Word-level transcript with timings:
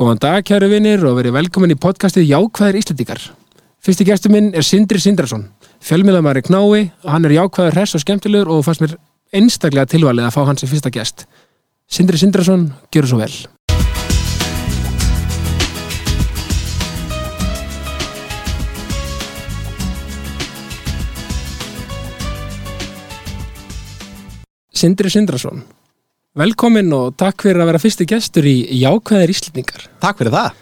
Góðan 0.00 0.16
dag, 0.16 0.44
kæru 0.48 0.70
vinnir, 0.72 1.02
og 1.04 1.18
verið 1.18 1.34
velkomin 1.34 1.74
í 1.74 1.76
podcastið 1.76 2.30
Jákvæðir 2.30 2.78
Íslandíkar. 2.78 3.20
Fyrsti 3.84 4.06
gestur 4.08 4.32
minn 4.32 4.46
er 4.56 4.64
Sindri 4.64 4.96
Sindrason, 4.96 5.42
fjölmiðlamæri 5.84 6.40
knái, 6.46 6.86
og 7.04 7.08
hann 7.12 7.28
er 7.28 7.34
jákvæður 7.34 7.74
hress 7.76 7.98
og 7.98 8.00
skemmtilegur 8.00 8.48
og 8.48 8.62
fannst 8.64 8.80
mér 8.80 8.94
einstaklega 9.36 9.84
tilvalið 9.92 10.24
að 10.24 10.32
fá 10.32 10.46
hans 10.48 10.64
í 10.64 10.70
fyrsta 10.70 10.88
gest. 10.88 11.26
Sindri 11.84 12.16
Sindrason, 12.16 12.70
gjör 12.88 13.10
svo 13.10 13.20
vel. 13.20 13.36
Sindri 24.72 25.12
Sindrason, 25.12 25.60
velkomin 26.38 26.92
og 26.94 27.14
takk 27.18 27.42
fyrir 27.46 27.60
að 27.62 27.70
vera 27.72 27.80
fyrsti 27.82 28.06
gestur 28.08 28.46
í 28.46 28.56
Jákvæðir 28.80 29.32
Íslandingar. 29.34 29.86
Takk 30.02 30.20
fyrir 30.20 30.34
það. 30.34 30.58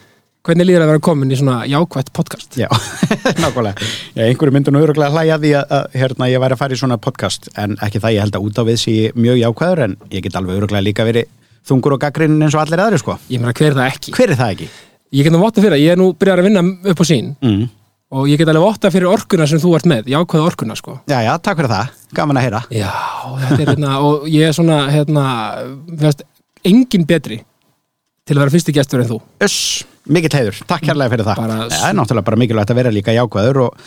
Hvernig 0.48 0.64
líður 0.68 0.84
að 0.86 0.90
vera 0.94 1.02
komin 1.04 1.32
í 1.34 1.36
svona 1.36 1.56
jákvætt 1.68 2.09
podcast? 2.16 2.54
Já, 2.56 2.68
nákvæmlega. 3.42 3.88
Einhverju 4.16 4.54
myndu 4.54 4.73
nú 4.73 4.80
öruglega 4.80 5.12
hlæja 5.12 5.36
því 5.42 5.50
að, 5.59 5.74
að 5.76 5.96
hérna, 6.00 6.28
ég 6.32 6.40
væri 6.40 6.56
að 6.56 6.62
fara 6.62 6.76
í 6.76 6.80
svona 6.80 6.96
podcast 7.04 7.50
en 7.60 7.74
ekki 7.84 8.00
það 8.00 8.14
ég 8.16 8.24
held 8.24 8.38
að 8.38 8.46
út 8.48 8.60
á 8.60 8.64
við 8.70 8.78
sé 8.80 8.95
mjög 9.18 9.40
jákvæður 9.42 9.82
en 9.84 9.96
ég 10.14 10.24
get 10.24 10.38
alveg 10.40 10.62
öruglega 10.62 10.86
líka 10.86 11.04
verið 11.09 11.28
þungur 11.68 11.98
og 11.98 12.00
gaggrinn 12.06 12.38
eins 12.40 12.56
og 12.56 12.62
allir 12.62 12.80
aðri 12.87 13.02
sko. 13.02 13.18
Ég 13.28 13.42
meina, 13.42 13.52
hver 13.59 13.74
er 13.74 13.76
það 13.82 13.90
ekki? 13.92 14.14
Hver 14.16 14.32
er 14.32 14.40
það 14.40 14.54
ekki? 14.54 14.70
Ég 15.18 15.26
get 15.28 15.34
nú 15.37 15.42
votta 15.42 15.64
fyrir 15.64 15.76
að 15.76 15.84
ég 15.84 15.92
er 15.92 16.00
nú 16.00 16.09
byrjar 16.16 16.40
að 16.40 16.48
vinna 16.48 16.64
upp 16.95 17.02
á 17.02 17.04
sín 17.10 17.34
Mm. 17.45 17.66
Og 18.10 18.28
ég 18.30 18.38
get 18.40 18.48
alveg 18.48 18.64
votta 18.64 18.90
fyrir 18.94 19.10
orkuna 19.10 19.46
sem 19.50 19.60
þú 19.60 19.74
ert 19.76 19.88
með, 19.90 20.06
jákvæða 20.14 20.46
orkuna 20.48 20.76
sko. 20.78 20.98
Já, 21.10 21.18
já, 21.26 21.32
takk 21.44 21.58
fyrir 21.60 21.72
það. 21.74 21.90
Gaman 22.16 22.40
að 22.40 22.46
heyra. 22.46 22.62
Já, 22.72 22.92
þetta 23.42 23.60
er 23.60 23.70
hérna, 23.74 23.92
og 24.08 24.26
ég 24.32 24.48
er 24.48 24.56
svona, 24.56 24.78
hérna, 24.94 25.24
fyrst, 26.00 26.24
engin 26.64 27.04
betri 27.08 27.42
til 28.28 28.36
að 28.36 28.42
vera 28.44 28.52
fyrsti 28.56 28.74
gestur 28.76 29.00
en 29.04 29.08
þú. 29.12 29.18
Öss, 29.44 29.58
mikill 30.08 30.32
heiður. 30.36 30.58
Takk 30.68 30.82
kærlega 30.88 31.12
fyrir 31.14 31.24
það. 31.28 31.36
Bara- 31.44 31.68
Það 31.68 31.88
er 31.90 31.96
náttúrulega 32.00 32.24
bara 32.30 32.40
mikilvægt 32.42 32.72
að 32.72 32.80
vera 32.80 32.90
líka 32.92 33.14
jákvæður 33.16 33.60
og, 33.66 33.78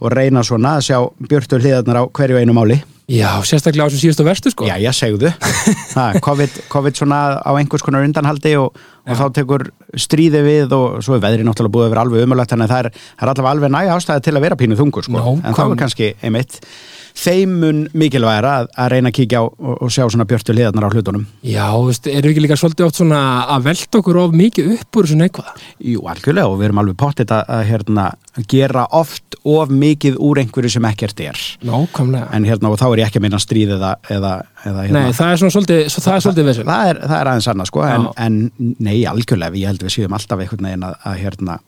og 0.00 0.12
reyna 0.16 0.40
svona 0.44 0.76
að 0.78 0.86
sjá 0.88 0.98
björtu 1.28 1.60
hliðarnar 1.60 2.00
á 2.00 2.04
hverju 2.08 2.40
einu 2.40 2.56
máli. 2.56 2.78
Já, 3.10 3.42
sérstaklega 3.42 3.86
á 3.86 3.90
þessum 3.90 4.02
síðustu 4.04 4.24
verstu 4.26 4.52
sko. 4.52 4.66
Já, 4.68 4.76
ég 4.78 4.94
segðu. 4.94 5.32
Ha, 5.96 6.04
COVID, 6.22 6.60
COVID 6.70 7.00
svona 7.00 7.40
á 7.42 7.50
einhvers 7.58 7.82
konar 7.82 8.06
undanhaldi 8.06 8.52
og, 8.60 8.76
og 9.02 9.18
þá 9.18 9.24
tekur 9.40 9.66
stríði 9.98 10.44
við 10.46 10.74
og 10.76 11.00
svo 11.02 11.16
er 11.18 11.24
veðri 11.24 11.46
náttúrulega 11.46 11.74
búið 11.74 11.88
að 11.88 11.94
vera 11.96 12.04
alveg 12.06 12.28
umöðlegt 12.28 12.54
þannig 12.54 12.68
að 12.68 12.74
það 12.74 12.84
er, 12.84 12.90
það 13.18 13.26
er 13.26 13.32
allavega 13.32 13.54
alveg 13.56 13.74
næg 13.74 13.92
ástæði 13.96 14.26
til 14.28 14.36
að 14.36 14.46
vera 14.46 14.60
pínu 14.60 14.78
þungur 14.78 15.08
sko. 15.08 15.16
Nákvæmlega. 15.18 15.48
en 15.50 15.58
þá 15.58 15.62
er 15.64 15.80
kannski 15.82 16.12
einmitt 16.22 16.60
þeimun 17.18 17.82
mikilvægara 17.96 18.52
að, 18.60 18.70
að 18.80 18.90
reyna 18.94 19.10
að 19.12 19.16
kíkja 19.18 19.42
á 19.42 19.44
og, 19.44 19.74
og 19.76 19.92
sjá 19.92 20.04
svona 20.06 20.26
björtu 20.30 20.54
hliðarnar 20.54 20.86
á 20.86 20.92
hlutunum. 20.94 21.26
Já, 21.46 21.66
erum 21.70 21.90
við 22.00 22.30
ekki 22.32 22.44
líka 22.44 22.58
svolítið 22.60 22.86
oft 22.86 23.00
svona 23.00 23.20
að 23.56 23.66
velta 23.70 24.00
okkur 24.00 24.20
of 24.24 24.36
mikið 24.36 24.72
upp 24.76 25.00
úr 25.00 25.08
þessu 25.08 25.20
neikvæða? 25.20 25.54
Jú, 25.92 26.04
algjörlega 26.12 26.50
og 26.50 26.58
við 26.60 26.68
erum 26.70 26.82
alveg 26.84 26.98
pottit 27.00 27.34
að, 27.34 27.44
að 27.56 27.64
hérna, 27.70 28.06
gera 28.50 28.86
oft 28.96 29.38
of 29.48 29.72
mikið 29.72 30.18
úr 30.22 30.40
einhverju 30.42 30.70
sem 30.76 30.86
ekkert 30.90 31.20
er. 31.24 31.40
Nákvæmlega. 31.66 32.28
En 32.36 32.46
hérna, 32.48 32.70
og 32.70 32.78
þá 32.80 32.86
er 32.90 33.02
ég 33.02 33.10
ekki 33.10 33.20
að 33.20 33.26
minna 33.26 33.40
stríð 33.42 33.74
eða, 33.76 33.94
eða, 34.12 34.32
eða 34.64 34.86
hérna, 34.86 35.02
Nei, 35.08 35.16
það 35.16 35.32
er 35.32 35.42
svona 35.42 35.56
svolítið, 35.56 35.82
svo 35.90 36.04
það 36.04 36.16
er 36.16 36.24
svolítið 36.26 36.48
vesinn. 36.50 36.70
það 36.70 36.92
er, 36.92 37.02
það 37.06 37.16
er 37.18 37.32
aðeins 37.32 37.50
annað 37.54 37.70
sko 37.72 37.84
en, 37.88 38.06
en 38.26 38.38
nei, 38.78 38.96
algjörlega, 39.10 39.60
ég 39.60 39.72
held 39.72 39.84
við 39.86 39.94
séum 39.96 40.16
alltaf 40.16 40.44
einhvern 40.44 40.68
veginn 40.68 40.86
að, 40.86 40.96
að 41.10 41.20
hérna, 41.24 41.58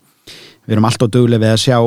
við 0.67 0.77
erum 0.77 0.89
alltaf 0.91 1.13
duglega 1.13 1.43
við 1.43 1.55
að 1.57 1.63
sjá 1.65 1.79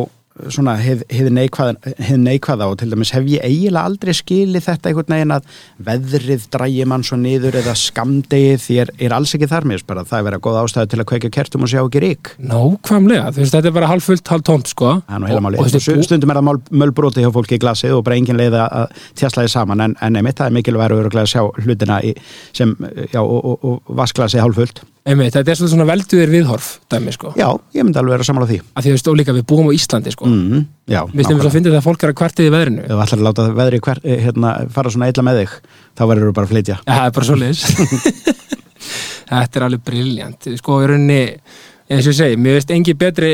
svona 0.51 0.73
neikvæða, 0.75 1.93
hið 2.03 2.17
neikvæða 2.19 2.67
og 2.67 2.77
til 2.81 2.89
dæmis 2.91 3.13
hef 3.15 3.27
ég 3.31 3.43
eiginlega 3.45 3.87
aldrei 3.87 4.11
skilið 4.17 4.65
þetta 4.65 4.89
einhvern 4.89 5.13
veginn 5.15 5.33
að 5.35 5.45
veðrið 5.87 6.47
drægi 6.51 6.87
mann 6.91 7.05
svo 7.07 7.19
niður 7.21 7.55
eða 7.61 7.75
skamdegið 7.79 8.63
því 8.65 8.79
er, 8.83 8.91
er 9.07 9.15
alls 9.15 9.35
ekki 9.37 9.47
þar 9.51 9.67
mér 9.71 9.83
að 9.85 10.01
það 10.09 10.17
er 10.17 10.25
verið 10.27 10.43
góð 10.47 10.59
ástæðu 10.61 10.91
til 10.91 10.99
að 10.99 11.07
kveikja 11.11 11.31
kertum 11.37 11.63
og 11.63 11.71
sjá 11.71 11.79
ekki 11.81 12.01
rík 12.03 12.31
Nákvæmlega, 12.51 13.29
þú 13.31 13.43
veist, 13.43 13.55
þetta 13.55 13.71
er 13.71 13.77
bara 13.77 13.91
halv 13.93 14.07
fullt, 14.09 14.33
halv 14.33 14.47
tómt, 14.49 14.71
sko. 14.73 14.91
er 15.07 15.23
nú 15.23 15.29
heila 15.29 15.43
máli, 15.45 15.61
stundum 15.79 16.33
er 16.33 16.41
það 16.41 16.67
mölbróti 16.83 17.23
hjá 17.23 17.31
fólki 17.35 17.55
í 17.55 17.63
glasið 17.63 17.95
og 17.95 18.03
bara 18.07 18.19
engin 18.19 18.39
leið 18.39 18.59
að 18.59 18.91
tjastla 19.15 19.45
þið 19.45 19.53
saman 19.55 19.85
en, 19.87 19.95
en 20.03 20.19
einmitt 20.19 20.41
það 20.41 20.51
er 20.51 20.57
mikilvægur 20.59 21.09
að 21.15 21.31
sjá 21.31 21.45
hlutina 21.63 22.01
í, 22.03 22.11
sem, 22.51 22.75
já, 23.07 23.21
og, 23.23 23.39
og, 23.39 23.71
og 23.71 23.95
vasklasið 24.03 24.43
hálffullt 24.43 24.83
Einmitt, 25.05 25.35
þetta 25.35 25.51
er 25.53 25.57
svolítið 25.59 25.73
svona 25.75 25.85
velduðir 25.85 26.31
viðhorf, 26.33 26.67
dæmi, 26.89 27.11
sko. 27.13 27.29
Já, 27.37 27.45
ég 27.77 27.85
myndi 27.85 27.99
alveg 28.01 28.15
vera 28.15 28.25
sammála 28.25 28.47
því 28.49 28.55
Að 28.73 28.85
því 28.87 28.89
þú 28.89 28.93
veist, 28.95 29.09
og 29.11 29.17
líka 29.19 29.35
við 29.35 29.43
búum 29.51 29.67
á 29.69 29.71
Íslandi, 29.77 30.13
sko. 30.15 30.25
mm, 30.25 30.63
Já, 30.89 31.01
Við 31.11 31.27
stefum 31.27 31.41
svo 31.43 31.49
að 31.51 31.53
finna 31.53 31.69
þetta 31.69 31.81
að 31.83 31.85
fólk 31.85 32.05
er 32.07 32.09
að 32.13 32.17
kvartið 32.21 32.47
í 32.49 32.53
veðrinu. 32.55 32.81
Ef 32.85 32.89
þú 32.89 33.03
ætlar 33.05 33.21
að 33.21 33.27
láta 33.27 33.45
veðri 33.59 33.79
hver, 33.85 34.01
eh, 34.01 34.23
hérna, 34.25 34.53
fara 34.73 34.89
svona 34.95 35.09
illa 35.13 35.25
með 35.27 35.37
þig 35.43 35.53
þá 35.93 36.03
verður 36.09 36.25
þú 36.25 36.33
bara 36.39 36.49
að 36.49 36.53
flytja 36.55 36.77
Ja, 36.87 36.95
það 36.95 37.05
er 37.05 37.15
bara 37.19 37.29
svoleiðis. 37.29 37.61
þetta 39.29 39.59
er 39.61 39.67
alveg 39.67 39.85
briljant. 39.85 40.49
Sko, 40.57 40.79
í 40.81 40.89
rauninni, 40.89 41.21
eins 41.89 42.07
og 42.07 42.13
ég 42.13 42.17
segi, 42.17 42.37
mér 42.41 42.55
veist 42.57 42.71
engi 42.73 42.95
betri 42.97 43.31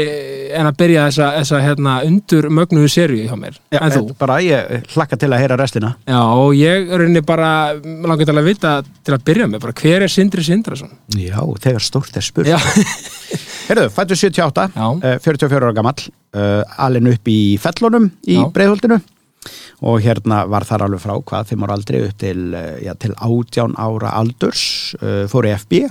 en 0.52 0.68
að 0.68 0.76
byrja 0.82 1.06
þessa, 1.08 1.28
þessa 1.40 1.60
hérna, 1.64 1.94
undur 2.08 2.50
mögnuðu 2.52 2.90
seríu 2.92 3.28
hjá 3.30 3.38
mér, 3.40 3.56
en 3.72 3.94
þú. 3.94 4.02
eh, 4.10 4.18
Bara 4.20 4.40
ég 4.44 4.90
hlakka 4.96 5.16
til 5.22 5.30
að 5.32 5.40
heyra 5.46 5.58
restina 5.62 5.94
Já, 6.04 6.20
og 6.20 6.52
ég 6.60 6.90
er 6.92 7.00
rauninni 7.00 7.22
bara, 7.24 7.52
langar 7.80 8.28
til 8.28 8.36
að 8.36 8.50
vita 8.50 8.74
til 9.08 9.16
að 9.16 9.24
byrja 9.30 9.48
með, 9.48 9.62
bara 9.64 9.78
hver 9.80 10.04
er 10.04 10.12
Sindri 10.12 10.44
Sindrason? 10.44 10.92
Já, 11.16 11.40
þegar 11.64 11.86
stórt 11.88 12.20
er 12.20 12.28
spurt 12.28 12.52
Já, 12.52 12.58
Heyrðu, 13.70 13.88
fættu 13.96 14.18
78, 14.20 14.68
Já. 14.76 14.88
uh, 15.00 15.18
44 15.24 15.64
ára 15.64 15.74
gamall 15.80 16.04
uh, 16.36 16.64
alin 16.84 17.08
upp 17.14 17.32
í 17.32 17.40
fellunum 17.62 18.10
í 18.28 18.36
Já. 18.42 18.46
breiðholdinu 18.52 19.00
og 19.88 20.04
hérna 20.04 20.44
var 20.52 20.68
þar 20.68 20.84
alveg 20.86 21.02
frá 21.02 21.16
hvað 21.26 21.48
þeim 21.50 21.64
ára 21.66 21.74
aldrei 21.80 22.02
upp 22.10 22.18
til, 22.22 22.52
uh, 22.54 22.76
já, 22.84 22.92
til 23.00 23.16
18 23.16 23.80
ára 23.80 24.12
aldurs 24.20 24.66
uh, 25.00 25.24
fór 25.32 25.48
í 25.48 25.56
FB 25.56 25.86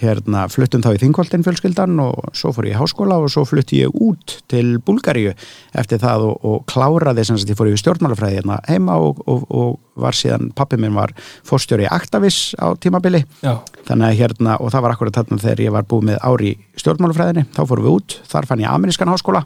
hérna 0.00 0.46
fluttum 0.50 0.82
þá 0.84 0.94
í 0.94 1.00
Þingholtin 1.02 1.44
fjölskyldan 1.46 2.00
og 2.02 2.32
svo 2.36 2.52
fór 2.56 2.68
ég 2.70 2.76
í 2.76 2.80
háskóla 2.80 3.18
og 3.20 3.30
svo 3.32 3.44
flutti 3.48 3.82
ég 3.82 3.94
út 3.94 4.38
til 4.50 4.78
Búlgaríu 4.84 5.34
eftir 5.78 6.00
það 6.02 6.26
og, 6.30 6.46
og 6.46 6.64
kláraði 6.70 7.26
sem 7.28 7.38
sagt 7.40 7.52
ég 7.52 7.58
fór 7.58 7.70
í 7.70 7.76
stjórnmálafræði 7.80 8.40
hérna 8.40 8.58
heima 8.68 8.98
og, 9.02 9.22
og, 9.30 9.46
og 9.50 9.78
var 10.00 10.16
síðan, 10.16 10.50
pappi 10.56 10.78
minn 10.80 10.96
var 10.96 11.12
fórstjóri 11.46 11.88
Aktavis 11.90 12.54
á 12.56 12.72
tímabili. 12.80 13.22
Já, 13.44 13.58
þannig 13.88 14.08
að 14.08 14.20
hérna, 14.22 14.58
og 14.58 14.72
það 14.72 14.86
var 14.86 14.96
akkurat 14.96 15.20
þarna 15.20 15.42
þegar 15.44 15.64
ég 15.66 15.74
var 15.76 15.88
búið 15.90 16.10
með 16.10 16.20
ári 16.24 16.52
í 16.54 16.58
stjórnmálafræðinni 16.80 17.48
þá 17.56 17.64
fórum 17.64 17.88
við 17.88 17.98
út, 17.98 18.20
þar 18.30 18.48
fann 18.48 18.64
ég 18.64 18.72
amerískan 18.72 19.12
háskóla 19.12 19.44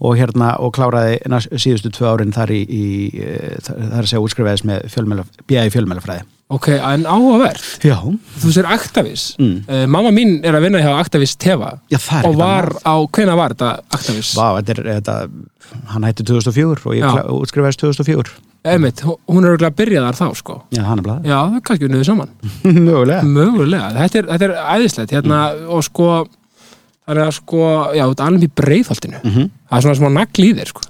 og 0.00 0.16
hérna 0.18 0.54
og 0.62 0.72
kláraði 0.76 1.18
síðustu 1.50 1.92
tvö 1.92 2.14
árin 2.14 2.34
þar 2.34 2.54
í, 2.54 2.62
í 2.64 2.86
eh, 3.20 3.58
þar 3.60 4.02
að 4.02 4.10
segja 4.10 4.24
útskrifaðis 4.24 4.66
með 4.68 5.24
bíæði 5.48 5.74
fjölmjölafræði 5.74 6.26
ok, 6.48 6.68
en 6.76 7.06
áhugavert. 7.08 7.64
Já, 7.84 7.98
Þú 8.40 8.52
sér 8.54 8.68
Aktavis. 8.72 9.34
Mm. 9.38 9.62
Uh, 9.68 9.84
mamma 9.90 10.12
mín 10.14 10.38
er 10.46 10.56
að 10.56 10.68
vinna 10.68 10.82
hjá 10.82 10.90
Aktavis 10.96 11.36
Teva 11.36 11.74
Já, 11.92 11.98
það 12.00 12.18
er 12.20 12.28
og 12.28 12.38
var 12.40 12.70
á, 12.82 12.94
hvena 13.04 13.36
var 13.38 13.54
þetta 13.54 13.70
Aktavis? 13.94 14.34
Vá, 14.38 14.58
þetta 14.58 14.74
er, 14.74 14.82
þetta, 14.98 15.16
hann 15.94 16.08
hætti 16.08 16.28
2004 16.28 16.84
og 16.88 16.96
ég 16.96 17.32
útskrifaðist 17.38 17.84
2004 17.84 18.36
Einmitt, 18.68 19.04
hún 19.04 19.44
er 19.44 19.54
örgulega 19.54 19.70
að 19.70 19.78
byrja 19.78 20.00
þar 20.02 20.16
þá, 20.18 20.26
sko. 20.40 20.56
Já, 20.74 20.82
hann 20.88 20.98
er 20.98 21.06
blæð 21.06 21.28
Já, 21.28 21.36
það 21.36 21.54
er 21.58 21.62
kannski 21.68 21.86
unnið 21.88 22.08
saman. 22.08 22.32
Mögulega 22.88 23.22
Mögulega, 23.28 23.92
þetta 24.00 24.20
er, 24.20 24.28
þetta 24.32 24.48
er 24.48 24.56
æðislegt 24.74 25.14
hérna, 25.14 25.40
og 25.70 25.86
sko 25.86 26.08
það 27.08 27.14
er 27.14 27.22
að 27.24 27.34
sko, 27.38 27.64
já, 27.96 28.04
þetta 28.04 28.24
er 28.24 28.32
alveg 28.32 28.44
í 28.44 28.54
breiðholtinu 28.60 29.20
mm 29.22 29.30
-hmm. 29.32 29.50
það 29.68 29.78
er 29.78 29.86
svona 29.86 29.98
smá 30.00 30.08
nagl 30.18 30.44
í 30.44 30.50
þér, 30.58 30.72
sko 30.74 30.84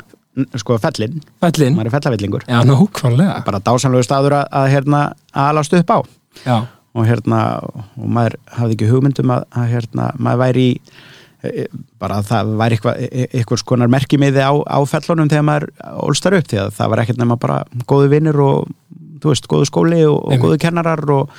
Sko, 0.60 0.78
fellin, 0.82 1.20
Fellin, 1.42 1.76
maður 1.76 1.90
er 1.90 1.94
fellavillingur. 1.96 2.46
Já, 2.48 2.58
nákvæmlega. 2.66 3.38
Bara 3.46 3.62
dásanlegu 3.64 4.06
staður 4.06 4.38
að, 4.38 4.48
að 4.60 4.72
hérna 4.74 5.04
að 5.32 5.52
alast 5.52 5.76
upp 5.78 5.94
á. 5.94 5.98
Já, 6.44 6.56
og 6.98 7.06
hérna 7.08 7.42
og 7.66 8.08
maður 8.08 8.38
hafði 8.56 8.76
ekki 8.76 8.90
hugmyndum 8.90 9.32
að, 9.34 9.46
að 9.58 9.70
hérna, 9.74 10.08
maður 10.18 10.42
væri 10.42 10.64
í 10.64 10.72
e, 10.78 11.50
e, 11.50 11.66
bara 12.00 12.20
að 12.20 12.30
það 12.30 12.52
væri 12.62 12.78
eitthvað 12.78 13.58
e, 13.58 13.60
skonar 13.62 13.92
merkimiði 13.92 14.42
á, 14.42 14.52
á 14.54 14.78
fellunum 14.88 15.30
þegar 15.30 15.46
maður 15.46 15.68
ólstar 16.06 16.38
upp 16.38 16.50
því 16.50 16.62
að 16.64 16.74
það 16.78 16.92
var 16.94 17.04
ekkert 17.04 17.22
nema 17.22 17.38
bara 17.40 17.60
góðu 17.90 18.10
vinnur 18.14 18.42
og 18.44 18.74
þú 19.22 19.32
veist, 19.32 19.48
góðu 19.50 19.68
skóli 19.68 20.02
og, 20.06 20.18
og 20.26 20.42
góðu 20.42 20.60
kennarar 20.62 21.02
og, 21.10 21.32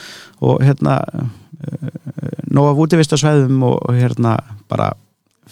og 0.43 0.63
hérna 0.63 0.99
nóg 2.49 2.71
af 2.71 2.81
útivistasvæðum 2.85 3.63
og, 3.67 3.77
og 3.87 3.99
hérna 3.99 4.37
bara 4.71 4.91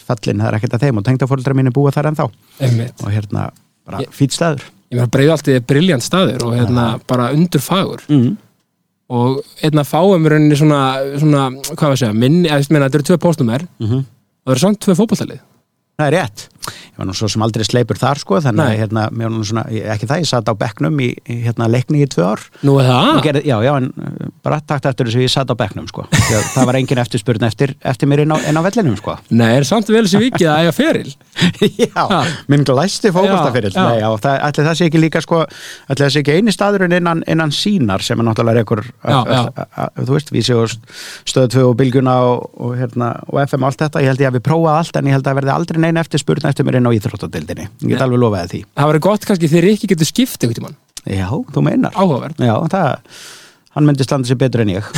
fellin, 0.07 0.41
það 0.41 0.49
er 0.49 0.57
ekkert 0.59 0.75
að 0.77 0.87
þeim 0.87 0.99
og 1.01 1.05
tengdafóreldra 1.07 1.55
mín 1.57 1.69
er 1.69 1.75
búið 1.75 1.97
þar 1.97 2.11
ennþá. 2.11 2.27
Einmitt. 2.67 3.03
Og 3.03 3.13
hérna 3.13 3.47
bara 3.87 4.01
Ég- 4.03 4.11
fýtt 4.15 4.35
staður. 4.35 4.67
Ég 4.87 4.99
meina, 4.99 5.11
breiðholtið 5.11 5.59
er 5.59 5.63
briljant 5.67 6.03
staður 6.05 6.45
og 6.47 6.53
hérna 6.55 6.89
bara 7.07 7.31
undur 7.35 7.63
fagur 7.63 8.03
mm. 8.07 8.37
og 9.11 9.41
einna 9.63 9.83
fáum 9.83 10.23
í 10.23 10.31
rauninni 10.31 10.59
svona, 10.59 10.83
svona 11.19 11.49
hvað 11.73 11.83
var 11.83 11.95
að 11.97 11.99
segja, 12.05 12.13
minni, 12.15 12.47
eða, 12.47 12.71
meina, 12.71 12.87
þetta 12.87 13.01
eru 13.01 13.07
tvö 13.09 13.17
póstnúmer 13.25 13.67
Mm 13.83 14.05
og 14.47 14.53
það 14.53 14.55
eru 14.55 14.63
samt 14.63 14.79
tvö 14.85 14.95
fótballtalið 14.95 15.39
Það 15.97 16.05
er 16.07 16.13
rétt 16.15 16.43
ég 16.67 16.97
var 16.99 17.07
nú 17.09 17.15
svo 17.17 17.29
sem 17.31 17.43
aldrei 17.45 17.65
sleipur 17.67 17.99
þar 17.99 18.21
sko 18.21 18.39
þannig 18.45 18.63
að 18.71 18.79
hérna, 18.81 19.05
mér 19.11 19.29
var 19.29 19.35
nú 19.37 19.45
svona, 19.47 19.63
ekki 19.95 20.09
það, 20.09 20.21
ég 20.23 20.29
satt 20.31 20.51
á 20.51 20.53
bekknum 20.57 21.01
í, 21.03 21.09
hérna 21.45 21.69
leikni 21.71 22.03
í 22.03 22.09
tvö 22.11 22.25
ár 22.33 22.43
Nú 22.67 22.77
er 22.81 22.89
það? 22.89 23.11
gerði, 23.27 23.43
já, 23.49 23.57
já, 23.67 23.71
en 23.81 23.89
uh, 23.93 24.31
bara 24.45 24.59
takt 24.61 24.89
eftir 24.91 25.09
þess 25.09 25.19
að 25.19 25.25
ég 25.27 25.33
satt 25.33 25.53
á 25.53 25.55
bekknum 25.59 25.87
sko 25.91 26.07
Því 26.13 26.37
að 26.39 26.47
það 26.55 26.69
var 26.71 26.79
engin 26.81 27.01
eftirspurn 27.03 27.47
eftir, 27.47 27.75
eftir 27.93 28.11
mér 28.11 28.23
inn 28.25 28.35
á, 28.35 28.37
inn 28.49 28.59
á 28.59 28.61
vellinum 28.67 28.97
sko 28.99 29.17
Nei, 29.31 29.49
er 29.59 29.67
samt 29.67 29.91
vel 29.93 30.05
sem 30.09 30.23
vikið 30.23 30.49
að 30.51 30.63
eiga 30.65 30.75
feril 30.77 31.15
já, 31.87 32.03
Ha. 32.07 32.21
minn 32.51 32.63
glæsti 32.67 33.11
já. 33.11 33.43
Nei, 33.77 33.99
já, 34.01 34.09
það, 34.23 34.39
ætli 34.47 34.65
það 34.67 34.77
sé 34.79 34.87
ekki 34.89 35.01
líka 35.01 35.21
sko, 35.23 35.41
ætli 35.87 36.05
það 36.05 36.13
sé 36.15 36.21
ekki 36.23 36.35
eini 36.37 36.53
staðurinn 36.55 36.95
innan, 36.97 37.23
innan 37.29 37.53
sínar 37.53 38.03
sem 38.05 38.19
er 38.19 38.27
náttúrulega 38.27 38.63
já. 39.05 39.17
þú 40.01 40.15
veist, 40.15 40.31
við 40.33 40.47
séu 40.47 40.65
stöðu 41.27 41.51
2 41.57 41.65
og 41.69 41.75
bylgjuna 41.79 42.15
og, 42.27 42.47
og, 42.57 42.73
hérna, 42.79 43.11
og 43.29 43.41
FM 43.43 43.65
og 43.65 43.71
allt 43.71 43.83
þetta, 43.85 44.03
ég 44.03 44.11
held 44.11 44.23
ég 44.23 44.31
að 44.31 44.37
við 44.39 44.45
prófað 44.47 44.79
allt 44.81 44.99
en 44.99 45.09
ég 45.09 45.17
held 45.17 45.29
að 45.29 45.39
verði 45.41 45.53
aldrei 45.53 45.81
neina 45.83 46.03
eftir 46.03 46.21
spurna 46.23 46.51
eftir 46.57 46.65
mér 46.65 46.79
inn 46.79 46.89
á 46.89 46.91
íþróttadildinni, 46.97 47.65
ég 47.85 47.91
get 47.93 48.01
alveg 48.01 48.21
lofaði 48.21 48.49
því. 48.49 48.61
Það 48.73 48.89
verður 48.89 49.03
gott 49.05 49.25
kannski 49.29 49.49
þegar 49.51 49.67
ekki 49.69 49.89
getur 49.91 50.09
skipt 50.09 50.41
einhvern 50.41 50.57
tímann. 50.57 50.77
Já, 51.05 51.27
þú 51.53 51.63
meinar. 51.63 51.93
Áhugaverð. 51.93 52.41
Já, 52.41 52.55
það, 52.73 53.19
hann 53.77 53.87
myndi 53.87 54.07
standa 54.07 54.29
sér 54.29 54.39
betur 54.41 54.63
en 54.65 54.73
ég. 54.73 54.89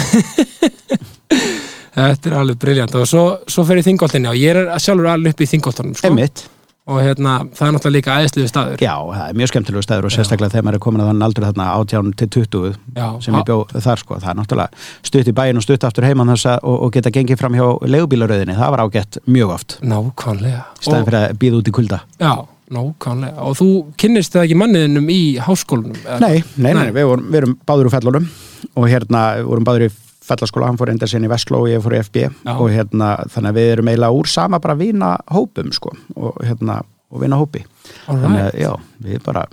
Þetta 1.99 2.29
er 2.29 2.37
alveg 2.39 2.59
briljant 2.61 2.95
og 2.95 3.07
svo, 3.09 3.23
svo 3.49 3.65
fer 3.67 3.81
ég 3.81 3.87
þingoltinni 3.89 4.29
og 4.31 4.37
ég 4.39 4.55
er 4.55 4.71
sjálfur 4.79 5.09
alveg 5.11 5.35
upp 5.35 5.43
í 5.43 5.49
þingoltunum 5.51 5.97
sko. 5.99 6.07
Emmitt, 6.07 6.45
og 6.89 6.99
hérna, 7.03 7.33
það 7.53 7.67
er 7.67 7.73
náttúrulega 7.75 7.95
líka 7.95 8.13
aðeinsliðu 8.15 8.49
staður. 8.49 8.83
Já, 8.83 8.93
það 9.13 9.23
er 9.25 9.39
mjög 9.39 9.51
skemmtilegu 9.51 9.85
staður 9.85 10.07
og 10.09 10.13
sérstaklega 10.15 10.53
þegar 10.55 10.65
maður 10.67 10.77
er 10.79 10.83
komin 10.85 11.03
að 11.03 11.09
þann 11.11 11.25
aldur 11.27 11.45
þarna 11.47 11.67
18 11.77 12.11
til 12.19 12.29
20 12.35 12.77
Já. 12.97 13.07
sem 13.25 13.37
ég 13.37 13.47
bjó 13.49 13.57
þar 13.75 14.03
sko, 14.03 14.19
það 14.23 14.31
er 14.33 14.39
náttúrulega 14.39 14.85
stutt 15.11 15.29
í 15.29 15.35
bæin 15.39 15.61
og 15.61 15.65
stutt 15.65 15.87
aftur 15.89 16.07
heimann 16.09 16.33
og, 16.33 16.75
og 16.75 16.93
geta 16.95 17.13
gengið 17.13 17.41
fram 17.41 17.57
hjá 17.57 17.65
leigubílaröðinni, 17.85 18.57
það 18.57 18.73
var 18.75 18.85
ágætt 18.87 19.21
mjög 19.29 19.55
oft, 19.55 19.77
Nákvæmlega. 19.85 20.65
Og, 20.87 20.97
fyrir 21.05 21.19
að 21.21 21.37
býða 21.41 21.61
út 21.61 21.69
í 21.71 21.75
kulda. 21.79 22.01
Já, 22.17 22.33
nákvæmlega. 22.73 23.45
Og 23.45 23.57
þú 23.59 23.69
kynnist 24.01 24.35
það 24.35 24.47
ekki 24.47 24.59
manniðinum 24.63 25.09
í 25.13 25.21
háskólanum? 25.45 25.97
Nei, 26.21 26.43
nei, 26.57 26.71
nei, 26.73 26.83
Nei. 26.83 26.93
Við, 26.97 27.09
vorum, 27.13 27.29
við 27.29 27.43
erum 27.43 27.57
báður 27.69 27.89
úr 27.89 27.97
fellunum 27.97 28.29
og 28.75 28.89
hérna, 28.89 29.25
vorum 29.45 29.67
báður 29.67 29.87
í 29.87 29.91
fellaskóla, 30.29 30.69
hann 30.69 30.79
fór 30.79 30.93
enda 30.93 31.09
sinni 31.09 31.29
í 31.29 31.31
Vestló 31.31 31.63
og 31.63 31.71
ég 31.71 31.83
fór 31.83 31.97
í 31.97 32.01
FB 32.03 32.21
Já. 32.21 32.53
og 32.55 32.67
hérna, 32.73 33.09
þannig 33.33 33.51
að 33.51 33.59
við 33.59 33.71
erum 33.73 33.91
eiginlega 33.91 34.19
úr 34.21 34.29
sama 34.31 34.61
bara 34.63 34.77
vina 34.79 35.15
hópum 35.33 35.73
sko 35.75 35.93
og 36.15 36.39
hérna, 36.45 36.79
og 37.09 37.23
vina 37.23 37.39
hópi 37.39 37.65
All 38.07 38.19
þannig 38.21 38.45
að 38.45 38.59
já, 38.61 38.71
við 39.05 39.23
bara 39.25 39.45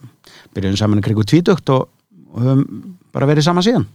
byrjum 0.56 0.78
saman 0.80 1.02
í 1.02 1.06
krigu 1.06 1.24
tvítugt 1.26 1.72
og, 1.74 1.88
og 2.32 2.44
höfum 2.44 2.66
bara 3.16 3.28
verið 3.28 3.46
saman 3.48 3.64
síðan. 3.64 3.88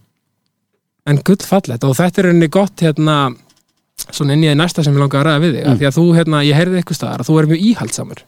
En 1.10 1.22
gull 1.26 1.42
fallet 1.46 1.84
og 1.86 1.96
þetta 1.98 2.22
er 2.22 2.30
henni 2.32 2.50
gott 2.52 2.82
hérna 2.82 3.16
svona 4.10 4.36
inn 4.36 4.46
í 4.46 4.54
næsta 4.58 4.84
sem 4.86 4.96
ég 4.96 5.02
langa 5.02 5.20
að 5.20 5.28
ræða 5.28 5.42
við 5.44 5.56
þig 5.56 5.66
mm. 5.66 5.80
því 5.80 5.90
að 5.90 5.98
þú, 5.98 6.06
hérna, 6.18 6.44
ég 6.46 6.58
heyrði 6.58 6.82
eitthvað 6.82 7.00
staðar 7.00 7.24
að 7.24 7.30
þú 7.30 7.38
er 7.40 7.50
mjög 7.52 7.66
íhaldsamur 7.70 8.24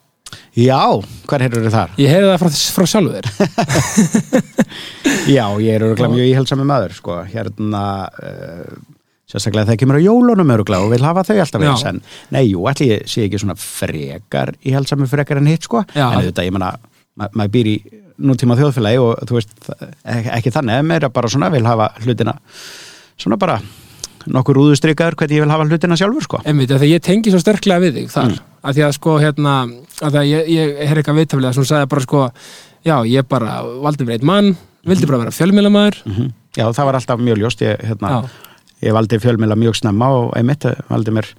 Já, 0.53 1.01
hver 1.25 1.41
heyrður 1.41 1.63
þið 1.65 1.73
þar? 1.73 1.94
Ég 1.97 2.11
heyrði 2.13 2.27
það 2.29 2.41
frá, 2.44 2.57
frá 2.75 2.89
sjálfu 2.91 3.13
þér 3.15 3.25
Já, 5.35 5.45
ég 5.63 5.71
er 5.73 5.85
öruglega 5.88 6.11
mjög 6.13 6.27
íhelsami 6.29 6.67
maður 6.69 6.94
sko, 6.94 7.15
hérna 7.31 7.83
uh, 8.21 8.75
sérstaklega 9.33 9.71
þegar 9.71 9.81
kemur 9.81 9.97
á 9.97 10.05
jólunum 10.05 10.53
öruglega 10.53 10.85
og 10.85 10.94
vil 10.94 11.01
hafa 11.07 11.25
þau 11.25 11.39
alltaf 11.41 11.65
eins 11.65 11.85
en 11.89 12.03
nei, 12.35 12.44
jú, 12.51 12.61
ég 12.85 13.09
sé 13.09 13.25
ekki 13.25 13.41
svona 13.41 13.57
frekar 13.57 14.53
íhelsami 14.61 15.09
frekar 15.09 15.41
en 15.41 15.50
hitt 15.50 15.65
sko 15.65 15.81
Já. 15.89 16.05
en 16.11 16.19
auðvitað, 16.21 16.50
ég 16.51 16.56
menna, 16.56 16.71
ma 17.17 17.31
maður 17.33 17.56
býr 17.57 17.71
í 17.73 17.75
nútíma 18.21 18.59
þjóðfélagi 18.59 19.01
og 19.01 19.25
þú 19.25 19.39
veist 19.39 19.53
ekki, 20.06 20.53
þannig, 20.53 20.77
en 20.77 20.89
meira 20.94 21.09
bara 21.13 21.33
svona 21.33 21.49
vil 21.53 21.65
hafa 21.65 21.89
hlutina 22.03 22.38
svona 23.17 23.41
bara 23.41 23.57
nokkur 24.29 24.61
úðustrykkaður 24.61 25.17
hvernig 25.17 25.41
ég 25.41 25.47
vil 25.47 25.53
hafa 25.57 25.65
hlutina 25.65 25.97
sjálfur 25.97 26.29
sko 26.29 26.44
af 26.45 26.45
því 26.45 26.77
að 26.77 26.91
ég 26.94 27.03
tengi 27.03 27.33
svo 27.33 27.41
sterklega 27.41 27.81
við 27.81 28.03
þig 28.03 28.13
þar 28.13 28.35
mm. 28.35 28.49
Að 28.63 28.77
því 28.77 28.86
að 28.88 28.94
sko 28.98 29.18
hérna 29.21 29.56
að 30.04 30.21
ég, 30.30 30.48
ég 30.54 30.77
er 30.88 31.00
eitthvað 31.00 31.19
viðtaflega 31.21 31.57
sem 31.57 31.68
sagði 31.68 31.92
bara 31.94 32.06
sko 32.07 32.24
já, 32.83 32.95
ég 33.07 33.27
bara 33.30 33.60
valdi 33.83 34.07
mér 34.07 34.18
eitt 34.19 34.27
mann 34.27 34.56
vildi 34.88 35.07
bara 35.10 35.25
vera 35.25 35.36
fjölmiðlamæður 35.36 36.01
mm 36.07 36.31
Já, 36.54 36.68
það 36.69 36.86
var 36.86 36.98
alltaf 37.00 37.21
mjög 37.21 37.39
ljóst. 37.42 37.62
Ég, 37.65 37.80
hérna, 37.81 38.10
ég 38.83 38.94
valdi 38.94 39.18
fjölmjöla 39.21 39.56
mjög 39.57 39.80
snemma 39.80 40.10
og 40.13 40.33
einmitt 40.38 40.68
eh, 40.69 40.81
valdi 40.89 41.13
mér 41.15 41.30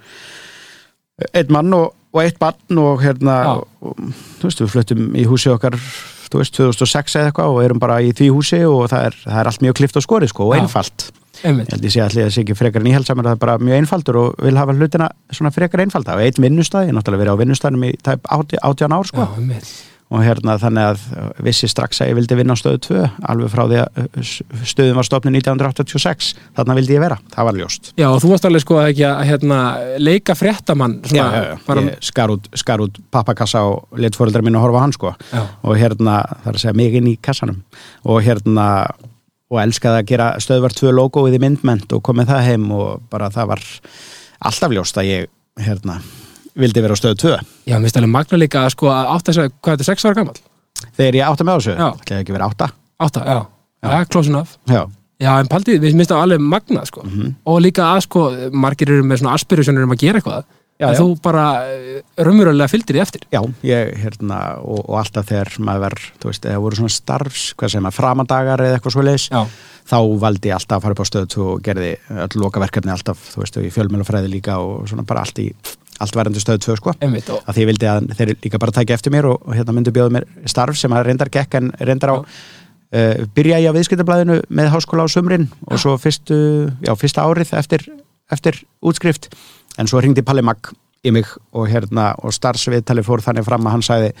einn 1.31 1.53
mann 1.55 1.71
og, 1.77 1.93
og 2.11 2.19
eitt 2.19 2.39
barn 2.41 2.81
og 2.81 3.03
hérna 3.03 3.35
og, 3.53 4.01
þú 4.41 4.49
veist, 4.49 4.63
við 4.65 4.73
fluttum 4.73 5.05
í 5.15 5.23
húsi 5.29 5.51
okkar 5.53 5.77
þú 5.79 6.41
veist, 6.41 6.57
2006 6.57 7.15
eða 7.15 7.29
eitthvað 7.29 7.53
og 7.53 7.61
erum 7.63 7.79
bara 7.79 8.01
í 8.03 8.11
því 8.17 8.27
húsi 8.35 8.59
og 8.67 8.89
það 8.91 9.07
er, 9.11 9.19
það 9.23 9.39
er 9.39 9.51
allt 9.51 9.63
mjög 9.63 9.77
klift 9.79 9.99
og 10.01 10.03
skorið 10.03 10.33
sko 10.33 10.49
og 10.49 10.57
Já. 10.57 10.65
einfalt 10.65 11.07
Einmitt. 11.43 11.69
ég 11.69 11.75
held 11.75 11.89
ég 11.89 11.95
sé 11.95 12.03
allir 12.05 12.25
að 12.25 12.29
það 12.29 12.35
sé 12.35 12.45
ekki 12.45 12.59
frekar 12.59 12.85
en 12.85 12.91
íhaldsamur 12.91 13.27
það 13.27 13.35
er 13.37 13.41
bara 13.45 13.57
mjög 13.61 13.81
einfaldur 13.81 14.21
og 14.21 14.45
vil 14.45 14.59
hafa 14.59 14.77
hlutina 14.77 15.09
svona 15.31 15.51
frekar 15.55 15.83
einfalda. 15.83 16.15
Og 16.15 16.27
einn 16.27 16.47
vinnustæð, 16.47 16.87
ég 16.87 16.93
er 16.93 16.99
náttúrulega 16.99 17.23
verið 17.25 17.35
á 17.35 17.41
vinnustæðnum 17.43 17.89
í 17.89 17.91
tæp 18.05 18.31
80 18.31 18.63
átján 18.63 18.95
ár 18.95 19.11
sko. 19.11 19.27
Já, 19.27 19.59
og 20.13 20.21
hérna 20.21 20.55
þannig 20.61 20.89
að 20.91 21.05
vissi 21.45 21.67
strax 21.69 22.01
að 22.03 22.11
ég 22.11 22.17
vildi 22.19 22.37
vinna 22.37 22.53
á 22.53 22.59
stöðu 22.59 22.81
2 22.85 23.05
alveg 23.31 23.51
frá 23.51 23.63
því 23.71 23.79
að 23.81 24.01
uh, 24.03 24.33
stöðum 24.69 24.99
var 24.99 25.07
stofnun 25.07 25.37
1986 25.39 26.29
þarna 26.57 26.77
vildi 26.77 26.95
ég 26.95 27.01
vera, 27.01 27.17
það 27.33 27.49
var 27.49 27.57
ljóst. 27.59 27.89
Já, 27.97 28.07
og 28.11 28.19
þú 28.21 28.31
varst 28.33 28.47
alveg 28.49 28.63
sko 28.63 28.77
að 28.81 28.91
ekki 28.91 29.07
að 29.09 29.23
hérna, 29.31 29.59
leika 30.01 30.37
fréttamann 30.37 30.99
svona, 31.09 31.41
bara, 31.65 31.87
skar 32.05 32.35
út, 32.35 32.51
skar 32.53 32.85
út 32.85 33.01
pappakassa 33.13 33.65
og 33.71 33.99
let 34.01 34.17
fóreldrar 34.17 34.45
mín 34.45 34.59
að 34.59 34.67
horfa 34.67 34.83
á 34.83 34.85
hann 34.85 34.95
sko. 34.95 35.15
Já. 35.33 35.41
og 35.65 35.81
hérna, 35.81 36.21
er 36.45 36.53
að 36.53 36.61
segja 36.61 36.77
mig 36.77 37.01
inn 37.01 37.09
í 37.09 37.17
kassanum. 37.25 37.63
Og 38.05 38.21
hérna 38.25 38.69
og 39.51 39.59
elskaði 39.61 40.01
að 40.01 40.07
gera 40.09 40.27
stöðvar 40.41 40.73
2 40.77 40.91
logoið 40.97 41.37
í 41.37 41.41
myndment 41.43 41.91
og 41.93 42.01
komið 42.05 42.31
það 42.33 42.45
heim 42.49 42.69
og 42.75 43.03
bara 43.11 43.29
það 43.33 43.49
var 43.53 43.63
alltaf 44.49 44.73
ljóst 44.73 44.97
að 45.01 45.09
ég 45.11 45.27
hérna, 45.65 45.99
vildi 46.57 46.81
vera 46.83 46.97
á 46.97 46.99
stöðu 46.99 47.19
2 47.21 47.35
Já, 47.69 47.77
mér 47.79 47.93
stæðum 47.93 48.11
magna 48.15 48.39
líka 48.41 48.65
að 48.65 48.73
sko 48.75 48.89
að 48.93 49.11
átta 49.15 49.31
þess 49.31 49.43
að, 49.45 49.55
hvað 49.61 49.73
er 49.73 49.77
þetta, 49.77 49.89
sex 49.91 50.05
ára 50.09 50.17
gammal? 50.19 50.35
þegar 50.97 51.15
ég 51.19 51.29
átta 51.29 51.45
með 51.47 51.59
þessu, 51.61 51.75
Já. 51.77 51.87
ætlaði 52.01 52.21
ekki 52.25 52.35
vera 52.35 52.49
átta? 52.51 52.69
Átta, 53.05 53.23
já, 53.27 53.39
já, 53.85 54.05
close 54.11 54.29
enough. 54.31 54.55
Já, 54.71 54.83
Já, 55.15 55.29
en 55.39 55.47
paldið, 55.47 55.77
við 55.79 55.93
minnst 55.95 56.11
það 56.11 56.21
alveg 56.25 56.41
magnað 56.43 56.87
sko. 56.89 57.01
Mhm. 57.07 57.29
og 57.47 57.61
líka 57.63 57.85
að 57.95 58.01
sko, 58.03 58.21
margir 58.51 58.89
eru 58.91 59.03
með 59.07 59.21
svona 59.21 59.35
aspirationir 59.37 59.83
um 59.87 59.93
að 59.95 60.01
gera 60.03 60.19
eitthvað 60.19 60.43
Já, 60.75 60.89
en 60.89 60.97
já. 60.97 60.99
þú 60.99 61.13
bara 61.23 61.43
eh, 61.71 62.01
raunverulega 62.19 62.67
fylgdir 62.67 62.97
í 62.97 62.99
eftir 62.99 63.21
Já, 63.31 63.39
ég, 63.63 63.93
hérna, 64.01 64.39
og, 64.59 64.81
og 64.83 64.97
alltaf 64.99 65.29
þegar 65.29 65.53
maður 65.63 65.85
var, 65.85 65.95
þú 66.19 66.31
veist, 66.31 66.47
eða 66.51 66.63
voru 66.65 66.79
svona 66.81 66.95
starfs, 66.95 67.45
hvað 67.55 67.71
segir 67.71 67.85
maður, 67.85 67.97
framadagar 68.01 68.63
eða 68.65 68.75
eitthvað 68.75 68.95
svo 68.97 69.05
leis, 69.07 69.29
Já, 69.31 69.39
þá 69.87 69.97
valdi 70.25 70.51
ég 70.51 70.57
alltaf 70.57 70.75
að 70.75 70.83
fara 70.83 70.97
upp 70.97 71.03
á 71.05 71.11
stöðu 71.11 71.45
og 71.45 71.63
gerði 71.63 71.93
öll 72.25 72.43
lokaverkefni 72.43 72.91
alltaf, 72.91 73.23
þú 73.31 73.43
veist, 73.45 73.61
og 73.61 73.69
í 73.69 73.71
fjölmjölufræði 73.71 74.33
líka 74.35 74.59
og 74.59 74.83
svona 74.91 75.07
bara 75.07 75.23
allt 75.23 75.41
í, 75.45 75.47
allt 76.03 76.19
varandi 76.19 76.43
stöðu 76.43 76.63
2, 76.67 76.77
sko. 76.81 76.97
einmitt 76.99 77.31
Að 77.31 77.51
því 77.53 77.63
ég 77.63 77.71
vildi 77.71 77.91
að 77.93 78.11
þeir 78.19 78.35
líka 78.35 78.63
bara 78.65 78.75
tækja 78.75 78.99
eftir 78.99 79.15
mér 79.15 79.31
og, 79.31 79.41
og 79.47 79.55
hérna 79.55 79.75
myndu 79.77 79.95
bjóða 79.95 80.17
mér 80.17 80.29
starf 80.49 80.75
sem 80.81 80.91
að 80.91 81.07
reyndar 81.07 81.31
gekk 81.31 81.55
en 81.61 81.71
reyndar 81.79 82.11
á, 82.11 82.15
uh, 82.19 83.25
byrja 83.37 83.61
ég 83.63 83.71
á 83.71 83.77
viðskiptablaðinu 83.77 84.41
með 84.49 84.73
háskóla 84.75 85.07
á 85.07 85.13
sumrin 85.13 85.47
og 85.69 85.79
svo 85.79 85.95
fyrstu, 86.01 86.39
já, 86.83 86.91
fyrsta 86.99 87.23
árið 87.23 87.55
eftir, 87.61 87.85
eftir 88.33 88.59
útskrift, 88.83 89.29
en 89.79 89.89
svo 89.89 90.01
ringdi 90.03 90.23
Palli 90.25 90.43
Magg 90.45 90.73
í 91.05 91.13
mig 91.13 91.29
og 91.53 91.69
hérna 91.69 92.11
og 92.23 92.33
starfsviðtali 92.35 93.05
fór 93.05 93.23
þannig 93.25 93.45
fram 93.47 93.65
að 93.67 93.75
hann 93.75 93.85
sagði 93.85 94.11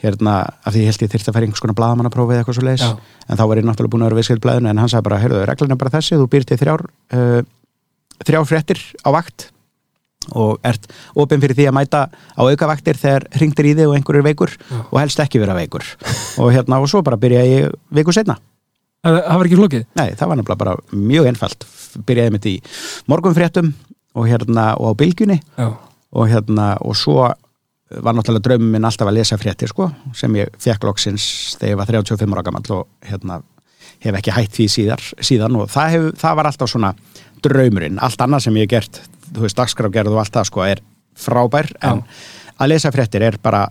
hérna, 0.00 0.34
af 0.64 0.72
því 0.72 0.82
ég 0.84 0.90
held 0.90 1.04
ég 1.04 1.12
þyrfti 1.12 1.30
að 1.30 1.36
færa 1.36 1.46
einhvers 1.46 1.62
konar 1.64 1.76
blaðamannaprófið 1.76 2.36
eða 2.36 2.44
eitthvað 2.44 2.58
svo 2.58 2.66
leis 2.66 2.84
Já. 2.84 2.92
en 3.28 3.40
þá 3.40 3.44
var 3.50 3.60
ég 3.60 3.66
náttúrulega 3.68 3.92
búin 3.92 4.04
að 4.04 4.10
vera 4.10 4.20
viðskiptablaðinu 4.20 4.70
en 4.70 4.80
hann 4.80 4.92
sagði 4.92 5.06
bara, 5.08 5.18
heyrðu, 5.20 5.40
reglan 5.50 5.74
er 5.74 5.80
bara 5.80 5.94
þessi, 5.96 6.16
þú 6.16 6.28
býr 6.32 6.46
til 6.48 6.60
þrjár 6.60 6.84
uh, 6.88 7.40
þrjár 8.24 8.46
fréttir 8.48 8.80
á 9.04 9.08
vakt 9.12 9.50
og 10.36 10.60
ert 10.68 10.86
opinn 11.18 11.40
fyrir 11.42 11.56
því 11.58 11.66
að 11.68 11.76
mæta 11.76 12.02
á 12.08 12.40
aukavaktir 12.44 13.00
þegar 13.00 13.26
hringtir 13.34 13.70
í 13.70 13.74
þig 13.76 13.90
og 13.90 13.96
einhver 13.98 14.20
er 14.20 14.24
veikur 14.24 14.54
Já. 14.56 14.78
og 14.84 14.96
helst 15.00 15.20
ekki 15.24 15.40
vera 15.42 15.56
veikur. 15.56 15.84
Og 16.40 16.52
hérna 16.54 16.78
og 16.80 16.88
svo 16.92 17.00
bara 17.04 17.18
byrja 17.20 17.44
ég 17.48 17.76
viku 17.96 18.14
setna 18.14 18.36
það, 19.04 19.20
það 19.24 19.38
var 19.38 19.48
ekki 19.48 19.60
flókið? 19.60 19.86
Nei, 19.98 20.08
það 20.14 20.30
var 20.30 20.40
nefnilega 20.40 20.60
bara 20.60 20.74
mjög 20.92 21.30
einfalt. 21.30 21.66
Byrjaði 22.06 22.34
mitt 22.36 22.48
í 22.50 22.56
morgunfréttum 23.10 23.72
og 24.14 24.26
hérna 24.28 24.72
og 24.78 24.94
á 24.96 24.98
bylgjunni. 25.00 25.38
Já, 25.58 25.68
og 26.10 26.28
hérna 26.30 26.74
og 26.80 26.96
svo 26.98 27.28
var 27.90 28.14
náttúrulega 28.14 28.46
draumum 28.46 28.70
minn 28.74 28.86
alltaf 28.86 29.08
að 29.10 29.18
lesa 29.18 29.38
fréttir 29.38 29.70
sko, 29.70 29.88
sem 30.14 30.34
ég 30.38 30.50
fekk 30.62 30.86
loksins 30.86 31.24
þegar 31.58 31.72
ég 31.72 31.80
var 31.80 31.90
35 31.90 32.36
ára 32.36 32.44
gamall 32.46 32.76
og 32.76 32.84
hérna 33.06 33.40
hef 34.00 34.16
ekki 34.16 34.34
hætt 34.34 34.54
því 34.54 34.66
síðar, 34.70 35.02
síðan. 35.18 35.58
Og 35.58 35.70
það, 35.70 35.94
hef, 35.94 36.06
það 36.20 36.36
var 36.38 36.50
alltaf 36.50 36.70
svona 36.70 36.92
draumurinn, 37.42 37.98
allt 37.98 38.22
annað 38.22 38.46
sem 38.46 38.60
ég 38.60 38.68
hef 38.68 38.74
gert 38.76 39.00
þú 39.30 39.44
veist, 39.46 39.58
dagskrafgerð 39.58 40.14
og 40.14 40.22
allt 40.22 40.38
það 40.38 40.48
sko 40.50 40.64
er 40.66 40.84
frábær, 41.20 41.70
en 41.84 42.04
að 42.60 42.72
lesa 42.72 42.92
fréttir 42.94 43.24
er 43.26 43.38
bara 43.42 43.66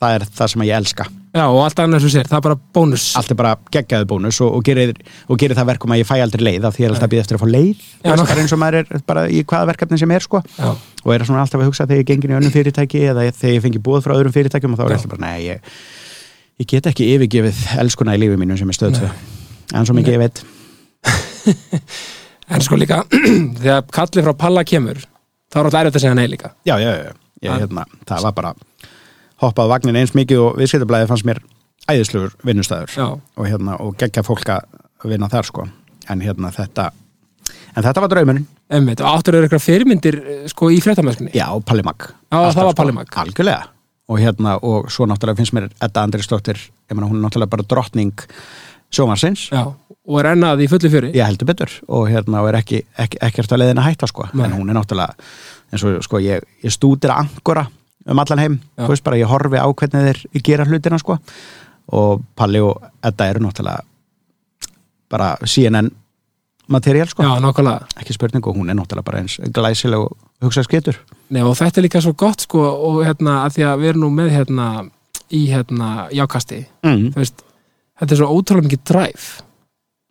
það 0.00 0.16
er 0.18 0.26
það 0.30 0.52
sem 0.52 0.66
ég 0.66 0.78
elska 0.78 1.06
Já 1.34 1.42
og 1.50 1.60
allt 1.64 1.80
annað 1.82 2.04
sem 2.04 2.12
sér, 2.14 2.28
það 2.30 2.36
er 2.38 2.42
bara 2.46 2.56
bónus. 2.76 3.04
Allt 3.18 3.32
er 3.34 3.38
bara 3.38 3.52
geggjaðu 3.74 4.06
bónus 4.12 4.36
og, 4.44 4.52
og, 4.54 4.62
gerir, 4.66 4.92
og 5.26 5.40
gerir 5.40 5.58
það 5.58 5.70
verkum 5.72 5.94
að 5.94 6.00
ég 6.04 6.06
fæ 6.06 6.14
aldrei 6.22 6.44
leið 6.46 6.68
af 6.68 6.76
því 6.76 6.84
ég 6.84 6.86
er 6.86 6.94
alltaf 6.94 7.08
að 7.08 7.14
býða 7.14 7.24
eftir 7.24 7.38
að 7.38 7.42
fá 7.42 7.48
leið. 7.50 7.80
Já, 7.82 8.10
Veist, 8.12 8.28
bara 8.30 8.44
eins 8.44 8.54
og 8.54 8.60
maður 8.62 8.78
er 8.78 9.02
bara 9.08 9.24
í 9.26 9.40
hvaða 9.42 9.68
verkefni 9.72 9.98
sem 9.98 10.14
er 10.14 10.26
sko. 10.28 10.40
Og 10.62 11.10
er 11.10 11.26
svona 11.26 11.42
alltaf 11.42 11.58
að 11.58 11.68
hugsa 11.72 11.88
þegar 11.90 12.04
ég 12.04 12.10
gengin 12.12 12.34
í 12.34 12.38
önnum 12.38 12.54
fyrirtæki 12.54 13.02
eða 13.10 13.26
þegar 13.34 13.56
ég 13.56 13.64
fengi 13.66 13.82
búið 13.82 14.06
frá 14.06 14.14
öðrum 14.14 14.36
fyrirtækjum 14.36 14.76
og 14.76 14.78
þá 14.78 14.84
er 14.86 14.94
alltaf 14.94 15.10
bara, 15.16 15.24
nei, 15.26 15.38
ég, 15.48 15.74
ég 16.62 16.70
get 16.70 16.86
ekki 16.92 17.10
yfirgefið 17.16 17.64
elskuna 17.82 18.14
í 18.14 18.22
lífi 18.22 18.38
mínu 18.38 18.60
sem 18.60 18.70
er 18.70 18.78
stöðtöð 18.78 19.10
en 19.74 19.88
svo 19.90 19.98
mikið 19.98 20.14
ég 20.14 20.22
veit. 20.22 20.44
En 22.52 22.60
sko 22.60 22.76
líka 22.76 23.02
þegar 23.60 23.86
kallið 23.94 24.26
frá 24.26 24.34
Palla 24.44 24.64
kemur 24.68 24.98
þá 25.00 25.58
er 25.60 25.68
alltaf 25.68 25.80
erfitt 25.80 25.96
að 25.96 26.02
segja 26.04 26.16
nei 26.18 26.26
líka. 26.28 26.50
Já, 26.68 26.74
já, 26.76 26.90
já, 26.92 27.12
ég, 27.46 27.62
hérna, 27.62 27.86
það 28.08 28.26
var 28.26 28.34
bara 28.36 28.50
hoppað 29.42 29.70
vagnin 29.72 29.98
eins 30.00 30.14
mikið 30.16 30.42
og 30.42 30.58
viðskiptablaðið 30.60 31.10
fannst 31.10 31.28
mér 31.28 31.40
æðislugur 31.90 32.34
vinnustæður 32.46 32.94
Já, 32.96 33.06
og, 33.12 33.46
hérna, 33.48 33.78
og 33.82 33.96
geggja 34.00 34.24
fólk 34.26 34.50
að 34.54 35.08
vinna 35.10 35.28
þar 35.32 35.48
sko. 35.48 35.66
En 36.08 36.22
hérna 36.24 36.52
þetta 36.54 36.90
en 37.74 37.84
þetta 37.84 38.02
var 38.04 38.12
draumurinn, 38.12 38.46
emmitt, 38.72 39.02
og 39.02 39.18
áttur 39.18 39.38
eru 39.38 39.48
eitthvað 39.48 39.64
fyrirmyndir 39.66 40.18
eh, 40.20 40.42
sko 40.50 40.70
í 40.72 40.80
fréttamæskunni 40.84 41.34
já, 41.36 41.46
Palli 41.66 41.84
Mag. 41.86 42.10
Já, 42.30 42.38
það 42.54 42.68
var 42.70 42.76
Palli 42.78 42.96
Mag. 42.96 43.16
algjörlega. 43.24 43.70
Og 44.12 44.20
hérna, 44.20 44.58
og 44.60 44.90
svo 44.92 45.06
náttúrulega 45.08 45.40
finnst 45.40 45.54
mér 45.56 45.70
Edda 45.82 46.02
Andrisdóttir, 46.04 46.60
ég 46.60 46.96
meina 46.96 47.08
hún 47.08 47.22
er 47.22 47.24
náttúrulega 47.24 47.54
bara 47.54 47.64
drottning 47.68 48.24
sjómarsins 48.92 49.46
Já, 49.48 49.62
og 49.72 50.18
er 50.20 50.30
ennað 50.34 50.64
í 50.64 50.68
fullu 50.70 50.90
fjöri. 50.92 51.12
Ég 51.16 51.24
heldur 51.24 51.48
betur. 51.48 51.72
Og 51.88 52.10
hérna 52.12 52.42
og 52.44 52.50
er 52.50 52.60
ekki, 52.60 52.82
ekki, 53.00 53.20
að 53.46 53.62
leiðin 53.62 53.80
að 53.80 53.88
hætta 53.88 54.08
sko. 54.10 54.28
En 54.36 54.52
hún 54.52 54.68
er 54.68 54.76
náttúrulega 54.76 55.16
eins 55.72 55.86
og 55.88 56.04
sko 56.04 56.20
ég, 56.22 56.44
ég 56.62 56.74
stúdir 56.74 57.14
að 57.14 57.24
angora 57.24 57.64
um 58.06 58.18
allan 58.18 58.38
heim. 58.42 58.60
Þú 58.78 58.88
veist 58.92 59.04
bara 59.06 59.16
ég 59.20 59.30
horfi 59.30 59.56
á 59.60 59.66
hvernig 59.68 60.06
þeir 60.08 60.42
gera 60.44 60.64
hlutina 60.68 60.98
sko. 61.00 61.18
Og 61.94 62.22
Palli 62.36 62.60
og 62.64 62.82
Edda 63.04 63.26
eru 63.30 63.40
náttúrulega 63.44 63.82
bara 65.10 65.34
CNN 65.44 65.90
materiál 66.68 67.08
sko, 67.08 67.22
Já, 67.22 67.80
ekki 68.00 68.14
spurning 68.16 68.46
og 68.48 68.56
hún 68.56 68.70
er 68.72 68.76
náttúrulega 68.78 69.04
bara 69.04 69.18
eins 69.20 69.36
glæsileg 69.52 70.00
og 70.00 70.14
hugsað 70.42 70.64
skeitur 70.64 70.96
Nei, 71.28 71.42
og 71.44 71.52
þetta 71.58 71.80
er 71.80 71.84
líka 71.84 72.00
svo 72.00 72.14
gott 72.16 72.40
sko 72.46 72.62
og 72.64 73.02
hérna 73.04 73.42
að 73.44 73.58
því 73.58 73.66
að 73.68 73.82
við 73.82 73.90
erum 73.92 74.04
nú 74.06 74.10
með 74.16 74.30
hérna 74.32 74.68
í 75.34 75.42
hérna 75.50 76.08
jákasti. 76.14 76.62
Mm. 76.84 77.12
veist, 77.16 77.44
þetta 78.00 78.14
er 78.16 78.20
svo 78.22 78.30
ótrúlega 78.32 78.68
mikið 78.70 78.84
dræf 78.92 79.28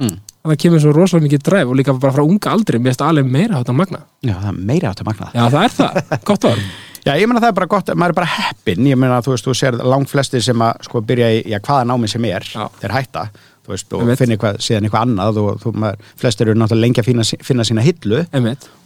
Mm. 0.02 0.16
það 0.44 0.58
kemur 0.60 0.82
svo 0.82 0.92
rosalega 0.92 1.28
mikið 1.28 1.42
dræf 1.46 1.70
og 1.70 1.76
líka 1.78 1.94
bara 2.02 2.14
frá 2.16 2.24
unga 2.26 2.50
aldri 2.52 2.80
mér 2.82 2.92
finnst 2.92 3.04
alveg 3.06 3.28
meira 3.30 3.60
hátta 3.60 3.74
magna 3.78 4.00
Já, 4.26 4.34
það 4.34 4.48
er 4.50 4.58
meira 4.66 4.90
átt 4.90 5.02
að 5.04 5.06
magna 5.06 5.28
Já, 5.34 5.44
það 5.54 5.64
er 5.64 5.76
það, 5.78 6.00
gott 6.26 6.48
orð 6.50 6.64
Já, 7.03 7.13
ég 7.19 7.27
meina 7.27 7.41
það 7.43 7.50
er 7.51 7.57
bara 7.57 7.72
gott, 7.74 7.89
maður 8.00 8.13
er 8.13 8.19
bara 8.22 8.33
heppin 8.38 8.88
ég 8.88 9.00
meina 9.00 9.19
þú 9.24 9.33
veist, 9.33 9.48
þú 9.48 9.55
sér 9.60 9.79
langt 9.83 10.12
flesti 10.12 10.39
sem 10.43 10.63
að 10.63 10.86
sko 10.88 11.01
byrja 11.03 11.31
í, 11.36 11.41
já, 11.51 11.60
hvaða 11.60 11.89
námi 11.89 12.07
sem 12.12 12.25
er 12.29 12.48
Já. 12.48 12.63
þeir 12.79 12.95
hætta, 12.95 13.25
þú 13.65 13.74
veist, 13.75 13.95
og 13.98 14.12
finna 14.22 14.38
eitthvað, 14.38 14.60
síðan 14.63 14.88
eitthvað 14.88 15.07
annað 15.10 15.39
og 15.43 15.62
þú, 15.63 15.74
maður, 15.83 16.10
flestir 16.24 16.51
eru 16.51 16.62
náttúrulega 16.62 16.88
lengi 16.88 17.03
að 17.03 17.10
finna, 17.12 17.27
finna 17.50 17.67
sína 17.67 17.83
hillu. 17.86 18.24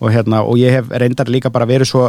Og 0.02 0.14
hérna, 0.14 0.42
og 0.50 0.58
ég 0.62 0.74
hef 0.80 0.90
reyndar 1.04 1.30
líka 1.34 1.54
bara 1.54 1.70
verið 1.70 1.92
svo 1.92 2.08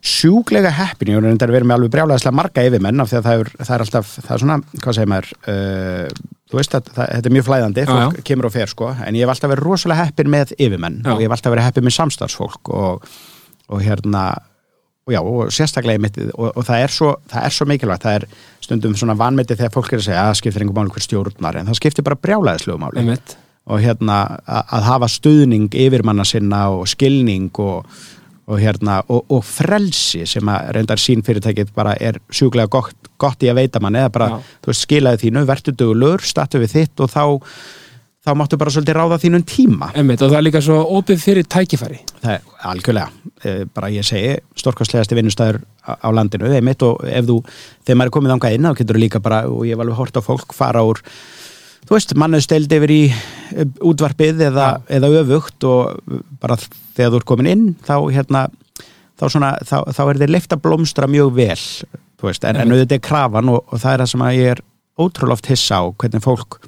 sjúklega 0.00 0.72
heppin, 0.72 1.12
ég 1.12 1.18
hef 1.20 1.26
reyndar 1.26 1.52
verið 1.52 1.68
með 1.68 1.76
alveg 1.76 1.92
brjálæðislega 1.92 2.36
marga 2.40 2.62
yfirmenn 2.64 3.02
af 3.04 3.10
því 3.10 3.18
að 3.18 3.26
það 3.26 3.42
er, 3.42 3.50
það 3.60 3.74
er 3.74 3.82
alltaf, 3.84 4.12
það 4.24 4.30
er 4.36 4.42
svona, 4.44 4.56
hvað 4.80 4.96
segir 4.96 5.10
maður 5.12 5.32
uh, 5.52 6.20
þú 6.50 6.58
veist 6.60 6.76
að 6.78 6.88
það, 6.94 7.10
þetta 7.10 7.28
er 7.28 7.34
mjög 7.36 7.46
flæðandi 7.50 7.84
Já, 7.84 7.90
fólk 7.92 8.22
kemur 8.30 8.48
og 8.48 8.54
fer 8.54 8.72
sko, 8.72 8.88
en 8.96 9.18
ég 9.18 9.26
hef 9.26 9.34
alltaf 9.34 9.52
verið 9.52 9.66
rosalega 9.68 10.06
heppin 10.08 10.32
með 10.32 10.54
yfirmenn 10.56 11.02
Já. 11.04 11.12
og 11.12 11.20
ég 11.20 11.28
hef 11.28 11.36
alltaf 11.36 11.52
verið 11.52 11.68
heppin 11.68 11.86
með 11.90 11.96
samstarfsfólk 11.98 12.72
og, 12.72 13.10
og 13.68 13.84
hérna 13.84 14.24
og 15.10 15.16
já, 15.16 15.20
og 15.26 15.52
sérstaklega 15.54 15.98
í 15.98 16.02
mittið 16.04 16.30
og, 16.36 16.52
og 16.54 16.66
það, 16.66 16.84
er 16.84 16.94
svo, 16.94 17.10
það 17.30 17.46
er 17.48 17.56
svo 17.56 17.66
mikilvægt, 17.70 18.06
það 18.06 18.18
er 18.20 18.26
stundum 18.62 18.94
svona 18.98 19.16
vanmetið 19.18 19.60
þegar 19.60 19.74
fólk 19.74 19.92
er 19.92 20.00
að 20.00 20.06
segja 20.06 20.22
að 20.22 20.30
það 20.30 20.40
skiptir 20.40 20.64
einhver 20.64 20.78
máli 20.78 20.94
hver 20.94 21.06
stjórnar, 21.06 21.58
en 21.58 21.70
það 21.70 21.80
skiptir 21.80 22.06
bara 22.06 22.20
brjálæðislegu 22.26 22.78
máli 22.80 23.02
Einmitt. 23.02 23.36
og 23.70 23.82
hérna 23.82 24.20
að, 24.46 24.86
hafa 24.86 25.10
stuðning 25.10 25.76
yfirmanna 25.86 26.26
sinna 26.28 26.62
og 26.76 26.86
skilning 26.90 27.50
og, 27.64 27.90
og 28.46 28.62
hérna 28.62 29.00
og, 29.08 29.24
og 29.26 29.44
frelsi 29.46 30.22
sem 30.30 30.52
að 30.52 30.72
reyndar 30.78 31.02
sín 31.02 31.26
fyrirtækið 31.26 31.74
bara 31.74 31.96
er 31.98 32.20
sjúklega 32.30 32.70
gott, 32.70 33.12
gott 33.20 33.42
í 33.42 33.50
að 33.50 33.62
veita 33.64 33.82
mann 33.82 33.98
eða 33.98 34.14
bara, 34.14 34.32
Já. 34.36 34.56
þú 34.62 34.72
veist, 34.72 34.86
skilaði 34.86 35.24
þínu, 35.26 35.44
vertu 35.50 35.74
dugulur, 35.74 36.24
statu 36.24 36.62
við 36.62 36.76
þitt 36.78 37.06
og 37.06 37.12
þá 37.12 37.24
þá 38.20 38.34
máttu 38.36 38.58
bara 38.60 38.72
svolítið 38.72 38.98
ráða 38.98 39.18
þínum 39.22 39.44
tíma. 39.48 39.90
Einmitt. 39.96 40.20
og 40.20 40.30
það 40.30 40.38
er 40.38 40.46
líka 40.46 40.60
svo 40.64 40.78
opið 40.98 41.22
fyrir 41.22 41.46
tækifæri. 41.48 42.00
Það 42.20 42.32
er 42.34 42.40
algjörlega, 42.70 43.08
eh, 43.44 43.64
bara 43.74 43.88
ég 43.88 44.04
segi 44.04 44.38
stórkostlegasti 44.60 45.16
vinnustæður 45.16 45.62
á, 45.88 46.08
landinu 46.12 46.50
einmitt 46.52 46.82
og 46.82 47.00
ef 47.04 47.24
þú, 47.24 47.40
þegar 47.84 47.96
maður 47.96 48.10
er 48.10 48.16
komið 48.18 48.32
þangað 48.34 48.54
inn 48.54 48.68
þá 48.68 48.76
getur 48.76 48.96
þú 48.96 49.00
líka 49.00 49.22
bara, 49.22 49.42
og 49.48 49.64
ég 49.64 49.72
hef 49.72 49.80
alveg 49.80 49.96
hort 49.96 50.20
á 50.20 50.22
fólk 50.22 50.52
fara 50.52 50.84
úr, 50.84 51.00
þú 51.88 51.96
veist, 51.96 52.14
mannuðsteld 52.14 52.72
yfir 52.76 52.92
í 52.92 53.02
eh, 53.08 53.64
útvarpið 53.80 54.44
eða, 54.50 54.68
eða 54.88 55.12
öfugt 55.22 55.64
og 55.64 55.96
bara 56.40 56.58
þegar 56.60 57.14
þú 57.14 57.16
ert 57.16 57.30
komin 57.32 57.48
inn 57.48 57.76
þá 57.80 57.96
hérna 58.12 58.50
þá, 59.20 59.28
svona, 59.28 59.54
þá, 59.64 59.78
þá 59.96 60.02
er 60.06 60.20
þeir 60.20 60.34
leift 60.36 60.52
að 60.52 60.62
blómstra 60.66 61.08
mjög 61.08 61.32
vel 61.36 61.62
veist, 62.20 62.44
en, 62.44 62.56
en 62.60 62.74
auðvitað 62.74 62.98
er 62.98 63.04
krafan 63.04 63.52
og, 63.52 63.64
og 63.64 63.80
það 63.80 63.94
er 63.94 64.04
það 64.04 64.12
sem 64.12 64.24
að 64.26 64.36
ég 64.36 64.54
er 64.54 64.62
ótrúlega 65.00 65.38
oft 65.38 65.48
hissa 65.48 65.80
á 65.80 65.84
hvernig 65.88 66.24
fólk 66.24 66.60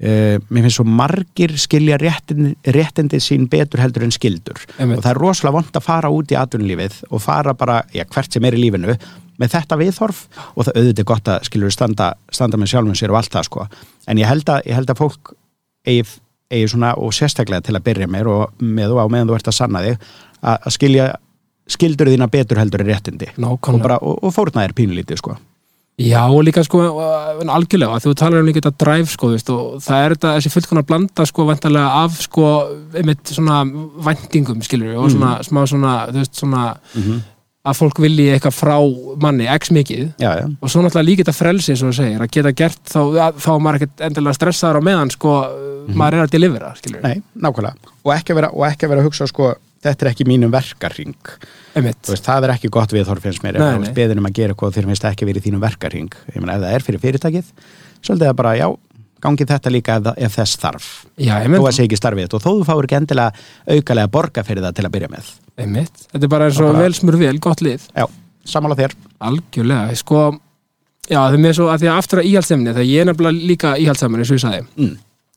Uh, 0.00 0.38
mér 0.48 0.64
finnst 0.64 0.78
svo 0.78 0.86
margir 0.88 1.52
skilja 1.60 1.98
réttindi, 2.00 2.54
réttindi 2.72 3.18
sín 3.20 3.42
betur 3.52 3.82
heldur 3.82 4.06
en 4.06 4.14
skildur 4.14 4.56
Einmitt. 4.78 4.96
og 4.96 5.04
það 5.04 5.10
er 5.10 5.18
rosalega 5.20 5.56
vond 5.58 5.76
að 5.76 5.84
fara 5.84 6.08
út 6.08 6.32
í 6.32 6.38
atvinnulífið 6.40 6.94
og 7.10 7.20
fara 7.20 7.52
bara, 7.52 7.82
já, 7.92 8.06
hvert 8.08 8.32
sem 8.32 8.46
er 8.48 8.56
í 8.56 8.62
lífinu 8.62 8.94
með 9.40 9.52
þetta 9.54 9.78
viðhorf. 9.80 10.22
Og 10.54 10.64
það 10.64 10.78
auðvitað 10.78 11.02
er 11.02 11.08
gott 11.10 11.28
að 11.32 11.44
skilur 11.50 11.74
standa, 11.74 12.08
standa 12.32 12.60
með 12.60 12.72
sjálfum 12.72 12.96
sér 12.96 13.12
og 13.12 13.20
allt 13.20 13.36
það 13.36 13.46
sko, 13.50 13.66
en 14.08 14.22
ég 14.22 14.30
held 14.32 14.54
að, 14.54 14.64
ég 14.70 14.80
held 14.80 14.94
að 14.94 15.02
fólk 15.02 15.34
eigi, 15.88 16.08
eigi 16.48 16.72
svona 16.72 16.94
og 16.96 17.12
sérstaklega 17.16 17.68
til 17.68 17.76
að 17.76 17.86
byrja 17.90 18.08
mér 18.16 18.32
og 18.32 18.64
með 18.64 18.96
og 18.96 19.04
á 19.04 19.06
meðan 19.12 19.34
þú 19.34 19.36
ert 19.36 19.52
að 19.52 19.58
sanna 19.58 19.84
þig 19.84 20.08
að, 20.40 20.72
skilja 20.78 21.12
skildur 21.70 22.08
þína 22.08 22.32
betur 22.32 22.64
heldur 22.64 22.86
en 22.86 22.88
réttindi. 22.88 23.32
Og, 23.36 23.44
nákvæmlega 23.44 23.84
bara, 23.84 24.00
og, 24.00 24.16
og 24.24 24.32
fórna 24.32 24.64
þér 24.64 24.78
pínlítið 24.80 25.20
sko 25.20 25.36
Já, 26.00 26.22
og 26.32 26.44
líka 26.46 26.62
sko, 26.64 26.78
algjörlega 27.44 27.98
þú 28.00 28.14
talar 28.16 28.40
um 28.40 28.46
líka 28.48 28.62
þetta 28.62 28.72
drive 28.80 29.10
sko, 29.12 29.32
veist, 29.34 29.50
og 29.52 29.82
það 29.84 30.04
er 30.04 30.14
þetta, 30.14 30.30
þessi 30.38 30.52
fullkonar 30.54 30.86
blanda 30.88 31.26
sko, 31.28 31.44
vantarlega 31.48 32.04
af 32.04 32.16
sko, 32.24 32.46
einmitt 32.96 33.34
svona 33.34 33.58
væntingum, 34.06 34.62
skilur 34.64 34.96
og 35.02 35.10
svona, 35.12 35.34
smá 35.44 35.60
svona, 35.68 35.92
þú 36.08 36.22
veist, 36.22 36.40
svona 36.40 36.64
að 37.60 37.76
fólk 37.76 38.00
vilji 38.00 38.30
eitthvað 38.32 38.56
frá 38.56 38.76
manni 39.20 39.48
x 39.52 39.68
mikið, 39.76 40.06
já, 40.22 40.30
já, 40.40 40.46
og 40.48 40.72
svo 40.72 40.80
náttúrulega 40.80 41.08
líka 41.10 41.26
þetta 41.26 41.36
frelsi, 41.36 41.76
svo 41.76 41.90
að 41.92 41.98
segja, 41.98 42.20
að 42.24 42.30
geta 42.32 42.52
gert 42.56 42.80
þá, 42.88 43.00
að, 43.26 43.42
þá 43.44 43.50
maður 43.60 43.80
ekkert 43.82 44.06
endilega 44.08 44.38
stressaður 44.38 44.80
á 44.80 44.82
meðan 44.88 45.12
sko, 45.12 45.34
maður 45.92 46.16
er 46.16 46.24
að 46.24 46.32
delivera, 46.38 46.70
skilur 46.80 47.04
nei, 47.04 47.20
nákvæmlega. 47.36 47.92
Og 48.06 48.14
ekki 48.16 48.32
að 48.32 48.40
vera, 48.40 48.54
og 48.56 48.64
ekki 48.70 48.88
að 48.88 48.94
vera 48.94 49.04
að 49.04 49.10
hugsa 49.10 49.28
sko 49.28 49.52
þetta 49.84 50.06
er 50.06 50.10
ekki 50.12 50.26
mínum 50.28 50.52
verkarring 50.52 51.16
Þú 51.74 52.12
veist, 52.12 52.26
það 52.26 52.44
er 52.48 52.52
ekki 52.56 52.68
gott 52.74 52.92
viðhorf 52.92 53.22
finnst 53.24 53.42
mér 53.44 53.56
Nei, 53.56 53.62
ef 53.62 53.70
þú 53.70 53.78
nei. 53.78 53.84
veist 53.86 53.96
beðin 54.00 54.20
um 54.20 54.28
að 54.30 54.36
gera 54.40 54.54
eitthvað 54.54 54.76
þér 54.76 54.88
finnst 54.90 55.06
ekki 55.10 55.28
verið 55.30 55.46
þínum 55.48 55.64
meina 56.44 56.56
ef 56.58 56.62
það 56.66 56.74
er 56.76 56.86
fyrir 56.88 57.02
fyrirtækið 57.06 57.50
svolítið 58.00 58.28
að 58.30 58.36
bara 58.40 58.52
já, 58.58 58.66
gangi 59.20 59.44
þetta 59.48 59.70
líka 59.72 59.96
ef, 59.98 60.02
það- 60.06 60.20
ef 60.26 60.36
þess 60.40 60.56
þarf. 60.62 60.84
Já, 61.20 61.34
einmitt, 61.44 61.60
að 61.60 61.74
sé 61.76 61.84
ekki 61.84 61.98
starfið 62.00 62.24
þitt 62.24 62.36
og 62.38 62.42
þó 62.44 62.50
þú 62.56 62.64
fáir 62.70 62.86
ekki 62.88 62.96
endilega 62.96 63.32
aukalega 63.76 64.08
borga 64.14 64.44
fyrir 64.48 64.62
það 64.64 64.74
til 64.78 64.84
að 64.88 64.94
byrja 64.94 65.10
með. 65.12 65.26
Einmitt. 65.60 66.06
Þetta 66.12 66.24
er 66.24 66.32
bara 66.32 66.46
eins 66.48 66.60
og 66.60 66.70
Bara- 66.72 66.78
vel 66.86 66.94
smur 66.96 67.18
vel, 67.20 67.38
gott 67.38 67.60
lið. 67.60 67.84
Já, 67.96 68.06
sammála 68.48 68.78
þér. 68.80 68.94
Algjörlega, 69.20 69.96
sko 70.00 70.22
já, 71.10 71.18
það 71.20 71.34
er 71.36 71.44
með 71.44 71.54
svo 71.60 71.68
að 71.68 71.84
því 71.84 71.90
að 71.92 71.98
aftur 72.00 72.22
að 72.22 72.30
íhaldsemni 72.32 72.72
þegar 72.72 72.88
ég 72.88 73.00
er 73.04 73.10
nefnilega 73.12 73.46
líka 73.52 73.74
íhaldsemni, 73.76 74.24
eins 74.24 74.32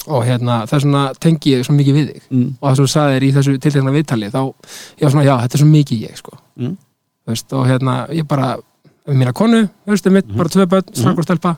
og 0.08 0.20
ég 0.20 0.24
mm. 0.24 0.30
hérna, 0.32 0.58
það 0.68 0.78
er 0.78 0.84
svona, 0.86 1.04
tengi 1.24 1.54
ég 1.56 1.66
svo 1.68 1.76
mikið 1.78 1.98
við 1.98 2.08
þig 2.12 2.22
Mm. 2.34 2.48
og 2.60 2.68
það 2.70 2.76
sem 2.76 2.86
þú 2.86 2.92
sagðir 2.94 3.24
í 3.24 3.32
þessu 3.38 3.56
tiltekna 3.64 3.94
viðtali 3.96 4.30
þá, 4.34 4.42
ég 5.00 5.04
var 5.06 5.14
svona, 5.16 5.26
já, 5.28 5.36
þetta 5.44 5.58
er 5.58 5.64
svo 5.64 5.70
mikið 5.72 6.04
ég 6.08 6.18
sko. 6.20 6.38
Mm. 6.60 6.78
Þú 7.24 7.34
veist, 7.34 7.54
og 7.54 7.68
hérna, 7.70 7.94
ég 8.12 8.28
bara 8.28 8.58
með 9.08 9.20
mína 9.22 9.34
konu, 9.36 9.62
þú 9.86 9.96
veist, 9.96 10.10
mitt, 10.16 10.34
bara 10.36 10.50
tvö 10.50 10.66
börn, 10.72 10.94
strakk 10.96 11.18
og 11.24 11.28
stelpa 11.28 11.56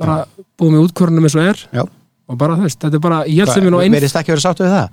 bara 0.00 0.24
búið 0.58 0.74
með 0.76 0.84
útkvörunum 0.88 1.26
eins 1.28 1.36
og 1.36 1.44
er 1.44 1.58
Já. 1.74 1.82
og 1.84 2.38
bara, 2.40 2.56
þú 2.56 2.66
veist, 2.68 2.80
þetta 2.80 2.96
er 2.96 3.04
bara 3.04 3.20
íhaldsemin 3.28 3.76
og 3.76 3.82
einn, 3.84 3.92
verðist 3.92 4.16
ekki 4.20 4.32
verið 4.32 4.46
sáttu 4.46 4.64
við 4.64 4.76
það 4.76 4.86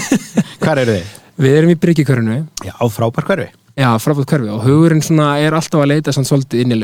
hvar 0.64 0.82
eru 0.82 0.96
þið? 0.98 1.14
við 1.40 1.56
erum 1.60 1.72
í 1.72 1.76
bryggjikörunu 1.80 2.36
já, 2.66 2.74
frábær 2.92 3.24
hverfi 3.30 3.48
já, 3.80 3.88
frábært 4.02 4.34
hverfi 4.34 4.50
og 4.52 4.66
hugurinn 4.66 5.00
svona 5.04 5.30
er 5.40 5.56
alltaf 5.56 5.80
að 5.80 5.92
leita 5.94 6.12
samt 6.12 6.28
svolítið 6.28 6.64
inn 6.66 6.76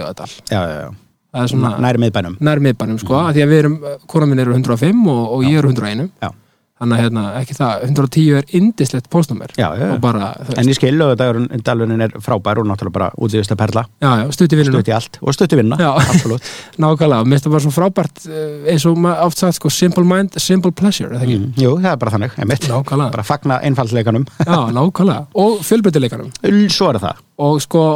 næri 1.37 2.01
miðbænum. 2.07 2.41
Nær 2.45 2.63
miðbænum 2.65 2.99
sko, 3.03 3.21
mm. 3.21 3.37
því 3.37 3.45
að 3.45 3.53
við 3.53 3.63
erum, 3.63 3.79
kona 4.11 4.27
minn 4.31 4.43
eru 4.43 4.57
105 4.57 5.07
og, 5.13 5.23
og 5.37 5.47
ég 5.47 5.61
eru 5.61 5.71
101 5.73 6.11
Já. 6.23 6.31
þannig 6.81 6.97
að 6.97 7.03
hérna, 7.05 7.25
ekki 7.41 7.57
það, 7.57 7.85
110 7.89 8.39
er 8.41 8.55
indislegt 8.59 9.11
veist, 9.13 10.59
en 10.61 10.71
ég 10.71 10.79
skil 10.79 11.05
og 11.05 11.15
dalunin 11.67 12.07
er 12.07 12.17
frábær 12.25 12.61
og 12.61 12.69
náttúrulega 12.69 12.97
bara 12.97 13.11
útlýðislega 13.17 13.61
perla. 13.61 13.85
Já, 14.03 14.11
já, 14.23 14.25
stutti 14.37 14.59
vinnunum 14.59 14.83
stutt 14.83 14.91
í 14.91 14.97
allt 14.97 15.21
og 15.23 15.37
stutt 15.37 15.55
í 15.57 15.61
vinna, 15.61 15.79
absolutt. 15.93 16.51
Nákvæmlega, 16.83 17.23
mér 17.25 17.39
finnst 17.39 17.49
það 17.49 17.57
bara 17.57 17.67
svo 17.67 17.75
frábært 17.77 18.27
eh, 18.29 18.73
eins 18.75 18.89
og 18.89 18.99
maður 19.01 19.31
oft 19.31 19.45
sagt, 19.45 19.61
sko, 19.61 19.73
simple 19.73 20.05
mind 20.09 20.37
simple 20.43 20.75
pleasure, 20.77 21.17
mm. 21.23 21.55
jú, 21.61 21.77
það 21.81 21.93
er 21.95 22.03
bara 22.03 22.17
þannig, 22.17 22.37
einmitt. 22.43 22.69
Nákvæmlega, 22.73 23.15
bara 23.15 23.25
fagna 23.27 23.63
einfaldleikanum. 23.71 24.29
Já, 24.43 24.59
nákvæmlega. 24.77 25.25
Og 25.47 25.65
fjölbreytileikanum. 25.65 26.29
Svo 26.73 26.93
er 26.93 27.01
það. 27.07 27.25
Og 27.47 27.63
sko, 27.65 27.87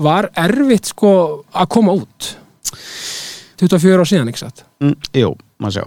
var 0.00 0.30
erfitt 0.38 0.94
sko 0.94 1.12
að 1.50 1.70
koma 1.74 1.94
út 1.98 2.34
24 3.60 4.00
á 4.00 4.06
síðan, 4.08 4.32
ekki 4.32 4.44
satt? 4.44 4.64
mm, 4.80 4.96
jú, 5.20 5.34
maður 5.60 5.76
sjá, 5.78 5.84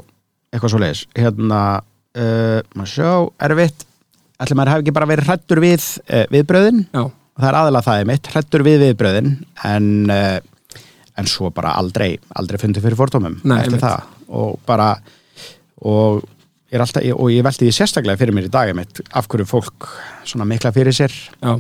eitthvað 0.54 0.74
svo 0.76 0.84
leiðis 0.84 1.04
hérna, 1.18 1.60
uh, 2.20 2.62
maður 2.78 2.94
sjá 2.94 3.12
erfitt, 3.50 3.86
ætli 4.44 4.58
maður 4.60 4.76
hafi 4.76 4.86
ekki 4.86 4.96
bara 5.00 5.10
verið 5.10 5.30
hrættur 5.32 5.64
við 5.64 5.90
uh, 6.06 6.26
viðbröðin 6.34 6.84
Já, 6.90 7.04
það 7.40 7.50
er 7.50 7.60
aðalega 7.62 7.88
það 7.90 8.02
er 8.02 8.10
mitt, 8.14 8.34
hrættur 8.34 8.66
við 8.68 8.88
viðbröðin 8.88 9.32
en 9.70 9.94
uh, 10.14 10.40
en 11.20 11.30
svo 11.30 11.52
bara 11.54 11.76
aldrei, 11.78 12.16
aldrei 12.38 12.60
fundið 12.62 12.88
fyrir 12.88 13.00
fordómum 13.00 13.38
Nei, 13.44 13.58
eftir 13.60 13.76
einmitt. 13.76 13.86
það. 13.86 14.08
Og 14.34 14.56
bara 14.68 14.90
og 15.84 16.24
ég, 16.72 16.80
alltaf, 16.80 17.06
og 17.14 17.30
ég 17.34 17.46
velti 17.46 17.68
því 17.68 17.76
sérstaklega 17.78 18.20
fyrir 18.22 18.36
mér 18.36 18.50
í 18.50 18.54
dag 18.54 18.72
af 18.74 19.30
hverju 19.30 19.48
fólk 19.50 19.90
svona 20.26 20.48
mikla 20.50 20.74
fyrir 20.76 20.96
sér. 20.96 21.14
Já, 21.44 21.58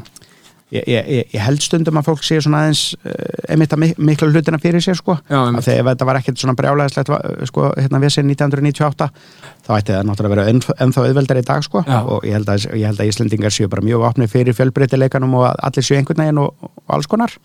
ég, 0.73 0.83
ég, 0.89 1.07
ég- 1.33 1.41
held 1.43 1.61
stundum 1.63 1.99
að 2.01 2.07
fólk 2.09 2.23
sé 2.25 2.39
svona 2.43 2.63
aðeins 2.63 2.83
uh, 3.05 3.13
einmitt 3.53 3.73
að 3.75 3.81
mik 3.83 3.99
mikla 4.09 4.29
hlutina 4.31 4.59
fyrir 4.61 4.83
sér 4.83 4.97
sko. 4.99 5.15
Já, 5.29 5.39
að 5.49 5.61
þegar 5.67 5.89
þetta 5.91 6.07
var 6.09 6.19
ekkert 6.21 6.41
svona 6.43 6.55
brjálæðislegt 6.59 7.11
sko, 7.49 7.67
hérna 7.79 8.01
við 8.03 8.15
1998 8.23 9.09
þá 9.63 9.71
ætti 9.77 9.93
það 9.95 10.07
náttúrulega 10.09 10.31
að 10.31 10.35
vera 10.35 10.47
enn, 10.53 10.63
ennþá 10.87 11.05
auðveldar 11.07 11.41
í 11.41 11.45
dag 11.47 11.63
sko. 11.67 11.83
Já. 11.87 11.99
og 12.03 12.25
ég 12.27 12.37
held, 12.39 12.49
að, 12.53 12.65
ég 12.73 12.87
held 12.89 13.03
að 13.03 13.11
Íslendingar 13.13 13.53
séu 13.55 13.69
bara 13.71 13.85
mjög 13.85 14.07
opni 14.09 14.27
fyrir 14.31 14.57
fjölbreytileikanum 14.57 15.37
og 15.39 15.47
allir 15.53 15.85
séu 15.85 15.99
einhvern 15.99 16.23
veginn 16.25 16.41
og, 16.43 16.67
og 16.83 16.97
alls 16.97 17.07
konar. 17.11 17.35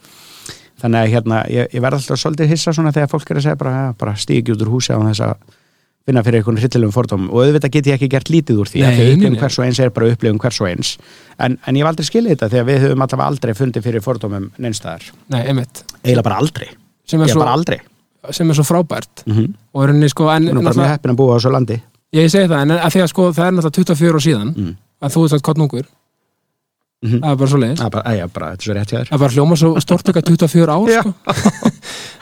Þannig 0.79 1.01
að 1.01 1.13
hérna, 1.17 1.39
ég, 1.51 1.73
ég 1.75 1.83
verð 1.83 1.99
alltaf 1.99 2.21
svolítið 2.23 2.53
hissa 2.53 2.73
svona 2.75 2.93
þegar 2.95 3.11
fólk 3.11 3.31
er 3.33 3.41
að 3.41 3.47
segja 3.49 3.59
bara, 3.59 3.79
bara 3.99 4.13
stígi 4.15 4.55
út 4.55 4.61
úr 4.63 4.71
húsi 4.77 4.95
á 4.95 4.99
þess 5.03 5.25
að 5.27 5.58
finna 6.07 6.23
fyrir 6.25 6.41
einhvern 6.41 6.57
hryllilegum 6.61 6.93
fordóm 6.95 7.27
og 7.29 7.43
auðvitað 7.45 7.73
get 7.75 7.87
ég 7.91 7.97
ekki 7.99 8.09
gert 8.15 8.31
lítið 8.33 8.61
úr 8.63 8.71
því 8.71 8.81
Nei, 8.81 8.89
að 8.89 8.99
nei, 8.99 9.13
upplifum 9.17 9.39
hvers 9.43 9.59
og 9.59 9.65
eins 9.67 9.81
er 9.85 9.91
bara 9.91 10.09
upplifum 10.13 10.39
hvers 10.41 10.61
og 10.63 10.69
eins. 10.71 10.93
En, 11.39 11.59
en 11.67 11.77
ég 11.77 11.85
hef 11.85 11.91
aldrei 11.91 12.07
skilið 12.09 12.33
þetta 12.35 12.49
þegar 12.55 12.67
við 12.71 12.81
höfum 12.87 13.05
allavega 13.05 13.27
aldrei 13.33 13.55
fundið 13.59 13.85
fyrir 13.89 14.05
fordómum 14.05 14.47
neinstæðar, 14.59 15.05
Nei, 15.35 15.43
einmitt. 15.51 15.83
Eiginlega 16.05 16.25
bara 16.31 16.41
aldrei. 16.41 16.69
Sem 17.09 17.21
er, 17.21 17.29
er 17.29 17.35
svo, 17.35 17.43
bara 17.45 17.53
aldrei. 17.59 17.79
sem 18.31 18.51
er 18.51 18.55
svo 18.59 18.65
frábært. 18.65 19.25
Mm 19.27 19.37
-hmm. 19.37 19.53
og 19.75 19.83
er 19.85 19.93
henni 19.93 20.09
sko 20.09 20.31
en, 20.33 20.45
Nú 20.45 20.49
er 20.49 20.55
bara 20.55 20.65
náttúrulega- 20.65 20.93
heppin 20.97 21.11
að 21.13 21.17
búa 21.17 21.35
á 21.35 21.37
þessu 21.39 21.53
landi. 21.53 21.83
Ég 22.13 22.31
segi 22.31 22.49
það, 22.49 22.63
en 22.63 22.71
að 22.71 22.91
því 22.93 23.01
að 23.03 23.09
sko 23.09 23.33
það 23.33 23.47
er 23.47 23.53
náttúrulega 23.53 23.95
24 23.95 24.15
ár 24.15 24.21
síðan 24.25 24.55
mm. 24.57 24.77
að 25.03 25.13
þú 25.13 25.23
ert 25.25 25.31
svona 25.31 25.43
kottnungur 25.43 25.85
Mhm. 26.99 27.21
það 27.23 27.31
er 27.31 27.37
bara 27.37 27.51
svo 27.51 27.59
leiðis 27.63 27.79
Það 27.79 27.87
er 27.87 27.91
bara, 27.95 28.11
æja, 28.11 28.27
bara, 28.35 28.47
er 28.53 28.57
hjá 28.59 28.85
þér. 28.91 29.09
Það 29.13 29.21
var 29.23 29.31
hljóma 29.31 29.57
svo 29.57 29.81
stort 29.81 30.09
okkar 30.09 30.23
24 30.23 30.73
ár 30.75 30.89
sko. 30.91 31.15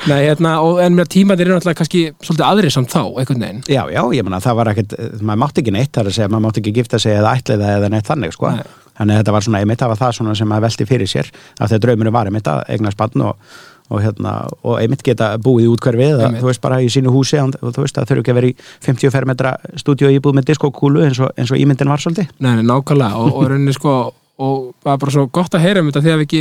Nei, 0.06 0.18
hérna, 0.26 0.56
og, 0.64 0.80
en 0.84 0.98
tímaðir 1.10 1.48
eru 1.48 1.56
náttúrulega 1.56 1.80
kannski 1.80 2.02
svolítið 2.20 2.46
aðri 2.46 2.72
samt 2.74 2.92
þá, 2.92 3.00
einhvern 3.16 3.44
veginn 3.46 3.62
Já, 3.72 3.82
já, 3.90 4.02
ég 4.16 4.26
meina, 4.26 4.40
það 4.44 4.58
var 4.60 4.72
ekkert, 4.72 4.96
maður 5.20 5.40
mátti 5.42 5.62
ekki 5.62 5.76
neitt 5.76 5.94
þar 5.96 6.10
að 6.10 6.18
segja, 6.18 6.32
maður 6.32 6.44
mátti 6.46 6.62
ekki 6.62 6.74
gifta 6.80 7.00
sig 7.02 7.16
eða 7.16 7.36
ætliða 7.38 7.70
eða 7.78 7.92
neitt 7.94 8.10
þannig, 8.10 8.34
sko. 8.36 8.50
Nei. 8.52 8.66
Þannig 8.96 9.16
að 9.16 9.22
þetta 9.22 9.34
var 9.36 9.46
svona, 9.46 9.62
ég 9.62 9.70
mitt 9.70 9.86
var 9.86 10.00
það 10.00 10.12
svona 10.18 10.34
sem 10.36 10.48
maður 10.48 10.66
velti 10.66 10.86
fyrir 10.88 11.10
sér, 11.10 11.32
að 11.60 11.72
þegar 11.72 11.82
draumurinn 11.86 12.16
var 12.16 12.30
einmitt 12.30 12.48
að 12.48 12.62
eignast 12.72 13.00
barn 13.00 13.24
og, 13.26 13.48
og 13.92 14.02
hérna, 14.02 14.34
og 14.64 14.78
einmitt 14.80 15.04
geta 15.06 15.28
búið 15.42 15.66
eða, 15.68 16.26
Einmitt. 16.26 16.40
þú 16.40 16.48
veist, 16.48 16.62
bara 16.64 16.80
í 16.80 16.88
sínu 16.90 17.12
húsi 17.12 17.38
og 17.38 17.54
þú 17.60 17.84
veist, 17.84 17.98
það 17.98 18.08
þurfi 18.08 18.24
ekki 18.24 18.32
að 18.32 18.38
vera 18.40 18.48
í 18.48 18.54
50 18.88 19.12
fermetra 19.14 19.52
stúdíu 19.76 20.10
íbúð 20.16 20.38
með 20.40 20.48
diskokúlu 20.52 21.04
eins 21.04 21.20
og, 21.20 21.30
eins 21.36 21.52
og 21.52 21.60
ímyndin 21.60 21.92
var 21.92 22.02
svolítið. 22.02 22.32
Nei, 22.40 22.54
nei, 22.56 22.64
nákvæmlega 22.66 23.20
og, 23.20 23.36
og 23.36 23.50
rauninni 23.52 23.76
sko 23.76 23.98
og 24.36 24.72
það 24.84 24.92
er 24.92 24.98
bara 25.00 25.12
svo 25.14 25.26
gott 25.32 25.54
að 25.56 25.62
heyra 25.64 25.80
um 25.80 25.86
þetta 25.88 26.02
þegar 26.04 26.18
við 26.20 26.26
ekki 26.26 26.40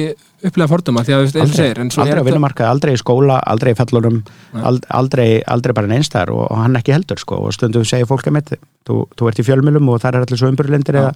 upplega 0.50 0.70
forduma 0.72 1.04
því 1.06 1.14
að 1.16 1.22
þú 1.22 1.25
veist, 1.25 1.38
eins 1.40 1.54
og 1.54 1.60
segir 1.62 1.80
aldrei 2.04 2.24
á 2.24 2.28
vinnumarkaði, 2.28 2.68
aldrei 2.70 2.92
í 2.92 3.00
skóla, 3.00 3.38
aldrei 3.54 3.72
í 3.72 3.78
fellunum, 3.80 4.18
Nei. 4.52 4.64
ald, 4.68 4.88
aldrei, 5.00 5.28
aldrei 5.56 5.75
bara 5.78 5.92
neinstæðar 5.92 6.34
og, 6.36 6.42
og 6.50 6.60
hann 6.60 6.75
ekki 6.80 6.96
heldur 6.96 7.22
sko 7.22 7.40
og 7.48 7.56
stundum 7.56 7.86
segir 7.88 8.10
fólk 8.10 8.28
að 8.28 8.36
mitt, 8.36 8.52
þú, 8.88 9.06
þú 9.16 9.30
ert 9.32 9.40
í 9.40 9.46
fjölmjölum 9.48 9.94
og 9.94 10.02
það 10.04 10.20
er 10.20 10.25
allir 10.28 10.42
svo 10.42 10.52
umburlindir 10.52 11.00
Já. 11.00 11.06
eða, 11.06 11.14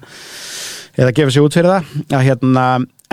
eða 1.03 1.15
gefa 1.19 1.35
sig 1.35 1.49
út 1.49 1.57
fyrir 1.59 1.73
það 1.73 1.91
að, 2.15 2.23
hérna, 2.29 2.63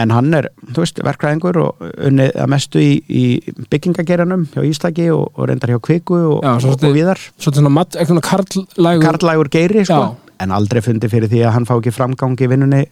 en 0.04 0.14
hann 0.14 0.36
er, 0.38 0.48
þú 0.70 0.84
veist, 0.84 1.00
verkræðingur 1.08 1.58
og 1.64 1.82
unnið 2.06 2.38
að 2.44 2.52
mestu 2.52 2.84
í, 2.84 2.92
í 3.08 3.24
byggingageranum 3.72 4.46
hjá 4.54 4.62
Íslagi 4.68 5.08
og, 5.14 5.32
og 5.34 5.50
reyndar 5.50 5.74
hjá 5.74 5.80
Kviku 5.88 6.20
og, 6.36 6.38
Já, 6.46 6.54
svo 6.62 6.76
og, 6.76 6.86
viðar 6.94 7.18
svona 7.42 7.74
karlægur 9.02 9.50
geiri 9.50 9.82
sko, 9.88 10.04
en 10.42 10.52
aldrei 10.54 10.82
fundi 10.84 11.10
fyrir 11.10 11.32
því 11.32 11.42
að 11.48 11.54
hann 11.56 11.68
fá 11.68 11.74
ekki 11.78 11.94
framgang 11.96 12.36
í 12.38 12.48
vinnunni 12.52 12.84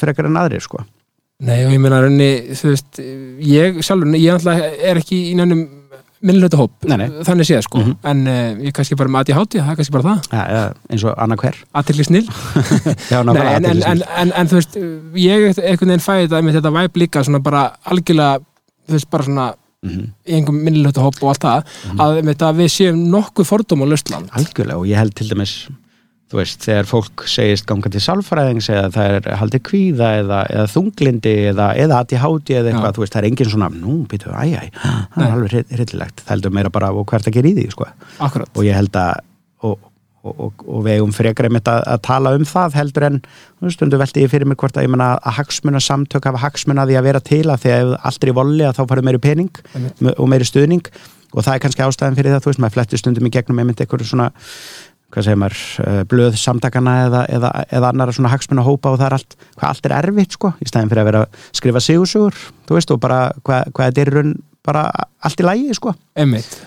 frekar 0.00 0.26
en 0.30 0.36
aðri 0.40 0.60
sko. 0.64 0.82
Nei, 1.40 1.62
og 1.64 1.72
ég 1.72 1.80
meina 1.80 2.00
rauninni, 2.04 2.54
þú 2.58 2.72
veist 2.74 2.98
ég 3.00 3.78
sjálfur, 3.86 4.10
ég 4.20 4.34
alltaf 4.34 4.58
er 4.90 4.98
ekki 5.00 5.20
í 5.30 5.36
nefnum 5.38 5.62
minnlötu 6.20 6.58
hóp, 6.60 6.74
Nei, 6.84 6.98
nei. 7.00 7.06
þannig 7.24 7.48
séð 7.48 7.62
sko. 7.64 7.78
Mhm. 7.80 7.94
en 8.04 8.18
uh, 8.28 8.64
ég 8.66 8.74
kannski 8.76 8.96
bara 9.00 9.08
með 9.08 9.22
að 9.22 9.30
ég 9.32 9.38
háti, 9.38 9.60
það 9.62 9.70
er 9.72 9.78
kannski 9.78 9.94
bara 9.94 10.04
það. 10.10 10.26
Ja, 10.36 10.42
ja, 10.52 10.64
eins 10.92 11.04
og 11.08 11.14
annað 11.16 11.40
hver. 11.46 11.56
Aðtilli 11.80 12.04
snill 12.04 12.26
en, 13.16 13.32
en, 13.64 14.02
en, 14.04 14.32
en, 14.36 14.50
þú 14.50 14.58
veist, 14.58 14.76
ég 15.16 15.46
einhvern 15.48 15.94
veginn 15.94 16.04
fæði 16.04 16.26
þetta 16.28 16.42
með 16.44 16.58
þetta 16.60 16.74
væp 16.76 17.00
líka 17.00 17.24
svona 17.24 17.40
bara 17.40 17.62
algjörlega, 17.88 18.44
þú 18.90 18.98
veist, 18.98 19.10
bara 19.16 19.28
svona 19.30 19.48
Mhm. 19.80 20.10
í 20.28 20.34
einhverjum 20.36 20.58
minnilötu 20.60 21.00
hóp 21.00 21.16
og 21.24 21.30
allt 21.30 21.40
það 21.46 21.70
að, 22.04 22.18
með 22.20 22.34
þetta, 22.34 22.48
við 22.58 22.66
séum 22.68 22.98
nokkuð 23.14 23.46
fordóm 23.48 23.80
á 23.80 23.86
löstland 23.88 24.26
Algjörlega 24.36 24.76
og 24.76 24.84
ég 24.90 24.98
held 25.00 25.14
til 25.16 25.30
dæmis 25.30 25.54
þú 26.30 26.38
veist, 26.38 26.62
þegar 26.62 26.86
fólk 26.86 27.24
segist 27.30 27.66
ganga 27.66 27.90
til 27.90 28.02
sálfræðings 28.04 28.68
eða 28.70 28.90
það 28.94 29.16
er 29.18 29.28
haldið 29.40 29.62
kvíða 29.66 30.10
eða, 30.20 30.40
eða 30.54 30.70
þunglindi 30.70 31.34
eða, 31.50 31.68
eða 31.82 32.00
ADHD 32.04 32.54
eða 32.60 32.70
eitthvað, 32.70 32.86
Já. 32.86 32.94
þú 32.96 33.04
veist, 33.04 33.14
það 33.16 33.20
er 33.22 33.28
engin 33.30 33.50
svona 33.50 33.70
nú, 33.74 33.96
býtu, 34.10 34.30
æj, 34.30 34.54
æj, 34.60 34.70
það 34.78 35.26
er 35.26 35.34
alveg 35.34 35.74
hryllilegt, 35.74 36.22
það 36.22 36.34
heldur 36.36 36.56
meira 36.60 36.72
bara 36.78 36.92
og 36.94 37.06
hvert 37.10 37.26
að 37.26 37.38
gera 37.38 37.50
í 37.50 37.56
því, 37.58 37.68
sko, 37.74 37.90
akkurat, 38.28 38.52
og 38.54 38.68
ég 38.68 38.78
held 38.78 39.00
að 39.02 39.26
og, 39.66 39.90
og, 40.22 40.32
og, 40.46 40.64
og 40.68 40.82
við 40.86 40.98
eigum 40.98 41.12
frekar 41.16 41.48
einmitt 41.48 41.68
að, 41.68 41.82
að 41.90 42.02
tala 42.06 42.34
um 42.38 42.46
það 42.48 42.76
heldur 42.78 43.08
en 43.10 43.20
þú 43.26 43.66
veist, 43.66 43.78
stundu 43.80 44.00
velti 44.00 44.24
ég 44.24 44.32
fyrir 44.32 44.48
mér 44.48 44.58
hvort 44.60 44.78
að 44.78 44.86
ég 44.86 44.92
menna 44.94 45.12
að 45.18 45.38
hagsmuna 45.40 45.82
samtök 45.82 46.28
hafa 46.30 46.44
hagsmuna 46.46 46.86
því 46.88 46.98
að 47.00 47.08
vera 47.10 47.22
til 47.24 47.46
að 47.48 47.64
því 47.64 47.74
að 47.76 48.28
í 48.30 48.36
volli 48.36 48.68
að 48.68 48.76
þá 48.78 48.84
farið 48.84 49.08
meiri 49.08 49.22
pening 49.24 49.64
Einmitt. 49.74 50.14
og 50.16 50.30
meiri 50.30 50.48
stuðning. 50.48 50.92
Og 51.30 51.44
það 51.46 51.54
er 51.54 51.60
kannski 51.62 51.82
ástæðan 51.84 52.16
fyrir 52.18 52.32
það, 52.34 52.40
þú 52.42 52.50
veist, 52.50 52.60
maður 52.64 52.74
flettir 52.74 52.98
stundum 52.98 53.26
í 53.28 53.30
gegnum 53.30 53.60
einmitt 53.62 53.80
einhverju 53.84 54.08
svona 54.08 54.32
hvað 55.10 55.26
segir 55.26 55.40
maður, 55.42 55.62
uh, 55.86 56.02
blöð 56.10 56.36
samtakana 56.40 56.92
eða, 57.06 57.22
eða, 57.38 57.50
eða 57.70 57.88
annara 57.94 58.14
svona 58.14 58.30
hagsmuna 58.34 58.62
hópa 58.66 58.92
og 58.92 59.00
það 59.00 59.08
er 59.08 59.16
allt, 59.18 59.36
hvað 59.58 59.72
allt 59.72 59.88
er 59.90 59.96
erfitt 59.98 60.36
sko 60.38 60.52
í 60.62 60.68
stæðin 60.70 60.92
fyrir 60.92 61.02
að 61.02 61.10
vera 61.10 61.24
að 61.26 61.48
skrifa 61.60 61.82
sigusugur 61.82 62.38
þú 62.68 62.78
veist, 62.78 62.94
og 62.94 63.00
bara 63.02 63.18
hvað, 63.42 63.72
hvað 63.74 63.90
þetta 63.90 64.04
er 64.06 64.12
raun 64.18 64.32
bara 64.70 64.82
allt 65.24 65.40
í 65.40 65.44
lægi 65.46 65.74
sko. 65.78 65.94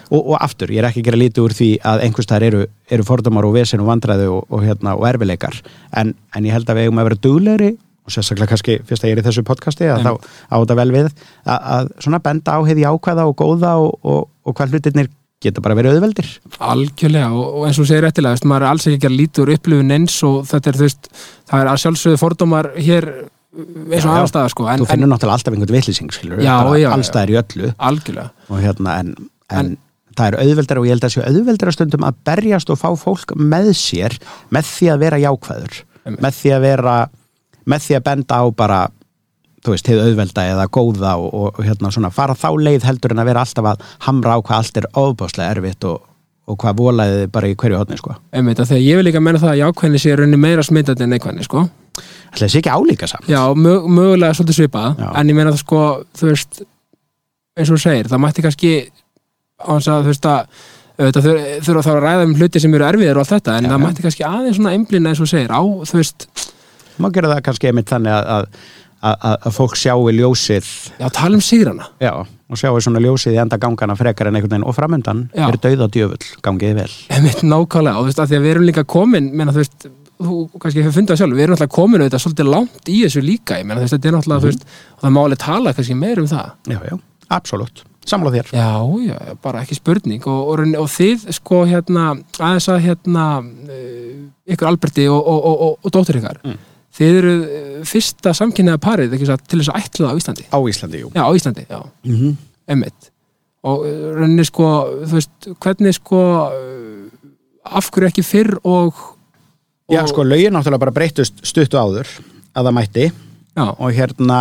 Og, 0.09 0.17
og 0.33 0.37
aftur, 0.41 0.71
ég 0.73 0.81
er 0.81 0.87
ekki 0.89 1.03
að 1.03 1.07
gera 1.11 1.19
lítið 1.21 1.43
úr 1.45 1.53
því 1.53 1.67
að 1.85 2.01
einhverstaðar 2.07 2.45
eru, 2.47 2.61
eru 2.89 3.05
fordómar 3.05 3.45
og 3.45 3.53
vesen 3.53 3.83
og 3.83 3.87
vandræði 3.91 4.25
og, 4.33 4.47
og, 4.49 4.63
hérna, 4.65 4.95
og 4.97 5.05
erfileikar 5.11 5.59
en, 6.01 6.15
en 6.33 6.47
ég 6.49 6.55
held 6.57 6.67
að 6.73 6.79
við 6.79 6.87
eigum 6.89 7.01
að 7.03 7.07
vera 7.11 7.19
duglegri 7.27 7.69
og 8.03 8.11
sérstaklega 8.11 8.49
kannski 8.49 8.79
fyrst 8.89 9.05
að 9.05 9.11
ég 9.13 9.15
er 9.15 9.21
í 9.21 9.25
þessu 9.29 9.45
podcasti 9.47 9.87
að 9.93 10.01
Mm. 10.01 10.09
þá 10.09 10.11
á 10.51 10.55
þetta 10.57 10.75
vel 10.81 10.91
við 10.91 11.05
að, 11.45 11.59
að 11.77 11.91
svona 12.03 12.19
benda 12.25 12.57
á 12.57 12.59
heiði 12.67 12.83
ákvæða 12.89 13.27
og 13.29 13.37
góða 13.39 13.75
og, 13.79 13.93
og, 14.03 14.25
og 14.43 14.57
hvað 14.57 14.73
hlutirnir 14.73 15.07
geta 15.43 15.63
bara 15.63 15.77
verið 15.77 15.97
auðveldir. 15.97 16.31
Algjörlega 16.71 17.29
og, 17.35 17.45
og 17.59 17.67
eins 17.67 17.79
og 17.81 17.89
segir 17.89 18.05
réttilega, 18.07 18.37
veist, 18.37 18.47
maður 18.49 18.65
er 18.65 18.71
alls 18.71 18.87
ekki 18.87 18.99
að 18.99 19.05
gera 19.05 19.19
lítur 19.19 19.53
upplifun 19.53 19.95
eins 19.97 20.17
og 20.27 20.41
þetta 20.49 20.71
er, 20.71 20.79
þú 20.79 20.87
veist, 20.87 21.13
það 21.51 21.63
er 21.63 21.71
að 21.73 21.79
sjálfsögðu 21.83 22.21
fordómar 22.23 22.71
hér 22.79 23.09
eins 23.53 24.05
og 24.07 24.17
aðstæða 24.17 24.51
sko, 24.55 24.67
en, 24.71 24.81
þú 24.81 24.89
finnur 24.89 25.11
náttúrulega 25.11 25.37
alltaf 25.37 25.53
einhvern 25.53 25.75
vitlýsing 25.77 26.13
skilur 26.15 26.41
já. 26.41 26.53
allstæðir 26.89 27.33
í 27.35 27.39
öllu. 27.43 27.71
En 27.73 27.89
algjörlega. 27.91 28.29
Og 28.49 28.63
hérna 28.63 28.99
en, 29.03 29.15
en, 29.49 29.73
En- 29.73 29.75
það 30.17 30.29
er 30.29 30.39
auðveldar 30.43 30.79
og 30.81 30.87
ég 30.87 30.95
held 30.95 31.07
að 31.07 31.13
séu 31.15 31.25
auðveldar 31.25 31.73
stundum 31.75 32.05
að 32.07 32.19
berjast 32.27 32.71
og 32.73 32.79
fá 32.81 32.89
fólk 32.99 33.33
með 33.37 33.71
sér 33.77 34.17
með 34.53 34.69
því 34.69 34.89
að 34.93 35.05
vera 35.05 35.21
jákvæður 35.23 35.79
með 36.19 36.39
því 36.39 36.53
að 36.53 36.65
vera 36.67 36.95
með 37.69 37.85
því 37.85 37.97
að 37.97 38.05
benda 38.09 38.39
á 38.39 38.45
bara 38.53 38.79
þú 39.63 39.73
veist, 39.75 39.87
hefur 39.91 40.07
auðvelda 40.09 40.43
eða 40.53 40.65
góða 40.75 41.11
og, 41.19 41.29
og, 41.33 41.59
og 41.59 41.67
hérna 41.67 41.91
svona 41.95 42.09
fara 42.13 42.35
þá 42.35 42.49
leið 42.67 42.87
heldur 42.89 43.13
en 43.15 43.21
að 43.23 43.29
vera 43.31 43.43
alltaf 43.45 43.69
að 43.73 43.85
hamra 44.07 44.35
á 44.35 44.39
hvað 44.43 44.57
allt 44.59 44.81
er 44.81 44.87
ofbáslega 45.03 45.53
erfitt 45.55 45.87
og, 45.87 46.01
og 46.51 46.57
hvað 46.59 46.75
volaði 46.81 47.27
bara 47.31 47.47
í 47.51 47.55
hverju 47.55 47.79
hodni 47.79 47.97
sko. 48.01 48.17
emmitt, 48.35 48.59
að 48.59 48.73
þegar 48.73 48.83
ég 48.83 48.99
vil 48.99 49.07
líka 49.07 49.21
menna 49.23 49.39
það 49.39 49.53
að 49.53 49.61
jákvæðni 49.63 50.01
sé 50.03 50.17
raunni 50.19 50.39
meira 50.43 50.65
smitandi 50.67 51.05
en 51.07 51.13
neikvæðni 51.15 51.47
sko 51.47 51.63
Ætli 52.33 52.47
þessi 52.47 52.59
ekki 52.63 52.71
álíka 52.73 53.07
samt 53.07 53.27
Já, 53.29 53.41
mög, 53.53 53.83
mögulega 53.93 54.33
svolítið 54.33 54.57
svipað 54.63 54.95
Já. 54.99 55.09
en 55.21 55.29
ég 55.29 55.35
meina 55.37 55.51
það 55.53 55.59
sko, 55.61 55.81
þú 56.17 56.29
veist 56.31 56.63
eins 57.53 57.69
og 57.69 57.75
þú 57.77 57.81
segir, 57.83 58.07
það 58.09 58.23
mætti 58.25 58.43
kannski 58.47 58.71
á 59.61 59.71
þess 59.77 59.91
að 59.93 59.99
þú 60.07 60.09
veist 60.09 60.25
að 60.31 60.63
auðvitað 60.93 61.27
þur- 61.27 61.45
þurfa 61.67 61.83
þá 61.85 61.91
að 61.93 62.01
ræða 62.03 62.25
um 62.27 62.33
hluti 62.39 62.61
sem 62.63 62.73
eru 62.77 62.85
erfiðir 62.89 63.17
og 63.19 63.23
allt 63.23 63.33
þetta, 63.35 63.57
en 63.59 63.67
Já, 63.67 63.71
það 63.75 63.83
mætti 63.85 64.05
kannski 64.07 64.25
aðeins 64.27 64.57
svona 64.59 64.73
einblina 64.75 65.13
eins 65.13 65.21
og 65.23 65.29
segir, 65.29 65.53
á, 65.53 65.61
þú 65.61 65.99
veist 66.01 66.27
má 67.01 67.07
gera 67.13 67.31
það 67.35 67.43
kannski 67.47 67.69
einmitt 67.69 67.89
þannig 67.93 68.13
að, 68.17 68.27
að, 68.33 68.73
að, 69.03 69.47
fólk 69.57 69.75
sjáu 69.79 70.07
ljósið. 70.15 70.67
Já, 71.01 71.07
tala 71.11 71.35
um 71.35 71.41
sigrana. 71.43 71.89
Já, 72.01 72.13
og 72.23 72.59
sjáu 72.59 72.79
svona 72.83 73.01
ljósið 73.03 73.35
í 73.35 73.41
enda 73.43 73.57
gangana 73.61 73.95
frekar 73.99 74.27
en 74.29 74.35
einhvern 74.39 74.55
veginn. 74.55 74.67
Og 74.69 74.75
framöndan 74.77 75.25
Já. 75.35 75.47
er 75.49 75.57
dauða 75.59 75.89
djöfull, 75.91 76.29
gangiði 76.45 76.75
vel. 76.81 76.89
Einmitt 77.09 77.43
nákvæmlega, 77.43 77.97
og 77.99 78.05
þú 78.05 78.11
veist, 78.11 78.19
að 78.23 78.31
því 78.31 78.39
að 78.39 78.45
við 78.47 78.51
erum 78.55 78.67
líka 78.69 78.83
komin 78.85 79.31
menna, 79.35 79.51
þú 79.55 79.63
veist, 79.63 79.87
þú 80.23 80.35
kannski 80.61 80.83
hefur 80.85 80.95
fundið 80.99 81.13
það 81.15 81.19
sjálf 81.23 81.35
við 81.35 81.43
erum 81.47 81.55
alltaf 81.57 81.71
komin 81.73 82.01
auðvitað 82.03 82.21
svolítið 82.23 82.51
langt 82.53 82.89
í 82.93 82.99
þessu 83.03 83.23
líka 83.25 83.57
ég 83.59 83.65
menna, 83.65 83.81
þú 83.81 83.87
veist, 83.87 83.95
þetta 83.97 84.07
er 84.07 84.15
náttúrulega, 84.17 84.39
Mhm. 84.39 84.43
þú 84.43 84.51
veist 84.51 84.63
og 84.93 85.01
það 85.03 85.15
máli 85.17 85.37
tala 85.41 85.73
kannski 85.73 85.95
meir 85.97 86.19
um 86.19 86.27
það. 86.27 86.51
Já, 86.69 86.79
já, 86.91 86.99
absolutt, 87.29 87.83
samla 88.05 88.31
þér. 88.31 88.47
Já, 88.53 88.69
já, 89.07 89.17
bara 89.41 89.61
ekki 89.65 89.75
spurning. 89.75 90.21
Og, 90.27 90.47
og, 90.53 90.75
og 90.79 90.87
þið 90.87 91.27
sko 91.33 91.65
hérna 91.65 92.23
þið 96.93 97.17
eru 97.21 97.33
uh, 97.39 97.79
fyrsta 97.89 98.35
samkynniða 98.37 98.81
parið 98.83 99.17
ekki, 99.17 99.29
til 99.47 99.61
þess 99.61 99.71
að 99.73 99.81
ætla 99.81 100.05
það 100.05 100.13
á 100.13 100.19
Íslandi? 100.21 100.45
Á 100.49 100.59
Íslandi, 100.69 101.01
jú. 101.03 101.11
Já, 101.15 101.23
á 101.23 101.31
Íslandi, 101.37 101.65
já, 101.69 101.81
mm 102.03 102.15
-hmm. 102.19 102.35
emmitt 102.67 103.09
og 103.63 103.85
uh, 103.87 104.11
rauninni 104.17 104.45
sko 104.45 104.69
þú 105.07 105.17
veist, 105.17 105.49
hvernig 105.63 105.95
sko 105.95 106.21
uh, 106.51 106.83
af 107.63 107.89
hverju 107.91 108.11
ekki 108.11 108.23
fyrr 108.23 108.57
og, 108.63 108.93
og 109.87 109.95
Já, 109.95 110.03
sko, 110.07 110.23
lögin 110.23 110.53
náttúrulega 110.55 110.83
bara 110.83 110.95
breytust 110.95 111.43
stuttu 111.47 111.79
áður 111.79 112.07
að 112.53 112.67
það 112.67 112.75
mætti. 112.77 113.05
Já, 113.53 113.65
og 113.71 113.93
hérna 113.93 114.39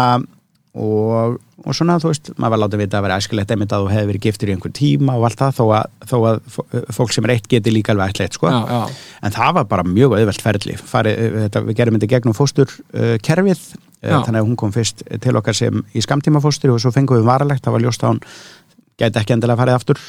og, 0.75 1.39
og 1.63 1.77
svona, 1.77 1.99
þú 2.03 2.11
veist, 2.11 2.31
maður 2.37 2.55
var 2.55 2.61
látið 2.65 2.83
vita 2.83 2.99
að 2.99 3.05
vera 3.07 3.17
æskilegt 3.21 3.53
einmitt 3.55 3.75
að 3.75 3.85
þú 3.85 3.91
hefði 3.93 4.09
verið 4.11 4.25
giftur 4.27 4.51
í 4.51 4.55
einhver 4.57 4.75
tíma 4.77 5.17
og 5.19 5.27
allt 5.29 5.43
það, 5.43 5.59
þó 5.59 5.65
að, 5.79 6.09
þó 6.11 6.17
að 6.31 6.41
fólk 6.97 7.15
sem 7.15 7.29
er 7.29 7.35
eitt 7.37 7.49
geti 7.51 7.75
líka 7.75 7.95
alveg 7.95 8.15
ætleitt, 8.15 8.39
sko. 8.39 8.51
En 8.51 9.37
það 9.37 9.59
var 9.61 9.69
bara 9.71 9.87
mjög 9.87 10.17
auðvelt 10.19 10.43
ferli. 10.43 10.79
Fari, 10.79 11.13
þetta, 11.37 11.63
við 11.69 11.79
gerum 11.79 11.99
þetta 11.99 12.11
gegnum 12.15 12.39
fóstur 12.39 12.73
uh, 12.97 13.15
uh, 13.15 13.69
þannig 14.03 14.41
að 14.41 14.49
hún 14.49 14.59
kom 14.59 14.75
fyrst 14.75 15.05
til 15.23 15.37
okkar 15.39 15.55
sem 15.55 15.85
í 15.95 16.03
skamtímafóstur 16.03 16.75
og 16.75 16.83
svo 16.83 16.91
fengum 16.95 17.21
við 17.21 17.31
varalegt, 17.31 17.63
það 17.63 17.79
var 17.79 17.87
ljóst 17.87 18.03
að 18.03 18.15
hún 18.15 18.25
gæti 19.01 19.23
ekki 19.23 19.35
endilega 19.37 19.61
farið 19.63 19.79
aftur 19.79 20.01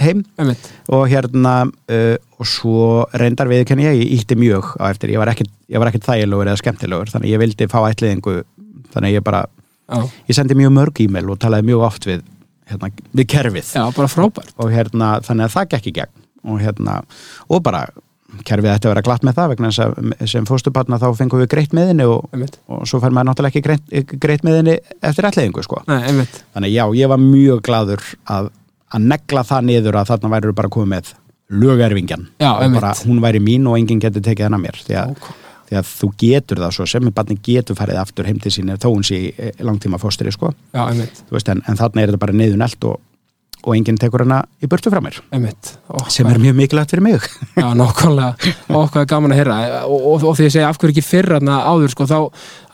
heim. 0.00 0.24
Einmitt. 0.40 0.70
Og 0.92 1.04
hérna 1.12 1.54
uh, 1.68 2.16
og 2.40 2.48
svo 2.48 3.04
reyndar 3.16 3.50
viðkenni 3.52 3.86
ég, 3.86 4.00
ég 4.00 4.16
ítti 4.18 4.36
mjög 4.38 4.74
á 4.80 4.88
eftir, 4.90 5.12
ég 5.14 5.22
var 5.22 5.30
ekkit, 5.32 5.52
ég 5.70 5.80
var 5.80 5.92
ekkit 5.92 6.08
þægilegur 6.08 6.50
eða 6.50 6.60
skemmtilegur, 6.60 7.12
þannig 7.12 7.30
að 7.30 7.36
ég 7.36 7.44
vildi 7.44 7.70
fá 7.70 7.78
ætliðingu 7.86 8.40
þannig 8.94 9.10
að 9.10 9.16
ég 9.16 9.26
bara, 9.26 9.44
ég 10.28 10.36
sendi 10.36 10.56
mjög 10.58 10.72
mörg 10.78 11.02
e-mail 11.04 11.30
og 11.34 11.40
talaði 11.42 11.68
mjög 11.70 11.84
oft 11.88 12.08
við, 12.08 12.24
hérna, 12.70 12.90
við 13.12 13.28
kerfið. 13.34 13.74
Já, 13.76 13.84
bara 13.96 14.10
frábært. 14.10 14.54
Og 14.56 14.72
hérna, 14.72 15.18
þannig 15.26 15.48
að 15.48 15.54
það 15.58 15.70
gekk 15.74 15.90
í 15.90 15.94
gegn. 16.00 16.14
Og 16.44 16.60
hérna, 16.60 16.98
og 17.48 17.62
bara 17.64 17.86
kerfið 18.42 18.72
ætti 18.72 18.88
að 18.88 18.94
vera 18.94 19.04
glatt 19.06 19.24
með 19.26 19.36
það 19.38 19.50
vegna 19.52 19.70
þess 19.70 19.82
að 19.84 20.30
sem 20.32 20.46
fóstubarna 20.48 20.98
þá 20.98 21.06
fengum 21.18 21.42
við 21.42 21.50
greitt 21.52 21.74
með 21.76 21.92
henni 21.92 22.06
og, 22.10 22.24
og 22.66 22.82
svo 22.88 22.98
fær 23.02 23.14
maður 23.14 23.28
náttúrulega 23.30 23.52
ekki 23.52 23.62
greitt, 23.62 24.16
greitt 24.22 24.46
með 24.46 24.58
henni 24.58 24.74
eftir 25.06 25.28
ætliðingu 25.28 25.62
sko. 25.62 25.82
þannig 26.56 26.72
já, 26.74 26.84
ég 26.98 27.12
var 27.12 27.22
mjög 27.22 27.62
gladur 27.68 28.02
að, 28.34 28.50
að 28.90 29.06
negla 29.12 29.44
það 29.46 29.68
niður 29.70 30.00
að 30.00 30.10
þarna 30.10 30.32
væri 30.34 30.56
bara 30.58 30.72
komið 30.74 30.92
með 30.96 31.12
lögerfingjan 31.62 32.26
Já, 32.42 32.50
og 32.56 32.74
bara 32.74 32.92
hún 33.04 33.22
væri 33.22 33.42
mín 33.44 33.70
og 33.70 33.78
enginn 33.78 34.02
getur 34.02 34.24
tekið 34.24 34.48
hennar 34.48 34.62
mér 34.64 34.80
því 34.82 34.98
að, 34.98 35.14
Nákvæmlega. 35.14 35.43
Því 35.68 35.78
að 35.80 35.90
þú 36.00 36.10
getur 36.20 36.62
það 36.64 36.76
svo 36.76 36.86
sem 36.90 37.10
barni 37.14 37.38
getur 37.44 37.78
farið 37.78 38.00
aftur 38.02 38.28
heim 38.28 38.38
til 38.42 38.52
sín 38.54 38.72
þó 38.76 38.88
hún 38.90 39.06
sé 39.06 39.20
eh, 39.32 39.52
langtíma 39.64 40.00
fóstri 40.02 40.32
sko. 40.34 40.52
já, 40.74 40.84
Þú 41.28 41.36
veist, 41.36 41.50
en, 41.52 41.62
en 41.68 41.80
þarna 41.80 42.02
er 42.02 42.12
þetta 42.12 42.24
bara 42.26 42.36
niður 42.36 42.60
nelt 42.60 42.88
og, 42.90 43.00
og 43.64 43.76
enginn 43.76 43.98
tekur 44.00 44.24
hana 44.24 44.42
í 44.62 44.68
burtu 44.70 44.90
frá 44.92 45.00
mér. 45.04 45.18
Ó, 45.88 45.96
sem 46.12 46.28
er 46.28 46.40
mjög 46.42 46.56
mikilvægt 46.58 46.94
fyrir 46.94 47.04
mig. 47.04 47.28
Já, 47.56 47.66
nákvæmlega, 47.76 48.52
er 49.00 49.06
gaman 49.10 49.34
að 49.34 49.40
heyra. 49.40 49.58
Og, 49.88 50.08
og, 50.12 50.26
og 50.30 50.36
því 50.38 50.48
að 50.48 50.54
segja 50.56 50.70
af 50.70 50.80
hverju 50.80 50.94
ekki 50.94 51.04
fyrr 51.06 51.30
þarna 51.36 51.60
áður 51.70 51.94
sko, 51.94 52.08
þá 52.10 52.18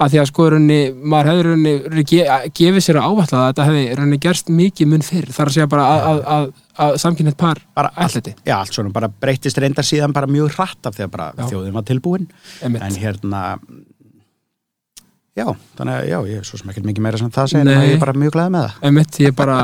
að 0.00 0.14
því 0.14 0.22
að 0.22 0.30
sko 0.30 0.48
runni, 0.54 0.80
maður 1.12 1.30
hefði 1.30 1.46
runni 1.48 2.04
ge, 2.10 2.24
gefið 2.60 2.86
sér 2.86 3.00
að 3.00 3.10
ávætla 3.10 3.42
að 3.42 3.46
þetta 3.50 3.68
hefði 3.68 3.84
runni 4.00 4.20
gerst 4.26 4.50
mikið 4.60 4.90
mun 4.90 5.06
fyrr, 5.06 5.30
þar 5.36 5.52
að 5.52 5.56
segja 5.58 5.70
bara 5.70 5.86
að, 5.90 6.08
að, 6.08 6.24
að, 6.36 6.48
að 6.86 6.98
samkynnið 7.04 7.38
par 7.40 7.62
ætliti, 7.90 8.34
já, 8.46 8.56
allt 8.56 8.74
svona 8.76 8.94
bara 8.94 9.10
breytist 9.12 9.60
reyndar 9.60 9.86
síðan 9.86 10.16
bara 10.16 10.30
mjög 10.30 10.56
hratt 10.56 10.90
af 10.90 10.96
því 10.96 11.08
að 11.10 11.46
þjóðin 11.46 11.76
var 11.76 11.86
tilbúin. 11.90 12.28
Einmitt. 12.64 12.86
En 12.86 13.00
hérna 13.00 13.44
já, 15.40 15.46
þannig 15.78 15.96
að 15.96 16.08
já, 16.10 16.16
ég 16.30 16.40
er 16.40 16.46
svo 16.48 16.60
sem 16.60 16.70
ekkert 16.72 16.88
mikið 16.90 17.04
meira 17.06 17.20
sem 17.20 17.32
það 17.34 17.50
segir 17.52 17.70
en 17.70 17.84
ég 17.86 17.94
er 17.96 18.02
bara 18.02 18.14
mjög 18.22 18.34
glæði 18.36 18.54
með 18.54 18.66
það. 18.66 18.78
Einmitt, 18.88 19.18
ég 19.22 19.32
er 19.32 19.36
bara, 19.38 19.58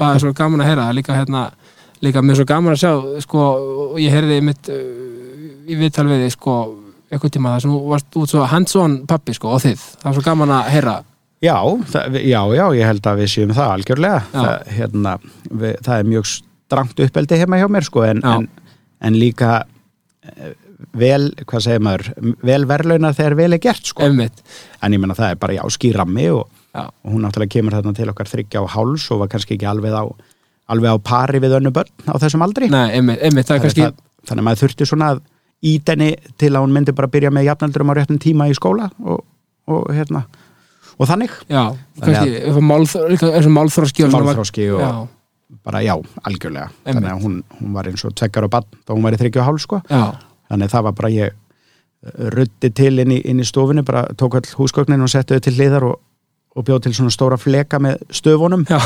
bara 0.00 0.22
svo 0.22 0.32
gaman 0.36 0.64
að 0.64 0.70
heyra 0.70 0.86
það. 0.86 0.90
Er 0.90 0.98
líka 0.98 1.16
hérna, 1.18 1.42
líka 2.06 2.24
mér 2.24 2.40
svo 2.40 2.46
gaman 2.48 2.74
að 2.74 2.82
sjá 2.82 3.22
sko, 3.24 3.46
og 3.92 4.00
ég 4.02 4.14
heyrði 4.14 4.40
einmitt 4.40 4.70
uh, 4.74 4.82
í 5.68 5.78
viðtal 5.78 6.06
við 6.10 6.24
þig, 6.24 6.34
sko 6.36 6.58
eitthvað 7.08 7.34
tíma 7.38 7.54
það 7.54 7.64
sem 7.64 7.72
þú 7.72 7.80
varst 7.92 8.18
út 8.20 8.32
svo 8.32 8.46
hands-on 8.48 8.96
pappi, 9.08 9.36
sko, 9.36 9.54
og 9.56 9.64
þið, 9.64 9.84
það 10.02 10.10
var 10.10 10.18
svo 10.18 10.26
gaman 10.26 10.54
að 10.58 10.70
heyra. 10.74 10.94
Já, 11.44 11.56
það, 11.94 12.20
já, 12.26 12.40
já, 12.58 12.64
ég 12.74 12.88
held 12.90 13.08
að 13.08 13.20
við 13.22 13.32
séum 13.32 13.56
það 13.56 13.74
algjörlega. 13.76 14.22
Það, 14.34 14.70
hérna, 14.76 15.12
við, 15.48 15.76
það 15.86 16.02
er 16.02 16.08
mjög 16.12 16.30
strangt 16.32 17.04
uppeldi 17.04 17.38
heima 17.40 17.60
hjá 17.60 17.68
mér, 17.72 17.86
sko, 17.86 18.04
en, 18.04 18.24
en, 18.26 18.48
en 19.08 19.18
líka 19.18 19.52
eh, 20.26 20.56
vel, 21.00 21.30
hvað 21.48 21.64
segir 21.64 21.84
maður, 21.84 22.08
vel 22.46 22.64
verðlauna 22.70 23.12
þegar 23.16 23.36
vel 23.38 23.52
er 23.56 23.62
gert, 23.64 23.86
sko. 23.92 24.04
einmitt, 24.06 24.42
En 24.82 24.94
ég 24.94 25.00
menna 25.02 25.16
það 25.18 25.34
er 25.34 25.40
bara 25.42 25.56
já, 25.58 25.62
skýrammi 25.74 26.26
og, 26.34 26.48
og 26.78 27.12
hún 27.12 27.24
náttúrulega 27.26 27.54
kemur 27.56 27.74
þarna 27.78 27.94
til 27.98 28.08
okkar 28.12 28.28
þryggja 28.30 28.62
á 28.62 28.66
háls 28.76 29.08
og 29.14 29.22
var 29.24 29.30
kannski 29.32 29.56
ekki 29.56 29.66
alveg 29.70 29.94
á, 29.96 30.04
alveg 30.70 30.94
á 30.94 30.98
pari 31.02 31.40
við 31.42 31.56
önnu 31.58 31.72
börn 31.74 31.90
á 32.06 32.14
þessum 32.20 32.44
aldri. 32.46 32.68
nei, 32.70 32.92
einmitt, 32.98 33.22
einmitt 33.24 33.48
það 33.48 33.56
er 33.58 33.64
kannski, 33.66 33.86
það, 33.88 34.04
þannig 34.28 34.42
að 34.44 34.48
maður 34.50 34.62
þurfti 34.64 34.86
svona 34.92 35.08
að 35.14 35.22
ítenni 35.72 36.10
til 36.38 36.52
að 36.54 36.62
hún 36.62 36.74
myndi 36.76 36.94
bara 36.94 37.10
byrja 37.10 37.32
með 37.34 37.48
jafnaldurum 37.48 37.90
á 37.90 37.94
réttum 37.98 38.18
tíma 38.22 38.46
í 38.46 38.54
skóla 38.54 38.90
og, 39.02 39.24
og 39.66 39.88
hérna, 39.96 40.22
og 40.98 41.08
þannig. 41.10 41.34
já, 41.50 41.64
kannski 42.04 42.42
eins 42.44 43.48
og 43.48 43.54
málþróski 43.56 44.06
og 44.06 44.12
Málþróski 44.14 44.68
og, 44.76 44.82
já, 44.84 45.58
bara 45.66 45.82
já, 45.82 45.96
algjörlega 46.28 46.68
Einmitt. 46.68 46.94
þannig 46.94 47.10
að 47.10 47.22
hún, 47.26 47.36
hún 47.58 47.74
var 47.74 47.88
eins 47.90 48.04
og 48.06 48.14
tveggjar 48.14 48.46
og 48.46 48.52
bann 48.54 48.68
þá 48.86 48.94
hún 48.94 49.06
var 49.08 49.16
í 49.16 49.20
þryggju 49.24 49.42
og 49.42 49.48
hálf 49.48 49.64
sko 49.64 49.80
já, 49.88 50.04
þannig 50.50 50.68
að 50.68 50.74
það 50.76 50.86
var 50.88 50.96
bara 51.02 51.10
ég 51.14 51.36
ruddi 52.34 52.70
til 52.70 52.98
inn 53.02 53.10
í, 53.16 53.20
inn 53.26 53.40
í 53.42 53.46
stofinu 53.46 53.82
bara 53.86 54.04
tók 54.18 54.36
all 54.38 54.46
húsgögnin 54.58 55.02
og 55.02 55.10
setti 55.10 55.34
þau 55.34 55.42
til 55.48 55.54
hliðar 55.56 55.86
og, 55.88 55.96
og 56.56 56.66
bjóð 56.68 56.82
til 56.86 56.94
svona 56.94 57.10
stóra 57.14 57.38
fleka 57.40 57.80
með 57.82 58.04
stöfunum. 58.14 58.62
Já, 58.70 58.78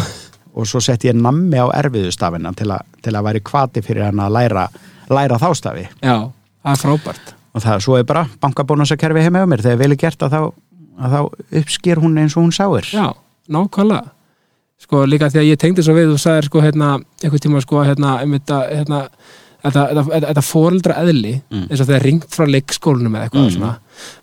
og 0.52 0.66
svo 0.68 0.80
setti 0.84 1.08
ég 1.10 1.16
nammi 1.16 1.60
á 1.60 1.68
erfiðu 1.76 2.12
stafina 2.12 2.52
til, 2.56 2.70
að- 2.72 2.88
til 3.04 3.12
að 3.16 3.26
væri 3.28 3.40
kvati 3.44 3.82
fyrir 3.84 4.04
hann 4.08 4.20
að 4.20 4.32
læra, 4.38 4.66
læra 5.12 5.38
þá 5.40 5.48
stafi. 5.56 5.86
Já, 6.02 6.16
það 6.64 6.72
er 6.74 6.82
frábært. 6.86 7.34
Og 7.52 7.60
það 7.66 7.80
svo 7.84 7.98
er 8.00 8.04
bara 8.08 8.26
bankabónusakerfi 8.40 9.22
heima 9.26 9.44
á 9.44 9.48
mér. 9.48 9.60
Þegar 9.64 9.78
vel 9.84 9.92
er 9.92 10.00
gert 10.00 10.22
að 10.24 10.32
þá, 10.32 10.40
að 11.04 11.14
þá 11.16 11.20
uppsker 11.62 12.00
hún 12.00 12.16
eins 12.20 12.36
og 12.36 12.46
hún 12.46 12.52
sáir. 12.56 12.88
Já, 12.92 13.10
nákvæmlega. 13.52 14.08
Sko 14.82 15.04
líka 15.06 15.28
því 15.30 15.38
að 15.42 15.48
ég 15.52 15.58
tengdi 15.62 15.82
svo 15.84 15.94
við 15.94 16.08
þú 16.10 16.16
sagðir 16.18 16.48
sko 16.48 16.60
hérna, 16.64 16.94
einhvern 17.22 17.42
tíma 17.44 17.60
sko 17.62 17.84
hérna, 17.86 18.16
einmitt 18.24 18.50
að 18.50 18.64
hérna, 18.72 19.02
þetta, 19.04 19.41
þetta, 19.64 20.42
fóreldra 20.42 20.96
eðli 21.02 21.34
Mm. 21.50 21.68
eins 21.70 21.80
og 21.80 21.86
þegar 21.86 22.02
ringt 22.02 22.26
frá 22.34 22.46
leikskólanum 22.48 23.14
eða 23.16 23.28
eitthvað 23.28 23.46
Mm. 23.46 23.54
svona, 23.56 23.78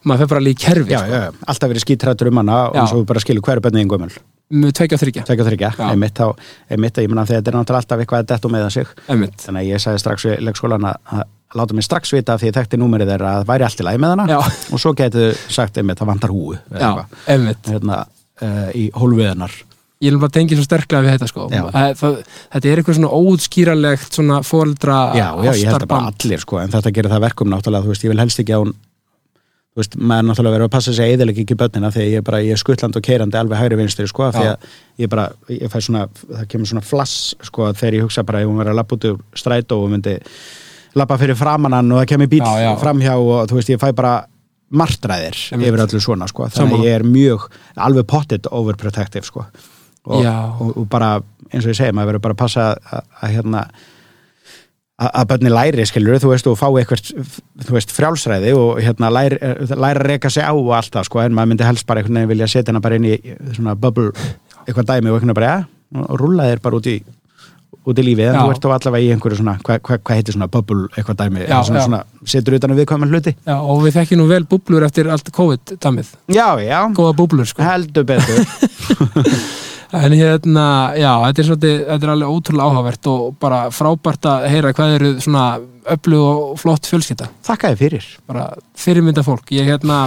maður 0.05 0.17
fer 0.19 0.27
bara 0.27 0.41
í 0.41 0.55
kerfi 0.55 0.91
já, 0.91 0.99
sko, 0.99 1.11
já, 1.13 1.31
alltaf 1.47 1.69
verið 1.69 1.85
skítrættur 1.85 2.27
um 2.27 2.37
hana 2.37 2.57
og 2.69 2.75
Já. 2.75 2.85
svo 2.91 3.05
bara 3.05 3.19
skilur 3.19 3.41
hverju 3.41 3.61
bennið 3.61 3.85
yngumöl 3.85 4.11
með 4.51 4.71
tveikja 4.73 4.97
og 4.97 5.01
þryggja, 5.03 5.23
Tvekja 5.25 5.43
og 5.45 5.47
þryggja, 5.51 5.71
Já. 5.77 5.89
einmitt 5.93 6.15
þá, 6.17 6.35
einmitt 6.71 6.97
að 6.97 7.03
ég 7.05 7.09
menna 7.09 7.25
þegar 7.25 7.41
þetta 7.43 7.47
er 7.51 7.57
náttúrulega 7.59 7.81
alltaf 7.83 7.99
eitthvað 7.99 8.19
að 8.19 8.25
detta 8.31 8.47
með 8.49 8.71
sig. 8.71 8.87
Einmitt. 9.07 9.37
Þannig 9.37 9.61
að 9.61 9.69
ég 9.69 9.83
sagði 9.83 9.99
strax 10.01 10.25
við 10.25 10.39
leikskólan 10.41 10.87
að, 10.89 10.95
að 11.13 11.23
láta 11.55 11.73
mig 11.77 11.83
strax 11.85 12.11
vita 12.13 12.33
af 12.33 12.41
því 12.41 12.47
ég 12.49 12.55
þekkti 12.57 12.79
númerið 12.81 13.11
þeirra 13.13 13.29
að 13.29 13.43
það 13.43 13.45
væri 13.45 13.63
allt 13.67 13.79
í 13.79 13.85
lagi 13.85 13.97
með 14.01 14.09
hana. 14.09 14.25
Já, 14.27 14.39
og 14.73 14.79
svo 14.81 14.93
getur 14.97 15.37
sagt 15.53 15.77
einmitt 15.77 15.99
það 16.01 16.07
vantar 16.09 16.29
húu 16.33 16.57
já, 16.73 17.05
einmitt. 17.29 17.61
Hérna, 17.69 18.05
uh, 18.41 18.71
í 18.73 18.89
hólfiðunar 18.91 19.51
ég 19.99 20.13
vil 20.13 20.19
bara 20.21 20.31
tengja 20.31 20.55
svo 20.55 20.63
sterklega 20.63 21.03
við 21.03 21.15
þetta 21.17 21.27
sko. 21.27 21.47
Það, 21.51 22.19
þetta 22.53 22.69
er 22.69 22.81
eitthvað 22.81 22.99
svona 22.99 23.15
óútskýralegt 23.19 24.15
svona 24.15 24.37
fóreldra 24.47 24.99
Já, 25.17 25.25
já, 25.43 25.49
ég 25.59 25.65
held 25.67 25.83
að 25.83 25.89
bara 25.91 26.11
allir 26.13 26.43
sko 26.43 26.61
en 26.61 26.71
þetta 26.71 26.93
gerir 26.95 27.11
það 27.11 27.25
verkum 27.25 27.51
náttúrulega, 27.51 27.83
þú 27.83 27.91
veist, 27.91 28.05
ég 28.07 28.13
vil 28.13 28.23
helst 28.23 28.39
ekki 28.43 28.55
að 28.55 28.63
hún 28.63 28.77
þú 29.69 29.81
veist, 29.83 29.97
maður 29.99 30.27
náttúrulega 30.29 30.55
verið 30.55 30.67
að 30.69 30.73
passa 30.77 30.93
sig 30.95 31.05
að 31.05 31.13
eðilega 31.17 31.43
ekki 31.43 31.57
börnina 31.59 31.91
að 31.91 31.99
ég 32.05 32.17
er 32.21 32.25
bara, 32.29 32.39
ég 32.43 32.55
er 32.55 32.61
skuttland 32.63 32.97
og 32.99 33.05
keirandi 33.05 33.39
alveg 33.39 33.59
hægri 33.59 33.79
vinstri 33.79 34.07
sko, 34.09 34.29
að 34.31 34.49
ég 34.99 35.11
bara, 35.11 35.27
ég 35.51 35.71
fæ 35.71 35.77
svona 35.83 36.05
það 36.15 36.47
kemur 36.53 36.71
svona 36.71 36.83
flass, 36.85 37.17
sko, 37.47 37.69
þegar 37.77 37.99
ég 37.99 38.07
hugsa 38.07 38.25
bara 38.27 38.41
ef 38.43 38.49
hún 38.49 38.59
verið 38.59 38.73
að 38.73 38.79
lappa 38.81 38.97
út 38.97 39.07
úr 39.11 39.19
strætó 39.37 39.79
og 39.83 39.93
myndi 39.93 40.15
lappa 40.99 41.19
fyrir 41.21 41.37
framannan 41.37 41.91
og 41.93 42.01
það 42.01 42.11
kemur 42.13 42.31
bíl 42.31 42.43
Já, 42.43 42.65
já. 42.65 42.71
framhjá 42.81 43.15
og 43.19 43.49
þú 43.51 43.59
veist, 43.59 43.73
ég 43.75 43.81
fæ 43.83 43.91
bara 43.95 44.13
martræðir 44.69 45.37
yfir 45.59 45.83
öllu 45.85 46.01
svona, 46.03 46.27
sko, 46.29 46.49
þannig 46.55 46.87
ég 46.87 46.97
er 46.99 47.05
mjög 47.07 47.47
alveg 47.77 48.07
pottit 48.09 48.49
overprotective, 48.51 49.27
sko 49.27 49.45
og, 50.05 50.25
og, 50.25 50.73
og 50.77 50.89
bara, 50.91 51.13
eins 51.51 51.65
og 51.65 51.73
ég 51.73 51.79
segi, 51.79 51.95
maður 51.95 52.13
verður 52.13 52.25
bara 52.27 52.37
að 52.37 52.41
passa 52.43 52.67
að, 52.75 53.07
að 53.21 53.33
hérna 53.37 53.63
að 54.99 55.11
að 55.15 55.27
börni 55.29 55.51
læri, 55.53 55.85
skilur, 55.87 56.17
þú 56.19 56.33
veist, 56.33 56.47
og 56.51 56.57
fá 56.59 56.65
eitthvað, 56.67 57.11
þú 57.67 57.75
veist, 57.77 57.93
frjálsræði 57.95 58.49
og 58.59 58.81
hérna 58.83 59.11
læri, 59.15 59.37
læri 59.71 60.01
að 60.01 60.07
reka 60.09 60.31
sig 60.33 60.43
á 60.43 60.51
og 60.51 60.73
allt 60.75 60.91
það, 60.91 61.07
sko, 61.07 61.21
en 61.23 61.37
maður 61.37 61.53
myndi 61.53 61.67
helst 61.69 61.87
bara 61.87 62.01
einhvern 62.01 62.19
veginn 62.19 62.33
vilja 62.33 62.49
setja 62.51 62.73
hana 62.73 62.81
bara 62.83 62.99
inn 62.99 63.07
í 63.07 63.13
svona 63.55 63.77
bubble, 63.79 64.11
eitthvað 64.65 64.89
dæmi 64.91 65.07
og 65.13 65.15
einhvern 65.15 65.31
veginn 65.31 65.39
bara, 65.39 65.53
ja, 65.53 66.03
og 66.03 66.19
rúlla 66.19 66.49
þér 66.51 66.61
bara 66.65 66.81
út 66.81 66.91
í 66.91 66.97
út 67.89 67.99
í 68.01 68.03
lífið, 68.03 68.27
en 68.27 68.35
Já. 68.35 68.41
þú 68.43 68.51
ert 68.51 68.65
þá 68.65 68.73
allavega 68.75 69.05
í 69.05 69.13
einhverju 69.13 69.37
svona, 69.39 69.53
hvað 69.65 69.79
hva, 69.87 69.97
hva 70.03 70.17
heitir 70.17 70.35
svona 70.35 70.49
bubble 70.51 70.89
eitthvað 70.97 71.19
dæmi, 71.21 71.45
Já, 71.47 71.55
svona, 71.63 71.79
já. 71.79 71.85
svona 71.87 72.01
setur 72.33 72.57
utan 72.57 72.73
um 72.73 72.77
viðkvæmum 72.77 73.13
hluti. 73.13 73.33
Já, 73.47 73.55
og 73.55 73.79
við 73.85 73.95
þekkjum 73.95 74.19
nú 74.19 74.27
vel 74.29 74.43
búblur 74.51 74.85
eftir 74.85 75.09
allt 75.09 75.31
COVID-damið 75.33 76.11
Já, 76.35 76.47
já, 76.61 76.79
góða 76.97 77.15
búblur 77.17 77.49
sko. 77.49 77.63
Heldur 77.65 78.05
betur 78.09 78.43
En 79.89 80.13
hérna, 80.13 80.65
já, 80.93 81.09
þetta 81.23 81.41
er, 81.41 81.47
svolítið, 81.47 81.79
þetta 81.87 82.05
er 82.05 82.11
alveg 82.13 82.33
ótrúlega 82.35 82.65
áhugavert 82.69 83.07
og 83.09 83.23
bara 83.41 83.61
frábært 83.73 84.27
að 84.29 84.43
heyra 84.53 84.73
hvað 84.77 84.91
eru 84.99 85.09
svona 85.23 85.45
öflug 85.95 86.25
og 86.29 86.59
flott 86.61 86.89
fjölskylda. 86.89 87.29
Þakka 87.47 87.71
þér 87.71 87.79
fyrir 87.79 88.09
Bara 88.29 88.43
fyrirmynda 88.77 89.23
fólk. 89.25 89.49
Ég 89.57 89.65
hérna, 89.71 90.03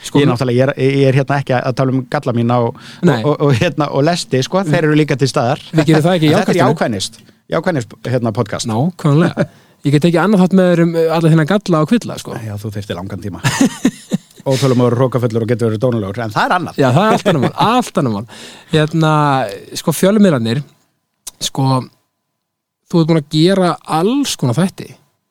sko, 0.00 0.22
Ég 0.22 0.32
ég 0.54 0.62
er, 0.64 0.72
ég 0.80 1.10
er 1.10 1.18
hérna 1.20 1.40
ekki 1.42 1.56
að 1.58 1.76
tala 1.82 1.92
um 1.92 2.06
galla 2.08 2.34
mín 2.36 2.48
á, 2.48 2.58
og, 2.64 2.80
og, 3.10 3.34
og, 3.34 3.52
hérna, 3.60 3.90
og 3.92 4.06
lesti, 4.08 4.40
sko, 4.46 4.64
þeir 4.64 4.88
eru 4.88 4.96
líka 4.96 5.18
til 5.20 5.28
staðar 5.28 5.60
Við 5.68 5.90
gerum 5.90 6.06
það 6.06 6.16
ekki 6.16 6.30
í 6.30 6.32
Þetta 6.38 6.54
er 6.54 6.60
jákvæðinu. 6.62 6.70
jákvæðnist, 6.70 7.20
jákvæðnist 7.52 7.94
hérna 8.08 8.32
podcast 8.32 8.70
nákvæmlega. 8.72 9.50
Ég 9.84 9.94
get 9.96 10.08
ekki 10.08 10.20
annað 10.20 10.46
þátt 10.46 10.56
með 10.56 10.72
þér 10.72 10.82
um 10.86 10.96
alla 11.04 11.28
þennan 11.34 11.52
galla 11.52 11.84
og 11.84 11.92
kvilla, 11.92 12.16
sko. 12.20 12.40
Já, 12.40 12.56
þú 12.60 12.72
þurfti 12.72 12.96
langan 12.96 13.22
tíma 13.24 13.44
Óþólum 14.50 14.82
að 14.82 14.88
vera 14.90 15.00
rókafullur 15.00 15.46
og 15.46 15.52
getur 15.52 15.70
verið 15.70 15.82
dónulegur 15.84 16.22
En 16.24 16.34
það 16.34 16.46
er 16.46 16.54
annað. 16.56 16.80
Já, 16.80 16.88
það 16.96 17.06
er 17.06 17.16
allt 17.16 17.30
annar 17.32 17.44
mál, 17.44 17.52
allt 17.66 18.00
annar 18.02 18.14
mál. 18.16 18.40
Hérna, 18.72 19.12
sko, 19.80 19.94
fjölmiðlarnir, 19.96 20.62
sko, 21.40 21.68
þú 22.90 23.02
ert 23.02 23.12
búin 23.12 23.22
að 23.22 23.30
gera 23.36 23.74
alls 24.00 24.34
konar 24.40 24.58
þætti 24.58 24.90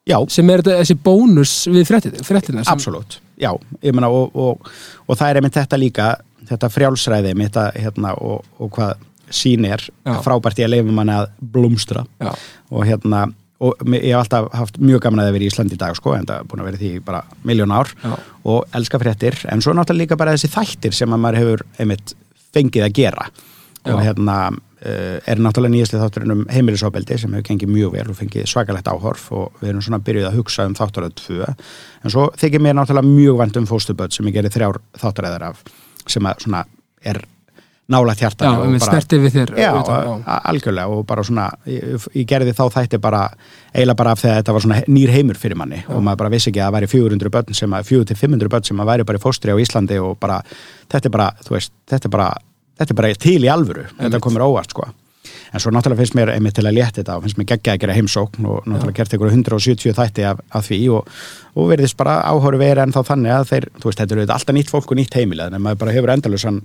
Já, 0.10 0.18
sem 0.32 0.48
er 0.50 0.64
þetta, 0.64 0.80
þessi 0.82 0.96
bónus 1.06 1.52
við 1.70 1.86
sem, 1.86 2.74
absolutt 2.74 3.20
Já, 3.40 3.52
ég 3.86 3.94
meina 3.94 4.10
og, 4.12 4.34
og, 4.34 4.72
og 5.06 5.20
það 5.20 5.30
er 5.30 5.40
einmitt 5.40 5.60
þetta 5.60 5.78
líka 5.80 6.08
þetta 6.50 6.70
frjálsræði 6.74 7.36
mitt 7.38 7.60
að, 7.60 7.78
hérna, 7.84 8.16
og, 8.18 8.48
og 8.60 8.72
hvað 8.76 9.06
sín 9.30 9.68
er 9.70 9.84
Já. 10.08 10.16
frábært 10.26 10.60
í 10.60 10.66
að 10.66 10.74
leifa 10.74 10.96
manni 10.96 11.14
að 11.14 11.28
blómstra. 11.54 12.06
Já, 12.22 12.32
og 12.74 12.88
hérna 12.88 13.28
og 13.60 13.84
ég 13.92 14.08
hef 14.14 14.22
alltaf 14.22 14.48
haft 14.56 14.80
mjög 14.80 15.04
gaman 15.04 15.26
að 15.26 15.34
vera 15.36 15.46
í 15.46 15.52
Íslandi 15.52 15.76
í 15.76 15.82
dag 15.82 15.98
sko, 15.98 16.14
en 16.16 16.28
það 16.28 16.42
er 16.42 16.48
búin 16.48 16.64
að 16.64 16.70
vera 16.70 16.80
því 16.80 16.92
bara 17.04 17.22
miljón 17.48 17.76
ár 17.76 17.92
Já. 18.00 18.16
og 18.54 18.80
elska 18.80 19.02
fréttir, 19.02 19.36
en 19.52 19.64
svo 19.64 19.76
náttúrulega 19.76 20.06
líka 20.06 20.20
bara 20.20 20.36
þessi 20.36 20.52
þættir 20.54 20.96
sem 20.96 21.14
að 21.16 21.24
maður 21.26 21.42
hefur 21.42 21.66
einmitt 21.78 22.16
fengið 22.56 22.88
að 22.88 22.96
gera 23.02 23.28
Já. 23.30 23.94
og 23.94 24.02
hérna 24.06 24.38
uh, 24.50 25.18
er 25.28 25.42
náttúrulega 25.44 25.76
nýjastlega 25.76 26.08
þátturinn 26.08 26.36
um 26.38 26.46
heimilisofbeldi 26.52 27.20
sem 27.20 27.36
hefur 27.36 27.48
gengið 27.50 27.74
mjög 27.74 27.96
vel 27.98 28.06
og 28.14 28.20
fengið 28.20 28.48
svakalegt 28.52 28.92
áhorf 28.92 29.28
og 29.36 29.60
við 29.60 29.74
erum 29.74 29.84
svona 29.86 30.02
byrjuð 30.08 30.30
að 30.30 30.40
hugsa 30.40 30.68
um 30.70 30.78
þátturöð 30.80 31.18
tvö 31.20 31.50
en 31.50 32.16
svo 32.16 32.30
þykir 32.40 32.64
mér 32.64 32.80
náttúrulega 32.80 33.12
mjög 33.12 33.42
vænt 33.44 33.60
um 33.60 33.68
fóstuböld 33.70 34.16
sem 34.16 34.32
ég 34.32 34.40
gerir 34.40 34.56
þrjár 34.56 34.80
þátturöðar 35.00 35.50
af 35.52 35.64
sem 36.08 36.32
að 36.32 36.46
svona 36.46 36.64
er 37.04 37.22
nálægt 37.90 38.22
já, 38.22 38.28
hjartan 38.28 38.74
við 38.74 38.84
snertið 38.86 39.24
við 39.26 39.36
þér 39.38 39.54
Já, 39.60 39.70
utan, 39.80 40.24
a- 40.26 40.42
algjörlega 40.52 40.94
og 40.94 41.06
bara 41.10 41.24
svona 41.26 41.48
ég, 41.70 42.06
ég 42.14 42.28
gerði 42.30 42.54
þá 42.58 42.64
þætti 42.78 43.00
bara 43.02 43.24
eiginlega 43.74 44.00
bara 44.04 44.14
af 44.16 44.22
því 44.22 44.30
að 44.30 44.38
þetta 44.40 44.56
var 44.58 44.66
svona 44.66 44.82
nýr 44.88 45.14
heimur 45.16 45.40
fyrir 45.42 45.60
manni 45.60 45.82
og 45.88 46.04
maður 46.06 46.22
bara 46.24 46.34
vissi 46.36 46.52
ekki 46.52 46.62
að 46.62 46.70
það 46.70 46.78
væri 46.78 46.92
400 46.94 47.34
börn 47.38 47.60
sem 47.62 47.76
að 47.80 47.90
400-500 47.90 48.54
börn 48.54 48.70
sem 48.70 48.84
að 48.84 48.92
væri 48.94 49.10
bara 49.10 49.22
í 49.22 49.26
fóstri 49.26 49.54
á 49.54 49.62
Íslandi 49.62 50.00
og 50.04 50.16
bara 50.22 50.40
þetta 50.90 51.10
er 51.10 51.16
bara, 51.18 51.32
þú 51.46 51.58
veist, 51.58 51.74
þetta 51.90 52.10
er 52.10 52.16
bara 52.18 52.30
þetta 52.80 52.94
er 52.96 53.00
bara 53.02 53.14
til 53.20 53.38
í 53.44 53.52
alvöru, 53.52 53.86
þetta 54.00 54.22
komur 54.24 54.46
óvart 54.48 54.72
sko. 54.76 54.88
En 55.54 55.62
svo 55.62 55.72
náttúrulega 55.74 56.00
finnst 56.00 56.16
mér 56.16 56.30
einmitt 56.32 56.56
til 56.58 56.66
að 56.66 56.78
létta 56.78 57.02
þetta 57.02 57.18
og 57.18 57.26
finnst 57.26 57.38
mér 57.40 57.48
geggja 57.52 57.74
að 57.76 57.82
gera 57.84 57.96
heimsókn 57.98 58.46
og 58.50 58.68
náttúrulega 58.70 58.98
gert 59.02 59.16
ykkur 59.18 59.32
170 59.34 59.96
þætti 59.98 60.26
af, 60.30 60.40
af 60.56 60.68
því 60.70 60.80
og, 60.96 61.10
og 61.58 61.72
verðist 61.74 61.98
bara 62.00 62.20
áhóru 62.30 62.62
verið 62.62 62.86
en 62.86 62.94
þá 62.96 63.02
þannig 63.10 63.34
að 63.36 63.48
þeir, 63.50 63.68
þú 63.82 63.90
veist, 63.90 64.02
þetta 64.04 64.16
eru 64.16 64.26
alltaf 64.38 64.56
nýtt 64.56 64.72
fólk 64.72 64.94
og 64.94 65.00
nýtt 65.02 65.18
heimilega, 65.20 65.52
en 65.58 65.66
maður 65.66 65.82
bara 65.84 65.96
hefur 65.98 66.14
endalösan 66.14 66.62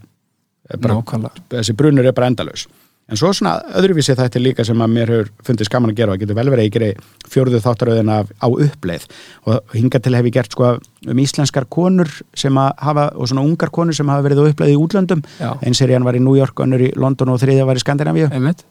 bara 0.80 1.30
þessi 1.52 1.76
brunur 1.76 2.06
er 2.08 2.16
bara 2.16 2.30
endalaus. 2.32 2.66
En 3.04 3.18
svo 3.20 3.28
svona 3.36 3.58
öðruvísi 3.76 4.14
þetta 4.16 4.40
líka 4.40 4.64
sem 4.64 4.80
að 4.80 4.92
mér 4.94 5.10
hefur 5.12 5.30
fundið 5.44 5.68
skaman 5.68 5.92
að 5.92 5.98
gera 5.98 6.14
og 6.14 6.22
getur 6.22 6.38
vel 6.38 6.46
verið 6.48 6.62
að 6.62 6.68
ég 6.70 6.76
geri 6.78 7.28
fjórðu 7.28 7.60
þáttaröðin 7.60 8.12
af, 8.14 8.30
á 8.40 8.48
uppleið. 8.48 9.04
Og 9.44 9.74
hingað 9.76 10.06
til 10.06 10.14
hef 10.16 10.28
ég 10.30 10.36
gert 10.38 10.56
sko 10.56 10.70
um 11.12 11.20
íslenskar 11.20 11.68
konur 11.68 12.08
sem 12.32 12.56
að 12.56 12.70
hafa 12.80 13.10
og 13.12 13.28
svona 13.28 13.44
ungar 13.44 13.72
konur 13.76 13.96
sem 13.96 14.08
hafa 14.08 14.24
verið 14.24 14.40
á 14.40 14.48
uppleið 14.48 14.72
í 14.72 14.78
útlöndum. 14.80 15.24
Einn 15.60 15.76
serían 15.76 16.06
var 16.08 16.16
í 16.16 16.22
New 16.24 16.38
York, 16.38 16.64
önnur 16.64 16.80
í 16.80 16.94
London 16.96 17.34
og 17.34 17.42
þriðja 17.44 17.68
var 17.68 17.76
í 17.76 17.84
Skandinavíu. 17.84 18.30
Einmitt. 18.32 18.64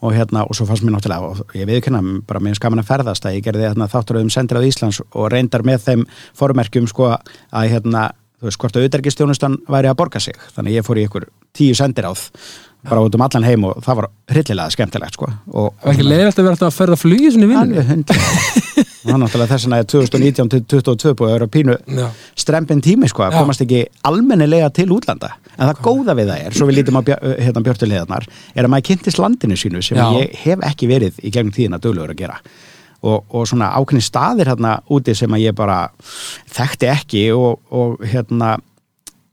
og 0.00 0.14
hérna 0.16 0.46
og 0.48 0.56
svo 0.56 0.64
fannst 0.64 0.80
mér 0.80 0.94
náttúrulega 0.94 1.26
og 1.28 1.50
ég 1.52 1.66
viðkynna 1.68 2.00
bara 2.24 2.40
mér 2.40 2.56
skaman 2.56 2.80
að 2.80 2.88
ferðast 2.88 3.26
að 3.28 3.34
ég 3.36 3.44
gerði 3.44 3.68
þáttaröðum 3.92 4.30
sendirað 4.32 4.70
Íslands 4.70 5.02
og 5.10 5.26
reyndar 5.28 5.60
með 5.60 5.82
þeim 5.84 6.04
formerkjum 6.38 6.88
sko 6.88 7.10
að 7.12 7.66
hérna 7.68 8.06
þú 8.40 8.48
veist 8.48 8.60
hvort 8.62 8.78
að 8.78 8.88
auðverkistjónustan 8.88 9.60
væri 9.70 9.90
að 9.90 9.98
borga 10.00 10.22
sig. 10.22 10.36
Þannig 10.56 10.72
að 10.72 10.78
ég 10.80 10.86
fór 10.86 11.00
í 11.00 11.06
ykkur 11.08 11.28
tíu 11.56 11.76
sendiráð 11.76 12.26
bara 12.88 13.02
út 13.04 13.14
um 13.14 13.24
allan 13.26 13.44
heim 13.44 13.66
og 13.68 13.82
það 13.84 13.98
var 13.98 14.06
hryllilega 14.32 14.72
skemmtilegt 14.72 15.18
sko. 15.18 15.28
Og, 15.52 15.74
Það 15.82 15.90
er 15.90 15.96
ekki 15.98 16.06
leiðilegt 16.06 16.38
að 16.38 16.46
vera 16.46 16.56
alltaf 16.56 16.70
að 16.70 16.78
ferða 16.78 16.96
að 16.96 17.02
flugi 17.02 17.32
svona 17.34 17.48
í 17.50 17.84
hundlega 17.90 18.60
og 19.00 19.12
hann 19.14 19.22
náttúrulega 19.24 19.50
þess 19.54 19.66
vegna 19.66 19.80
er 19.80 19.86
2019 19.90 20.50
til 20.52 20.60
2022 20.74 21.14
búið 21.18 21.30
að 21.30 21.36
vera 21.36 21.48
pínu 21.54 21.76
Já, 22.00 22.06
strempin 22.40 22.82
tími 22.84 23.08
sko 23.10 23.24
að 23.26 23.36
komast 23.38 23.64
ekki 23.64 23.82
almennilega 24.08 24.70
til 24.76 24.88
útlanda. 24.96 25.32
En 25.56 25.70
það 25.70 25.84
góða 25.86 26.16
við 26.18 26.32
það 26.32 26.42
er, 26.46 26.56
svo 26.56 26.68
við 26.68 26.78
lítum 26.78 27.00
á 27.00 27.02
björ, 27.08 27.30
hérna 27.40 27.64
björtulegarnar, 27.68 28.28
er 28.54 28.66
að 28.66 28.72
maður 28.74 28.88
kynntist 28.90 29.20
landinu 29.20 29.60
sínu 29.60 29.84
sem 29.84 30.00
Já. 30.00 30.06
ég 30.20 30.36
hef 30.44 30.66
ekki 30.70 30.90
verið 30.90 31.20
í 31.24 31.32
gegnum 31.32 31.54
tíðina 31.56 31.80
döglegur 31.80 32.12
að 32.12 32.20
gera 32.20 32.40
og, 33.02 33.22
og 33.30 33.46
svona 33.48 33.72
ákveðni 33.78 34.04
staðir 34.04 34.50
hérna 34.52 34.78
úti 34.92 35.14
sem 35.16 35.32
að 35.32 35.46
ég 35.46 35.56
bara 35.56 35.86
þekkti 36.52 36.90
ekki 36.92 37.22
og, 37.36 37.60
og 37.72 38.02
hérna 38.04 38.58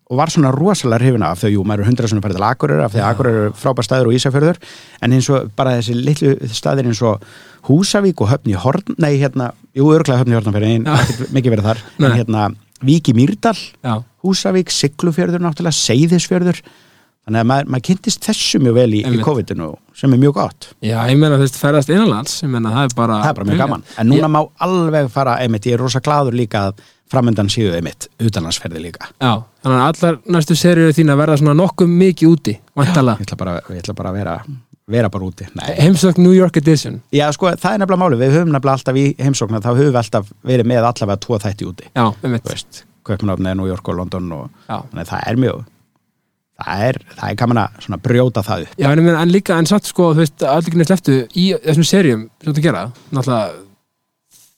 og 0.07 0.19
var 0.21 0.31
svona 0.31 0.53
rosalega 0.55 1.03
hrifina 1.03 1.33
af 1.33 1.41
þau, 1.41 1.49
jú, 1.51 1.63
maður 1.67 1.83
er 1.83 1.89
hundra 1.89 2.07
svona 2.07 2.23
færið 2.23 2.37
til 2.37 2.45
Akureyrar 2.47 2.85
af 2.85 2.93
því 2.93 3.01
að 3.01 3.09
Akureyrar 3.09 3.47
eru 3.47 3.55
frábær 3.59 3.87
staður 3.87 4.09
og 4.09 4.15
Ísafjörður 4.15 4.59
en 5.03 5.15
eins 5.17 5.27
og 5.33 5.49
bara 5.57 5.73
þessi 5.79 5.95
litlu 5.99 6.35
staðir 6.55 6.87
eins 6.87 7.01
og 7.03 7.25
Húsavík 7.67 8.23
og 8.23 8.31
Höfni 8.31 8.55
Horn, 8.55 8.95
nei 9.03 9.17
hérna, 9.19 9.49
jú, 9.75 9.89
örglega 9.91 10.21
Höfni 10.21 10.37
Horn 10.37 10.55
fyrir 10.55 10.77
einn, 10.77 10.87
mikið 11.35 11.57
verið 11.57 11.67
þar 11.67 11.83
en 11.99 12.15
hérna, 12.15 12.47
Vík 12.87 13.09
í 13.11 13.15
Mýrdal 13.17 13.57
já, 13.57 13.93
Húsavík, 14.23 14.71
Siglufjörður 14.71 15.43
náttúrulega, 15.43 15.75
Seyðisfjörður 15.75 16.61
þannig 17.27 17.41
að 17.43 17.47
maður, 17.51 17.71
maður 17.73 17.85
kynntist 17.89 18.23
þessu 18.23 18.59
mjög 18.63 18.75
vel 18.77 18.87
í, 18.95 18.99
í 19.01 19.05
Einmitt. 19.07 19.23
COVID-inu 19.27 19.69
sem 19.99 20.13
er 20.15 20.21
mjög 20.21 20.35
gott. 20.37 20.69
Já, 20.85 20.97
ég 21.11 21.17
meina 21.19 21.35
þú 21.35 21.43
veist 21.43 21.57
ferðast 21.59 21.89
innanlands, 21.91 22.37
ég 22.43 22.51
meina 22.53 22.71
það 22.71 22.85
er 22.87 22.93
bara 22.95 23.17
það 23.23 23.31
er 23.33 23.39
bara 23.39 23.47
mjög 23.49 23.63
gaman, 23.63 23.83
en 23.99 24.07
núna 24.11 24.29
má 24.31 24.39
alveg 24.63 25.09
fara 25.11 25.33
einmitt, 25.43 25.67
ég 25.67 25.75
er 25.75 25.83
rosa 25.83 25.99
gladur 26.03 26.37
líka 26.37 26.69
að 26.69 26.85
framöndan 27.11 27.51
séu 27.51 27.73
einmitt, 27.75 28.07
utanlandsferði 28.23 28.81
líka. 28.83 29.09
Já, 29.19 29.33
þannig 29.63 29.83
að 29.83 29.91
allar 29.91 30.17
næstu 30.37 30.57
seríu 30.59 30.95
þín 30.95 31.11
að 31.13 31.21
verða 31.23 31.37
svona 31.41 31.57
nokkuð 31.59 31.93
mikið 31.99 32.31
úti 32.31 32.55
vantala, 32.79 33.17
ég 33.19 33.27
ætla 33.27 33.39
bara, 33.43 33.59
ég 33.75 33.83
ætla 33.83 33.95
bara 33.99 34.11
að 34.11 34.19
vera, 34.21 34.33
vera 34.97 35.11
bara 35.11 35.27
úti. 35.27 35.47
Nei. 35.55 35.69
heimsökk 35.83 36.19
New 36.23 36.35
York 36.35 36.59
Edition. 36.59 36.99
Já, 37.15 37.27
sko, 37.35 37.51
það 37.59 37.77
er 37.77 37.81
nefnilega 37.83 38.03
máli, 38.03 38.19
við 38.23 38.35
höfum 38.37 38.51
nefnilega 38.55 38.75
alltaf 38.79 38.99
í 38.99 39.07
heimsóknar, 39.23 39.63
þá 39.63 39.71
höfum 39.73 39.91
við 39.95 40.01
alltaf 40.03 40.35
verið 40.47 40.69
með 40.71 40.89
allavega 40.91 41.23
tvo 41.27 41.39
þætti 41.43 41.67
úti, 41.71 41.89
Já, 41.91 42.05
einmitt. 42.23 42.83
Kaupmannafni, 43.07 43.55
New 43.55 43.67
York 43.71 43.87
og 43.87 44.01
London 44.01 44.31
og 44.35 44.47
Já, 44.67 44.81
þannig 44.83 45.03
að 45.05 45.11
það 45.13 45.27
er 45.31 45.43
mjög 45.43 45.65
það 46.57 46.87
er, 46.87 46.99
það 47.13 47.29
er 47.29 47.37
gaman 47.43 47.61
að 47.63 47.85
svona 47.85 48.01
brjóta 48.07 48.43
það 48.45 48.65
upp. 48.65 48.81
Já 48.81 48.89
en, 48.89 49.03
meina, 49.05 49.21
en 49.21 49.31
líka, 49.33 49.57
en 49.57 49.69
satt 49.69 49.87
sko, 49.89 50.11
þú 50.15 50.23
veist, 50.23 50.43
allir 50.43 50.73
ekki 50.73 50.89
sleftu 50.89 51.21
í 51.37 51.47
þessum 51.63 51.87
seríum 51.87 52.27
sem 52.43 52.57
þú 52.57 52.67
gera, 52.67 52.83
náttúrulega 53.11 53.63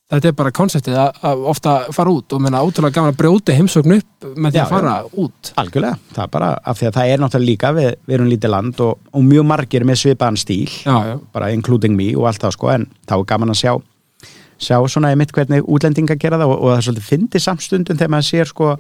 þetta 0.10 0.32
er 0.32 0.36
bara 0.40 0.52
konseptið 0.56 0.96
að, 0.98 1.44
ofta 1.52 1.74
fara 1.94 2.14
út 2.14 2.34
og 2.34 2.42
meina 2.42 2.64
ótrúlega 2.66 2.96
gaman 2.96 3.14
að 3.14 3.20
brjóta 3.20 3.54
heimsókn 3.54 3.94
upp 4.00 4.30
með 4.42 4.56
því 4.56 4.62
að 4.64 4.72
fara 4.74 4.96
út. 5.22 5.52
Algjörlega, 5.62 6.00
það 6.16 6.24
er 6.24 6.32
bara 6.34 6.50
af 6.72 6.80
því 6.80 6.88
að 6.90 6.96
það 6.98 7.12
er 7.12 7.22
náttúrulega 7.24 7.50
líka 7.52 7.72
við, 7.78 7.90
við 8.08 8.18
erum 8.18 8.32
lítið 8.32 8.54
land 8.56 8.82
og, 8.88 9.06
og 9.14 9.28
mjög 9.28 9.48
margir 9.52 9.86
með 9.86 10.02
svipaðan 10.02 10.42
stíl 10.42 10.66
Já, 10.66 10.96
já, 11.12 11.16
bara 11.36 11.52
including 11.54 11.98
me 12.00 12.10
og 12.18 12.26
allt 12.32 12.42
það 12.42 12.56
sko 12.58 12.74
en 12.74 12.88
þá 13.06 13.16
er 13.20 13.28
gaman 13.36 13.54
að 13.54 13.62
sjá 13.62 13.74
sjá 14.60 14.76
svona 14.92 15.14
einmitt 15.14 15.32
hvernig 15.36 15.68
útlendinga 15.70 16.18
gera 16.20 16.40
það 16.42 16.56
og, 16.56 16.58
og 16.58 16.72
það 16.72 16.80
er 16.80 16.88
svolítið 16.88 17.10
fyndi 17.14 17.44
samstundum 17.44 18.00
þegar 18.00 18.14
maður 18.16 18.28
sér 18.28 18.50
sko 18.50 18.72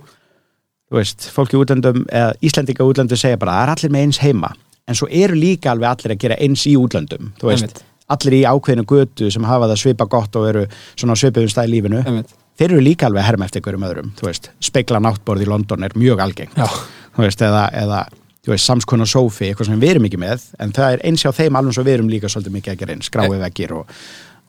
veist, 0.97 1.29
fólki 1.35 1.59
útlendum 1.59 2.01
eða 2.09 2.33
Íslendinga 2.41 2.87
útlendum 2.87 3.17
segja 3.19 3.37
bara 3.37 3.59
það 3.59 3.63
er 3.67 3.71
allir 3.75 3.91
með 3.93 4.05
eins 4.07 4.19
heima. 4.23 4.49
En 4.89 4.97
svo 4.97 5.05
eru 5.11 5.35
líka 5.37 5.69
alveg 5.71 5.89
allir 5.91 6.15
að 6.15 6.21
gera 6.23 6.37
eins 6.41 6.65
í 6.65 6.73
útlendum 6.79 7.31
þú 7.37 7.51
veist, 7.51 7.67
Einmitt. 7.67 7.83
allir 8.15 8.37
í 8.39 8.43
ákveðinu 8.49 8.85
götu 8.89 9.29
sem 9.31 9.43
hafa 9.45 9.67
það 9.69 9.81
svipa 9.83 10.07
gott 10.09 10.35
og 10.39 10.47
eru 10.49 10.63
svona 10.95 11.13
á 11.13 11.21
svipuðum 11.21 11.51
stað 11.53 11.69
í 11.69 11.73
lífinu 11.75 11.99
einmitt. 12.01 12.33
þeir 12.57 12.71
eru 12.71 12.81
líka 12.81 13.05
alveg 13.05 13.21
að 13.21 13.27
herma 13.29 13.45
eftir 13.45 13.61
hverjum 13.61 13.85
öðrum 13.85 14.09
þú 14.17 14.25
veist, 14.31 14.49
speikla 14.65 14.99
náttborð 15.05 15.45
í 15.45 15.49
London 15.51 15.85
er 15.85 15.93
mjög 15.93 16.23
algeng 16.25 16.57
Já, 16.57 16.65
þú 17.13 17.21
veist, 17.21 17.43
eða, 17.45 17.67
eða 17.83 17.99
þú 18.47 18.55
veist, 18.55 18.65
samskonar 18.65 19.11
sófi, 19.13 19.51
eitthvað 19.51 19.69
sem 19.69 19.79
við 19.83 19.93
erum 19.93 20.09
ekki 20.09 20.21
með 20.25 20.47
en 20.57 20.73
það 20.73 20.95
er 20.95 21.05
eins 21.05 21.21
hjá 21.21 21.31
þeim 21.37 21.59
alveg 21.61 21.77
svo 21.77 21.85
við 21.85 21.99
erum 21.99 22.09
líka 22.09 22.33
svolítið 22.33 22.55
mikið 22.57 22.73
að 22.73 22.81
gera 22.81 22.95
eins, 22.97 23.11
grái 23.13 23.29
veggir 23.45 23.75
og, 23.77 23.93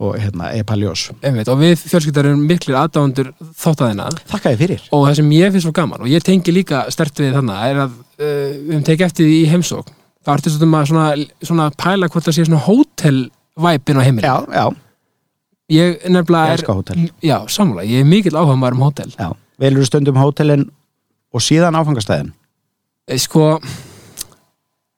og 0.00 0.14
hérna, 0.16 0.48
epaljós. 0.56 1.10
og 1.12 1.58
við 1.60 1.74
fjölskyldar 1.84 2.30
erum 2.30 2.44
miklir 2.48 2.78
aðdándur 2.80 3.32
þáttaðina 3.60 4.06
Þakka 4.30 4.52
þið 4.54 4.62
fyrir. 4.62 4.84
og 4.96 5.02
það 5.06 5.16
sem 5.18 5.32
ég 5.36 5.52
finnst 5.52 5.66
svo 5.66 5.72
gaman 5.76 6.00
og 6.06 6.08
ég 6.08 6.24
tengi 6.24 6.54
líka 6.56 6.86
stert 6.94 7.20
við 7.20 7.34
þannig 7.36 7.66
er 7.68 7.80
að 7.84 7.90
uh, 7.90 8.24
við 8.24 8.70
höfum 8.70 8.86
tekið 8.88 9.06
eftir 9.10 9.28
því 9.28 9.34
í 9.42 9.50
heimsókn 9.52 9.92
það 10.24 10.32
ertu 10.38 10.54
svona, 10.54 10.80
svona, 10.88 11.04
svona 11.50 11.66
pæla 11.76 12.08
hvort 12.08 12.24
það 12.28 12.38
sé 12.38 12.46
svona 12.48 12.62
hótelvæpin 12.64 14.00
á 14.00 14.02
heimili 14.06 14.26
Já, 14.30 14.36
já, 14.56 14.66
ég 15.76 16.08
nefnilega 16.08 16.56
er 16.56 16.64
hótel. 16.72 17.06
já, 17.20 17.36
samlega, 17.52 17.88
ég 17.92 18.00
er 18.00 18.08
mikill 18.08 18.36
áhuga 18.40 18.56
maður 18.56 18.80
um 18.80 18.84
hótel 18.88 19.12
já. 19.16 19.30
Velur 19.60 19.84
stundum 19.84 20.16
hótelin 20.16 20.64
og 21.34 21.44
síðan 21.44 21.76
áfangastæðin? 21.76 22.32
Eh, 23.08 23.18
sko 23.20 23.58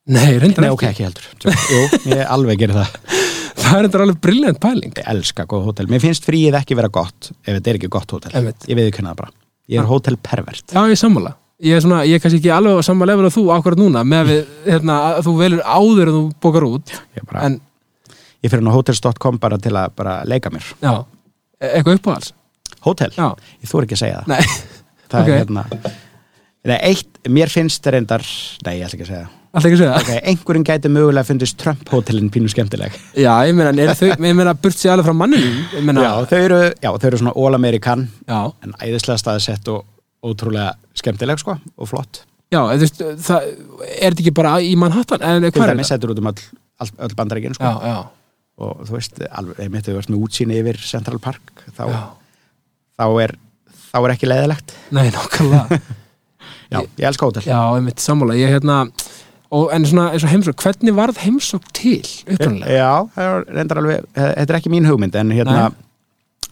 nei, 0.07 0.39
reyndar 0.39 0.63
Nei, 0.63 0.71
ekki 0.71 0.77
ok, 0.79 0.87
ekki 0.93 1.07
heldur. 1.09 1.29
Jú, 1.43 1.83
ég 2.15 2.23
alveg 2.31 2.63
gerir 2.63 2.79
það. 2.79 2.97
það 3.63 3.77
er 3.79 3.85
reyndar 3.87 4.05
alveg 4.07 4.21
brilliant 4.25 4.59
pæling 4.63 4.93
Ég 4.99 5.09
elska 5.13 5.45
góð 5.51 5.65
hótel. 5.69 5.87
Mér 5.93 6.03
finnst 6.05 6.27
fríið 6.27 6.57
ekki 6.61 6.77
vera 6.79 6.89
gott 6.93 7.31
ef 7.45 7.55
þetta 7.57 7.71
er 7.73 7.79
ekki 7.81 7.91
gott 7.93 8.11
hótel. 8.17 8.33
Einmitt. 8.39 8.67
Ég 8.69 8.77
veið 8.79 8.91
það 9.13 9.21
bara. 9.23 9.33
Ég 9.73 9.79
er 9.83 9.89
hótelpervert. 9.89 10.67
já, 10.75 10.81
ég 10.83 10.97
er 10.97 11.01
sammála 11.01 11.35
ég 11.63 11.77
er, 11.77 11.81
svona, 11.85 12.01
ég 12.05 12.17
er 12.19 12.23
kannski 12.25 12.41
ekki 12.43 12.51
alveg 12.51 12.75
á 12.75 12.83
level 13.07 13.27
að 13.29 13.37
þú 13.37 13.43
akkurat 13.55 13.79
núna 13.79 14.01
með 14.03 14.25
við, 14.33 14.41
hérna, 14.67 14.97
að 15.13 15.21
þú 15.29 15.35
velur 15.39 15.61
áður 15.63 16.09
en 16.11 16.17
þú 16.17 16.23
bókar 16.43 16.65
út 16.67 16.91
Ég, 17.15 17.23
bara, 17.31 17.45
en, 17.47 17.61
ég 18.43 18.51
fyrir 18.51 18.67
á 18.67 18.75
hotels.com 18.75 19.39
bara 19.39 19.59
til 19.63 19.71
að 19.79 19.93
bara 19.95 20.17
leika 20.27 20.51
mér. 20.51 20.67
já, 20.83 21.05
e- 21.63 21.71
eitthvað 21.79 22.01
uppáhalds 22.01 22.33
Hótel? 22.83 23.13
já, 23.15 23.29
Ég 23.63 23.71
þór 23.71 23.87
ekki 23.87 23.95
að 23.95 24.03
segja 24.03 24.25
það. 24.25 24.33
nei, 24.35 24.43
það 25.07 25.23
Ok. 25.23 25.29
er 25.29 25.39
hérna 25.45 25.65
Nei, 26.65 26.77
eitt, 26.91 27.23
mér 27.31 27.51
finnst 27.55 27.87
reyndar 27.87 28.27
Nei, 28.67 28.75
ég 28.81 28.87
ætla 28.89 28.99
ekki 28.99 29.07
að 29.07 29.13
segja 29.13 29.23
það. 29.29 29.39
Alltaf 29.53 29.69
ekki 29.69 29.77
að 29.77 29.83
segja. 29.83 30.01
Ok, 30.01 30.11
einhverjum 30.33 30.65
gæti 30.69 30.91
mögulega 30.93 31.29
fundist 31.29 31.59
Trump-hótelin 31.61 32.31
pínu 32.33 32.49
skemmtileg. 32.53 32.95
Já, 33.19 33.33
ég 33.49 33.55
meina, 33.59 33.73
þau, 33.99 34.09
ég 34.13 34.21
meina, 34.39 34.55
burt 34.59 34.79
sér 34.81 34.95
alveg 34.95 35.09
frá 35.11 35.17
manninu 35.17 35.53
ég 35.77 35.85
meina, 35.87 36.05
Já, 36.07 36.13
þau 36.31 36.39
eru, 36.47 36.61
já, 36.81 36.91
þau 36.97 37.09
eru 37.11 37.21
svona 37.23 37.35
all-amerikan 37.45 38.07
já, 38.29 38.39
en 38.65 38.75
æðislega 38.81 39.21
staðsett 39.21 39.69
og 39.73 39.85
ótrúlega 40.25 40.73
skemmtileg 40.99 41.41
sko 41.43 41.59
og 41.77 41.91
flott. 41.91 42.23
Já, 42.53 42.61
eða 42.63 42.79
þú 42.81 42.87
veist, 42.87 43.05
það 43.29 43.47
er 43.47 44.13
þetta 44.13 44.25
ekki 44.27 44.35
bara 44.37 44.57
í 44.61 44.73
Manhattan, 44.81 45.23
en 45.25 45.47
Til 45.47 45.55
hvað 45.57 45.69
er 45.69 45.75
dæmis 45.77 45.89
þetta? 45.89 45.95
settur 45.97 46.13
út 46.13 46.21
um 46.21 46.29
öll, 46.33 46.43
öll, 46.85 46.93
öll 47.09 47.15
bandaríkin 47.21 47.57
sko. 47.57 47.65
Já, 47.65 47.93
já, 47.93 48.43
og 48.63 48.83
þú 48.89 48.97
veist, 48.99 49.23
alveg, 49.31 49.63
einmitt 49.65 49.89
þau 49.89 49.95
verðst 49.97 50.13
með 50.13 50.27
útsýni 50.27 50.59
yfir 50.61 50.81
Central 50.85 51.21
Park 51.25 51.65
þá, 51.77 51.85
þá, 53.01 53.07
er, 53.25 53.35
þá 53.89 53.97
er 54.03 54.15
ekki 54.17 54.29
leiðilegt. 54.33 54.77
Nei, 54.93 55.07
nákvæmlega. 55.15 55.81
Já, 56.73 56.79
ég 56.97 57.05
elska 57.05 57.27
hótel. 57.29 57.43
Já, 57.45 57.59
einmitt 57.77 58.01
sammála, 58.01 58.33
ég 58.41 58.49
hérna 58.49 58.79
og, 59.53 59.67
en 59.77 59.85
svona 59.89 60.09
eins 60.15 60.25
og 60.27 60.31
heimsók, 60.33 60.63
hvernig 60.65 60.95
varð 60.97 61.19
heimsók 61.23 61.67
til 61.77 62.01
upprunalega? 62.25 62.73
Já, 62.79 62.93
það 63.17 63.29
er 63.31 63.45
reyndar 63.59 63.81
alveg, 63.83 64.07
þetta 64.17 64.47
er 64.49 64.59
ekki 64.61 64.73
mín 64.73 64.89
hugmynd 64.89 65.19
en 65.21 65.35
hérna, 65.37 65.67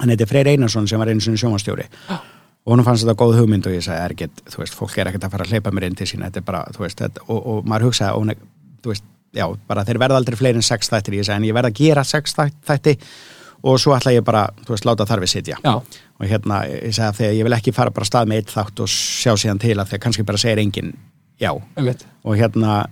hann 0.00 0.12
heiti 0.12 0.26
Freyr 0.28 0.50
Einarsson 0.52 0.88
sem 0.90 1.00
var 1.00 1.08
einu 1.12 1.20
sinni 1.24 1.40
sjónvastjóri 1.40 1.86
og 2.10 2.74
hún 2.76 2.84
fannst 2.84 3.06
þetta 3.06 3.16
góð 3.22 3.38
hugmynd 3.40 3.66
og 3.66 3.72
ég 3.72 3.82
sagði, 3.86 4.04
er 4.04 4.14
ekkert, 4.14 4.42
þú 4.52 4.60
veist, 4.62 4.76
fólk 4.76 4.98
er 5.00 5.08
ekkert 5.10 5.24
að 5.26 5.32
fara 5.32 5.46
að 5.48 5.54
hleypa 5.56 5.72
mér 5.72 5.88
inn 5.88 5.96
til 5.96 6.06
sín, 6.10 6.22
þetta 6.26 6.42
er 6.42 6.46
bara, 6.52 6.60
þú 6.76 6.84
veist, 6.84 7.00
þetta, 7.00 7.24
og, 7.32 7.40
og 7.54 7.64
maður 7.72 7.88
hugsaði, 7.88 8.20
og 8.20 8.34
er, 8.34 8.42
þú 8.84 8.92
veist, 8.92 9.06
já, 9.40 9.46
bara 9.70 9.84
þeir 9.88 9.98
verða 10.02 10.18
aldrei 10.20 10.36
fleiri 10.36 10.60
en 10.60 10.66
sex 10.68 10.92
þættir, 10.92 11.16
ég 11.22 11.24
sagði, 11.28 11.40
en 11.40 11.48
ég 11.48 11.56
verða 11.56 11.70
að 11.72 11.80
gera 11.80 12.04
sex 12.04 12.36
þætt- 12.36 12.60
þætti 12.68 12.94
og 13.62 13.76
svo 13.80 13.92
ætla 13.96 14.12
ég 14.16 14.24
bara, 14.24 14.44
þú 14.64 14.72
veist, 14.76 14.86
láta 14.88 15.04
þar 15.08 15.20
við 15.24 15.32
sitja. 15.34 15.56
Já, 15.64 15.74
og 16.20 16.28
hérna, 16.28 16.60
ég 16.68 16.94
sagði 16.96 17.08
að 17.10 17.18
þegar 17.20 17.34
ég 17.40 17.48
vil 17.48 17.56
ekki 17.58 17.74
fara 17.76 17.90
bara 17.96 18.08
stað 18.08 18.28
með 18.30 18.40
eitt 18.44 18.52
þátt 18.54 18.80
og 18.84 18.88
sjá 18.92 19.32
síðan 19.40 19.60
til 19.60 19.74
að 19.80 19.90
þegar 19.90 20.04
kannski 20.06 20.24
bara 20.28 20.40
segir 20.40 20.62
engin 20.62 20.92
já. 21.40 21.50
Einmitt. 21.76 22.06
Og 22.24 22.36
hérna, 22.38 22.84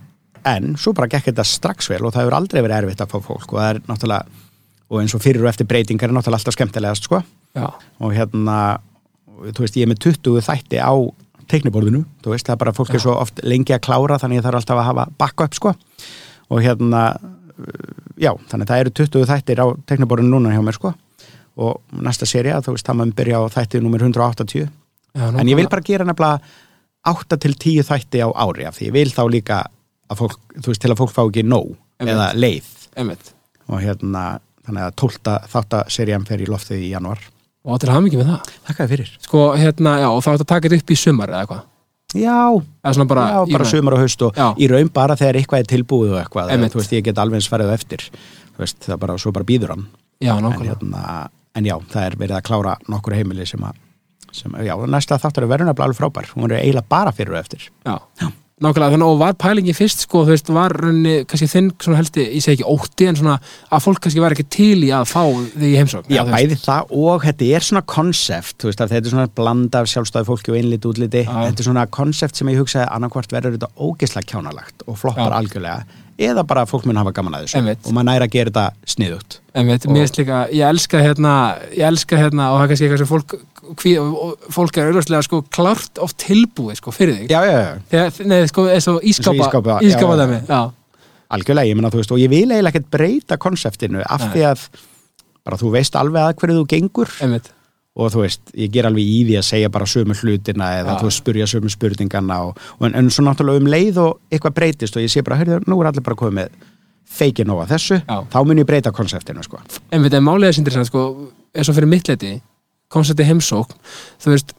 en 0.48 0.74
svo 0.80 0.94
bara 0.96 1.10
gekk 1.12 1.30
þetta 1.30 1.46
strax 1.46 1.90
vel 1.92 2.02
og 2.06 2.14
það 2.14 2.24
hefur 2.24 2.36
aldrei 2.38 2.60
verið 2.64 2.76
erfitt 2.82 3.04
að 3.04 3.14
fá 3.14 3.18
fólk 3.24 3.52
og 3.52 3.60
það 3.60 3.70
er 3.70 3.80
náttúrulega, 3.88 4.44
og 4.88 5.00
eins 5.02 5.14
og 5.16 5.24
fyrir 5.24 5.44
og 5.44 5.50
eftir 5.50 5.68
breytingar 5.68 6.08
er 6.08 6.16
náttúrulega 6.16 6.40
alltaf 6.40 6.56
skemmtilegast 6.56 7.08
sko. 7.08 7.22
Já, 7.56 7.66
og 8.00 8.14
hérna, 8.14 8.58
þú 9.48 9.64
veist, 9.64 9.76
ég 9.76 9.88
er 9.88 9.92
með 9.92 10.02
20 10.08 10.46
þætti 10.48 10.80
á 10.80 10.92
teikniborðinu 11.48 12.04
þú 12.24 12.32
veist, 12.34 12.46
það 12.46 12.54
er 12.54 12.62
bara 12.62 12.76
fólk 12.76 12.94
er 12.94 13.02
svo 13.02 13.16
oft 13.16 13.40
lengi 13.44 13.72
að 13.72 13.84
klára 13.86 14.18
þannig 14.20 14.40
ég 14.40 14.44
þarf 14.44 14.60
alltaf 14.60 14.80
að 14.80 14.88
hafa 14.90 15.06
backup 15.20 15.56
sko. 15.56 15.74
Og 16.48 16.64
hérna 16.64 17.04
já, 18.20 18.32
þannig 18.48 18.64
að 18.64 18.72
það 18.72 18.82
eru 18.82 18.96
20 19.00 19.30
þættir 19.30 19.62
á 19.64 19.66
teikniborðinu 19.88 20.36
núna 20.36 20.52
hjá 20.52 20.64
mér 20.64 20.76
sko. 20.76 20.92
Og 21.58 22.02
næsta 22.04 22.28
seria, 22.28 22.60
þú 22.62 22.76
veist, 22.76 22.86
það 22.86 23.00
maður 23.00 23.16
byrja 23.18 23.40
á 23.40 23.44
þætti 23.56 23.80
nummer 23.82 24.04
180 24.04 24.68
já 24.68 24.68
en 25.18 25.48
ég 25.48 25.58
vil 25.58 25.68
bara 25.70 25.84
gera 25.84 26.06
nefnilega 26.06 26.40
8 27.12 27.38
til 27.44 27.54
10 27.54 27.86
þætti 27.88 28.22
á 28.24 28.28
ári 28.34 28.66
af 28.68 28.76
því 28.78 28.88
ég 28.90 28.96
vil 28.98 29.08
þá 29.14 29.22
líka 29.32 29.62
að 30.08 30.20
fólk, 30.22 30.38
þú 30.58 30.72
veist, 30.72 30.82
til 30.84 30.92
að 30.92 31.00
fólk 31.02 31.14
fá 31.14 31.22
ekki 31.28 31.44
nóg 31.44 31.72
Einmitt. 31.98 32.12
eða 32.14 32.28
leið. 32.34 32.68
Einmitt. 32.96 33.32
Og 33.68 33.82
hérna, 33.84 34.22
þannig 34.64 34.86
að 34.86 34.94
12 35.02 35.34
þáttaserían 35.52 36.26
fer 36.28 36.40
í 36.44 36.48
loftið 36.48 36.84
í 36.86 36.92
januar 36.94 37.18
Og 37.68 37.80
til 37.82 37.90
hafa 37.90 38.00
mikið 38.00 38.20
með 38.22 38.28
það? 38.30 38.52
Þakka 38.68 38.84
þér 38.84 38.90
fyrir. 38.94 39.08
Sko, 39.26 39.40
hérna, 39.58 39.90
já, 40.00 40.06
og 40.08 40.22
þá 40.24 40.30
taka 40.46 40.68
þetta 40.68 40.78
upp 40.80 40.92
í 40.94 40.96
sumar 40.96 41.32
eða 41.32 41.40
eitthvað? 41.44 41.64
Já, 42.16 42.36
Eða 42.88 43.04
bara, 43.10 43.24
já, 43.34 43.40
í 43.44 43.52
bara 43.52 43.64
sumar 43.68 43.96
og 43.98 44.00
haust 44.00 44.22
og 44.24 44.38
Já. 44.38 44.46
í 44.56 44.68
raun 44.70 44.88
bara 44.88 45.16
þegar 45.18 45.36
eitthvað 45.42 45.60
er 45.60 45.66
tilbúið 45.68 46.12
og 46.14 46.20
eitthvað, 46.22 46.52
Einmitt. 46.54 46.72
þú 46.72 46.80
veist, 46.80 46.94
ég 46.96 47.04
get 47.04 47.18
alveg 47.20 47.44
á 47.44 47.68
eftir, 47.74 48.06
þú 48.56 48.62
veist, 48.62 48.78
það 48.86 49.00
bara, 49.02 49.18
svo 49.18 49.32
bara 49.36 49.44
býður 49.44 49.74
hann. 49.74 49.84
Já, 50.16 50.32
en, 50.38 50.44
nákvæmlega. 50.46 50.78
hérna, 50.78 51.28
en 51.54 51.64
já, 51.68 51.76
það 51.92 52.06
er 52.06 52.16
verið 52.16 52.36
að 52.38 52.46
klára 52.48 52.76
nokkur 52.88 53.12
heimili 53.18 53.44
sem 53.46 53.60
að, 53.60 53.76
sem, 54.38 54.58
já, 54.66 54.74
næsta 54.88 55.18
þáttur 55.22 55.46
er 55.46 55.54
verðun 55.54 55.72
alveg 55.74 55.96
frábær, 55.98 56.28
hún 56.36 56.50
er 56.50 56.60
eiginlega 56.62 56.88
bara 56.90 57.14
fyrir 57.14 57.34
og 57.34 57.40
eftir. 57.42 57.68
Já, 57.86 57.98
nákvæmlega, 58.58 58.90
þannig 58.96 59.06
og 59.06 59.18
var 59.20 59.36
pælingi 59.38 59.74
fyrst 59.76 60.00
sko, 60.02 60.24
þú 60.26 60.32
veist, 60.34 60.48
var 60.50 60.72
runni, 60.82 61.12
kannski 61.30 61.46
þinn 61.52 61.68
svona 61.78 62.00
helsti, 62.00 62.24
ég 62.34 62.42
segi 62.42 62.56
ekki 62.58 62.66
ótti, 62.72 63.06
en 63.06 63.18
svona 63.20 63.36
að 63.70 63.84
fólk 63.84 64.00
kannski 64.02 64.24
var 64.24 64.34
ekki 64.34 64.46
til 64.50 64.80
í 64.82 64.90
að 64.94 65.06
fá 65.12 65.20
þig 65.52 65.68
í 65.68 65.76
heimsókn 65.78 66.10
Já, 66.10 66.24
bæði 66.26 66.58
það 66.64 66.90
og 67.04 67.22
þetta 67.28 67.52
er 67.54 67.68
svona 67.68 67.84
konsept, 67.94 68.56
þú 68.58 68.72
veist 68.72 68.82
þetta 68.82 68.98
er 69.04 69.14
svona 69.14 69.28
blanda 69.38 69.84
af 69.84 69.92
sjálfstæði 69.92 70.30
fólki 70.32 70.50
og 70.54 70.58
einliti 70.58 70.90
útliti. 70.90 71.22
Já. 71.28 71.38
þetta 71.46 71.62
er 71.62 71.70
svona 71.70 71.86
konsept 72.00 72.40
sem 72.40 72.50
ég 72.50 72.58
hugsaði 72.64 72.90
annarkvort 72.96 73.36
verður 73.36 73.54
þetta 73.60 73.70
ógeðslega 73.78 74.30
kjánalagt 74.34 74.86
og 74.88 74.98
floppar 75.04 75.30
Já. 75.30 75.38
algjörlega 75.38 76.04
eða 76.18 76.44
bara 76.46 76.64
fólk 76.68 76.86
mun 76.88 76.98
hafa 76.98 77.12
gaman 77.14 77.36
að 77.38 77.46
þessu 77.46 77.58
Einmitt. 77.60 77.84
og 77.86 77.94
maður 77.94 78.08
næri 78.08 78.26
að 78.26 78.32
gera 78.34 78.50
þetta 78.50 78.94
sniðugt. 78.94 79.36
Mér 79.58 79.84
finnst 79.84 80.18
líka, 80.18 80.40
ég 80.54 80.64
elska 80.68 81.02
hérna 81.02 81.34
ég 81.74 81.84
elska 81.88 82.18
hérna, 82.18 82.48
og 82.52 82.58
það 82.58 82.64
er 82.64 82.72
kannski 82.72 82.88
eitthvað 82.88 83.02
sem 83.02 83.10
fólk 83.10 83.36
hví, 83.82 83.92
og 84.00 84.48
fólk 84.54 84.80
er 84.80 84.90
auðvitað 84.90 85.26
sko 85.28 85.42
klárt 85.54 86.02
oft 86.02 86.18
tilbúið 86.24 86.80
sko 86.80 86.94
fyrir 86.94 87.20
þig. 87.20 87.30
Já, 87.30 87.40
já, 87.46 87.58
já, 87.58 87.72
Þegar, 87.92 88.30
nei, 88.32 88.40
sko, 88.50 88.66
eins 88.72 88.88
og 88.90 89.06
ískápa 89.06 89.78
já, 89.84 90.00
dæmi, 90.22 90.40
já, 90.48 90.60
algjörlega, 91.36 91.70
ég 91.70 91.78
meina 91.78 91.92
þú 91.92 92.02
veist 92.02 92.16
og 92.16 92.22
ég 92.22 92.32
vil 92.32 92.46
eiginlega 92.48 92.72
ekkert 92.74 92.90
breyta 92.94 93.38
konseptinu 93.38 94.02
af 94.02 94.26
því 94.32 94.48
að 94.48 94.66
bara 95.44 95.60
þú 95.60 95.72
veist 95.76 95.96
alveg 96.00 96.24
að 96.24 96.34
hverju 96.40 96.58
þú 96.62 96.66
gengur. 96.74 97.14
Einmitt 97.22 97.52
og 97.98 98.12
þú 98.14 98.24
veist, 98.24 98.42
ég 98.54 98.72
ger 98.72 98.88
alveg 98.88 99.04
í 99.04 99.20
því 99.26 99.38
að 99.40 99.46
segja 99.48 99.70
bara 99.74 99.88
sömu 99.90 100.16
hlutina 100.18 100.70
eða 100.78 100.94
Já. 100.94 100.98
þú 101.00 101.08
veist, 101.08 101.22
spurja 101.22 101.48
sömu 101.50 101.72
spurningana 101.74 102.40
og, 102.46 102.60
og 102.78 102.88
en, 102.88 102.96
en 103.00 103.10
svo 103.10 103.24
náttúrulega 103.26 103.64
um 103.64 103.70
leið 103.74 104.02
og 104.04 104.20
eitthvað 104.30 104.56
breytist 104.60 104.98
og 104.98 105.04
ég 105.04 105.12
sé 105.12 105.24
bara, 105.26 105.40
heyrðu, 105.40 105.62
nú 105.66 105.80
er 105.82 105.90
allir 105.90 106.06
bara 106.06 106.18
komið 106.20 106.38
með 106.38 106.68
feikin 107.18 107.48
nóga 107.48 107.66
þessu, 107.70 107.98
Já. 108.04 108.18
þá 108.30 108.38
mun 108.46 108.62
ég 108.62 108.68
breyta 108.68 108.92
konseptinu, 108.94 109.42
sko. 109.42 109.60
en 109.90 110.06
málið 110.22 110.50
er 110.50 110.56
sindir 110.58 110.78
sko, 110.86 111.04
eins 111.56 111.70
og 111.70 111.78
fyrir 111.78 111.90
mittleiti 111.90 112.36
koncepti 112.92 113.26
heimsókn, 113.28 113.76
þú 114.22 114.32
veist 114.32 114.54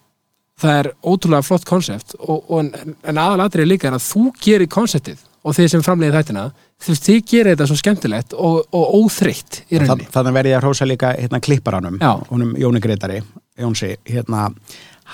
það 0.59 0.79
er 0.81 0.91
ótrúlega 1.07 1.45
flott 1.45 1.65
konsept 1.67 2.15
og, 2.19 2.43
og 2.49 2.65
en, 2.65 2.95
en 3.07 3.21
aðalatrið 3.21 3.69
líka 3.69 3.89
er 3.89 3.97
að 3.97 4.07
þú 4.09 4.25
gerir 4.43 4.71
konseptið 4.71 5.21
og 5.45 5.55
þið 5.55 5.71
sem 5.73 5.85
framleiðið 5.85 6.17
þættina 6.19 6.45
þú 6.79 6.93
veist, 6.93 7.07
þið 7.09 7.19
gerir 7.31 7.51
þetta 7.55 7.67
svo 7.69 7.79
skemmtilegt 7.79 8.35
og, 8.37 8.61
og 8.75 8.93
óþreytt 9.01 9.63
í 9.69 9.81
rauninni. 9.81 10.07
þannig 10.13 10.37
verði 10.39 10.53
ég 10.53 10.59
að 10.61 10.67
hrósa 10.67 10.87
líka 10.87 11.11
hérna 11.17 11.41
klipparanum, 11.43 11.99
honum 12.29 12.55
Jóni 12.59 12.81
Greitari, 12.83 13.19
Jónsi, 13.59 13.95
hérna, 14.07 14.49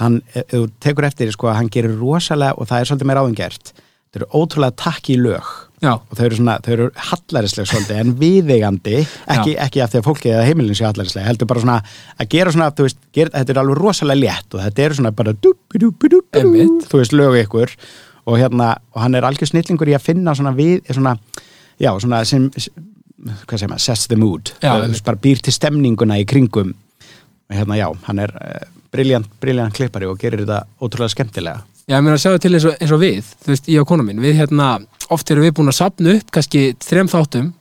hann, 0.01 0.21
ef 0.35 0.45
þú 0.53 0.65
tekur 0.83 1.07
eftir, 1.09 1.31
sko, 1.33 1.49
hann 1.55 1.71
gerir 1.73 1.97
rosalega, 1.99 2.57
og 2.59 2.69
það 2.69 2.83
er 2.83 2.91
svolítið 2.91 3.09
meira 3.11 3.25
áðum 3.25 3.37
gert, 3.39 3.73
það 4.13 4.21
eru 4.21 4.27
ótrúlega 4.43 4.77
takki 4.79 5.15
í 5.15 5.21
lög 5.23 5.49
já, 5.83 5.91
og 5.97 6.13
þau 6.15 6.23
eru 6.27 6.37
svona, 6.37 6.53
þau 6.63 6.71
eru 6.75 6.85
hallarislega 7.09 7.71
svolítið 7.71 7.97
en 8.03 8.13
viðeigandi, 8.21 9.01
ekki, 9.35 9.55
ekki 9.65 9.81
af 9.83 9.91
því 9.91 9.99
að 9.99 10.05
fólki 10.07 10.31
eða 10.31 10.45
heimilin 10.47 10.77
sé 10.77 10.85
hallarislega, 10.87 11.27
heldur 11.27 11.49
bara 11.49 11.63
svona 11.65 11.79
að 12.21 12.29
gera 12.31 12.53
svona, 12.55 12.69
þú 12.77 12.87
veist, 12.87 13.01
gera, 13.17 13.33
þetta 13.35 13.55
er 13.55 13.61
alveg 13.63 13.81
rosalega 13.81 14.21
létt 14.21 14.55
og 14.55 14.63
þetta 14.63 14.85
eru 14.85 14.99
svona 15.01 15.11
bara 15.17 15.33
þú 16.85 17.01
veist, 17.01 17.17
lögu 17.17 17.41
ykkur 17.41 17.75
og 18.25 18.39
hérna, 18.39 18.71
og 18.95 19.03
hann 19.03 19.19
er 19.19 19.27
algjör 19.27 19.51
snillingur 19.51 19.91
í 19.91 19.97
að 19.97 20.07
finna 20.07 20.33
svona 20.37 20.55
við, 20.57 20.79
svona, 20.95 21.17
já, 21.81 21.91
svona 22.01 22.23
sem, 22.27 22.47
hvað 22.51 23.59
segir 23.59 23.71
maður, 23.71 23.85
sets 23.85 24.07
the 24.11 24.19
mood. 24.19 24.53
Já, 24.63 24.73
veist, 24.83 25.05
bara 25.05 25.21
býr 25.21 25.43
til 25.43 25.55
stemninguna 25.55 26.19
í 26.21 26.25
kringum. 26.29 26.73
Hérna, 27.51 27.77
já, 27.77 27.87
hann 28.07 28.21
er 28.23 28.33
uh, 28.39 28.65
briljant, 28.93 29.29
briljant 29.41 29.75
klippari 29.75 30.07
og 30.09 30.19
gerir 30.21 30.45
þetta 30.45 30.63
ótrúlega 30.81 31.13
skemmtilega. 31.13 31.65
Já, 31.85 31.99
ég 31.99 32.05
meina 32.05 32.17
að 32.17 32.23
það 32.25 32.39
til 32.41 32.55
eins 32.57 32.65
og, 32.65 32.79
eins 32.81 32.95
og 32.95 33.01
við, 33.03 33.27
þú 33.43 33.53
veist, 33.53 33.67
ég 33.69 33.83
og 33.83 33.89
kona 33.91 34.05
mín, 34.07 34.23
við 34.23 34.39
hérna, 34.39 34.69
oft 35.13 35.29
erum 35.29 35.45
við 35.45 35.53
búin 35.59 35.69
að 35.69 35.77
sapna 35.77 36.15
upp 36.17 36.31
kannski 36.33 36.63
þrem 36.81 37.11
þáttum 37.11 37.51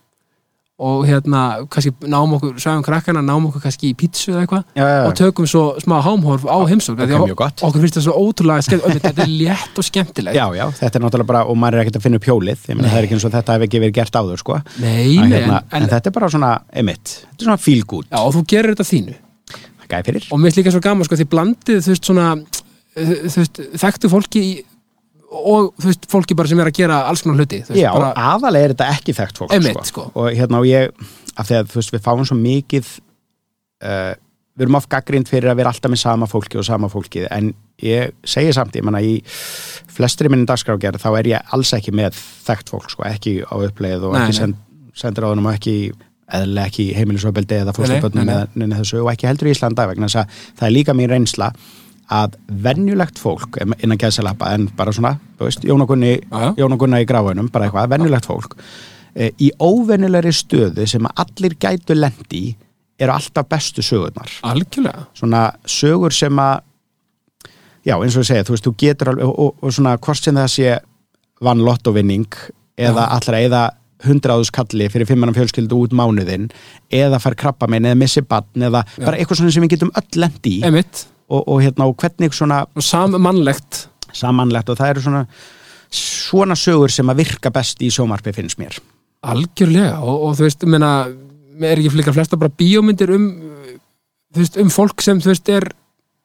og 0.74 1.04
hérna, 1.06 1.40
kannski 1.70 1.92
náum 2.10 2.32
okkur, 2.34 2.56
sagðum 2.58 2.82
krakkana, 2.82 3.20
náum 3.22 3.44
okkur 3.46 3.62
kannski 3.62 3.92
í 3.92 3.94
pítsu 3.94 4.32
eða 4.32 4.40
eitthvað 4.42 4.62
já, 4.74 4.82
já, 4.82 5.02
og 5.06 5.12
tökum 5.20 5.46
svo 5.46 5.62
smá 5.78 6.00
hámhorf 6.02 6.48
á 6.50 6.58
heimsókn 6.66 6.98
ok, 6.98 7.04
því 7.06 7.14
að 7.14 7.26
mjög 7.28 7.38
gott. 7.38 7.62
okkur 7.68 7.84
finnst 7.84 7.98
það 8.00 8.06
svo 8.08 8.14
ótrúlega 8.18 8.64
skemmt, 8.66 8.88
þetta 9.04 9.12
er 9.22 9.30
létt 9.30 9.78
og 9.78 9.86
skemmtilegt. 9.86 10.34
Já, 10.34 10.46
já, 10.58 10.64
þetta 10.80 10.98
er 10.98 11.04
náttúrulega 11.04 11.30
bara, 11.30 11.44
og 11.46 11.60
maður 11.62 11.78
er 11.78 11.84
ekkert 11.84 12.00
að 12.00 12.06
finna 12.08 12.18
upp 12.18 12.26
hjólið, 12.26 12.66
ég 12.66 12.80
meina 12.80 12.90
það 12.90 12.98
er 12.98 13.06
ekki 13.06 13.18
eins 13.20 13.28
og 13.28 13.34
þetta 13.36 13.54
hef 13.54 13.66
ekki 13.68 13.82
verið 13.84 13.96
gert 14.00 14.18
áður, 14.18 14.42
sko. 14.42 14.58
Nei, 14.82 15.14
nei, 15.14 15.30
hérna, 15.36 15.62
en, 15.62 15.70
en, 15.70 15.78
en, 15.78 15.88
þetta 15.94 16.10
er 16.10 16.18
bara 16.18 16.32
svona, 16.34 16.50
emitt, 16.82 17.14
þetta 17.22 17.38
er 17.38 17.50
svona 17.52 17.62
feel 17.68 17.86
good, 17.94 18.10
já, 18.10 18.18
og 18.18 18.34
þú 18.34 18.44
gerir 18.50 18.74
þetta 18.74 18.90
þínu. 18.90 19.16
Og 20.34 20.40
mér 20.40 20.50
finnst 20.50 20.58
líka 20.58 20.74
svo 20.74 20.82
gaman, 20.82 21.06
sko, 21.06 21.22
því 21.22 21.30
blandið, 21.30 21.82
þú 21.86 21.94
veist, 21.94 22.10
svona, 22.10 22.28
þú 22.98 23.34
veist, 23.44 23.62
þekktu 23.84 24.10
fólki 24.10 24.42
í, 24.42 24.54
og, 25.34 25.70
þú 25.80 25.90
veist, 25.90 26.08
fólki 26.10 26.36
bara 26.38 26.50
sem 26.50 26.60
er 26.62 26.70
að 26.70 26.78
gera 26.78 27.00
alls 27.10 27.24
konar 27.24 27.42
hluti, 27.42 27.60
veist, 27.64 27.78
Já, 27.80 27.90
bara, 27.94 28.12
aðalega 28.34 28.68
er 28.68 28.74
þetta 28.74 28.90
ekki 28.94 29.16
þekkt 29.16 29.40
fólk, 29.42 29.54
Einmitt, 29.56 29.80
sko. 29.90 30.06
Og 30.14 30.28
hérna, 30.32 30.60
og 30.60 30.68
ég, 30.68 30.92
af 31.34 31.48
því 31.48 31.58
að, 31.60 31.72
þú 31.72 31.80
veist, 31.80 31.94
við 31.94 32.04
fáum 32.06 32.24
svo 32.28 32.38
mikið, 32.40 32.92
uh, 33.84 34.14
við 34.54 34.66
erum 34.66 34.78
oft 34.78 34.90
gaggrind 34.92 35.30
fyrir 35.30 35.50
að 35.50 35.60
vera 35.62 35.74
alltaf 35.74 35.92
með 35.92 36.02
sama 36.04 36.30
fólki 36.30 36.60
og 36.60 36.66
sama 36.68 36.90
fólkið, 36.92 37.28
en 37.34 37.52
ég 37.82 38.14
segi 38.34 38.54
samt, 38.54 38.78
ég 38.78 38.86
manna, 38.86 39.02
í 39.02 39.18
flestri 39.94 40.30
minni 40.30 40.48
dagskrágerð, 40.48 41.02
þá 41.02 41.10
er 41.18 41.30
ég 41.34 41.54
alls 41.56 41.74
ekki 41.76 41.94
með 41.94 42.18
þekkt 42.46 42.74
fólk, 42.74 42.90
sko, 42.94 43.06
ekki 43.10 43.40
á 43.42 43.54
uppleið 43.58 44.08
og 44.08 44.16
Nei, 44.16 44.24
ekki 44.24 44.38
send, 44.40 44.60
sendir 44.94 45.26
á 45.26 45.30
þennum 45.32 45.50
og 45.50 45.58
ekki 45.58 45.78
eðlilega 46.34 46.70
ekki 46.70 46.86
heimilisofbeldi 46.96 47.60
eða 47.60 47.74
þessu 47.76 49.02
og 49.02 49.10
ekki 49.12 49.28
heldur 49.28 49.50
í 49.50 49.54
Íslanda 49.54 49.86
vegna 49.90 50.08
þess 50.08 50.22
að 50.22 50.38
það 50.58 50.68
er 50.68 50.74
líka 50.74 50.94
mín 50.96 51.10
reynsla 51.10 51.50
að 52.12 52.36
venjulegt 52.64 53.20
fólk 53.20 53.60
innan 53.64 54.00
gæðsalappa 54.00 54.50
en 54.54 54.66
bara 54.76 54.92
svona, 54.92 55.14
þú 55.38 55.48
veist, 55.48 55.64
Jón 55.64 55.84
og 55.84 55.88
Gunni 55.88 56.16
Já, 56.18 56.40
já. 56.42 56.50
Jón 56.60 56.76
og 56.76 56.82
Gunna 56.82 57.00
í 57.00 57.08
gráinum, 57.08 57.48
bara 57.52 57.68
eitthvað, 57.68 57.88
venjulegt 57.94 58.28
fólk 58.28 58.58
e, 59.14 59.30
í 59.40 59.50
óvenjulegri 59.58 60.34
stöðu 60.34 60.86
sem 60.90 61.08
allir 61.14 61.56
gætu 61.60 61.96
lendi 61.96 62.44
eru 63.00 63.14
alltaf 63.14 63.48
bestu 63.50 63.82
sögurnar 63.82 64.30
algjörlega, 64.46 65.08
svona 65.16 65.46
sögur 65.66 66.14
sem 66.14 66.38
að 66.38 66.60
já, 67.84 67.96
eins 67.96 68.16
og 68.16 68.24
ég 68.24 68.28
segja, 68.30 68.44
þú 68.48 68.56
veist, 68.56 68.66
þú 68.66 68.74
getur 68.80 69.12
alveg 69.12 69.30
og, 69.30 69.56
og, 69.60 69.72
svona 69.74 69.96
hvort 69.96 70.20
sem 70.20 70.36
það 70.36 70.52
sé 70.54 70.76
vann 71.44 71.64
lottovinning 71.64 72.28
eða 72.80 73.06
Já. 73.06 73.10
allra 73.16 73.40
eða 73.44 73.64
hundraðus 74.04 74.50
kalli 74.52 74.86
fyrir 74.92 75.08
fimmannan 75.08 75.36
fjölskyldu 75.36 75.78
út 75.80 75.96
mánuðin 75.96 76.50
eða 76.92 77.20
fær 77.22 77.36
krabba 77.40 77.68
minn 77.70 77.86
eða 77.88 77.98
missi 77.98 78.22
batn 78.26 78.66
eða 78.68 78.84
Já. 78.84 79.04
bara 79.06 79.18
eitthvað 79.18 79.40
svona 79.40 79.54
sem 79.54 79.64
við 79.64 79.76
getum 79.76 79.92
öll 79.96 80.20
lendi 80.24 80.58
í 80.58 80.64
emitt 80.68 81.06
og, 81.34 81.44
og 81.50 81.60
hérna 81.64 81.88
og 81.90 81.98
hvernig 82.00 82.34
svona 82.36 82.64
og 82.70 82.86
sammannlegt 82.86 83.84
samanlegt 84.14 84.70
og 84.70 84.78
það 84.78 84.94
eru 84.94 85.04
svona 85.04 85.26
svona 85.94 86.56
sögur 86.58 86.90
sem 86.90 87.10
að 87.10 87.22
virka 87.22 87.52
best 87.54 87.82
í 87.84 87.90
sjómarpi 87.92 88.32
finnst 88.34 88.58
mér. 88.58 88.76
Algjörlega 89.24 90.00
og, 90.02 90.28
og 90.28 90.36
þú 90.38 90.46
veist, 90.48 90.64
ég 90.66 90.72
meina 90.72 90.90
er 91.62 91.78
ekki 91.78 91.94
flikar 91.94 92.16
flesta 92.16 92.38
bara 92.40 92.52
bíómyndir 92.52 93.12
um 93.14 93.28
þú 94.34 94.42
veist, 94.42 94.60
um 94.60 94.72
fólk 94.74 95.04
sem 95.04 95.20
þú 95.22 95.30
veist 95.30 95.50
er 95.54 95.68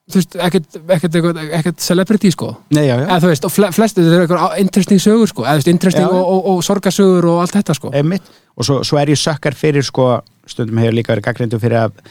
þú 0.10 0.18
veist, 0.18 0.38
ekkert, 0.48 0.80
ekkert, 0.80 1.18
ekkert, 1.20 1.42
ekkert 1.60 1.84
celebrity 1.86 2.32
sko. 2.34 2.52
Nei, 2.74 2.88
já, 2.88 2.96
já, 2.96 3.06
eða 3.06 3.20
þú 3.24 3.32
veist, 3.32 3.46
og 3.46 3.54
fle, 3.54 3.70
flestu 3.76 4.04
þetta 4.06 4.18
er 4.18 4.26
eitthvað 4.26 4.58
interesting 4.64 5.04
sögur 5.04 5.30
sko, 5.30 5.46
eða 5.46 5.60
þú 5.60 5.62
veist, 5.62 5.72
interesting 5.76 6.08
já. 6.08 6.10
og, 6.10 6.32
og, 6.34 6.50
og 6.54 6.66
sorgasögur 6.66 7.30
og 7.30 7.44
allt 7.44 7.60
þetta 7.60 7.78
sko. 7.78 7.94
Einmitt. 8.00 8.34
Og 8.58 8.68
svo, 8.68 8.82
svo 8.88 9.00
er 9.00 9.14
ég 9.14 9.22
sökkar 9.22 9.58
fyrir 9.58 9.86
sko, 9.86 10.10
stundum 10.50 10.82
hefur 10.82 10.98
líka 10.98 11.14
verið 11.14 11.30
gaggrindu 11.30 11.62
fyrir 11.62 11.84
að 11.86 12.02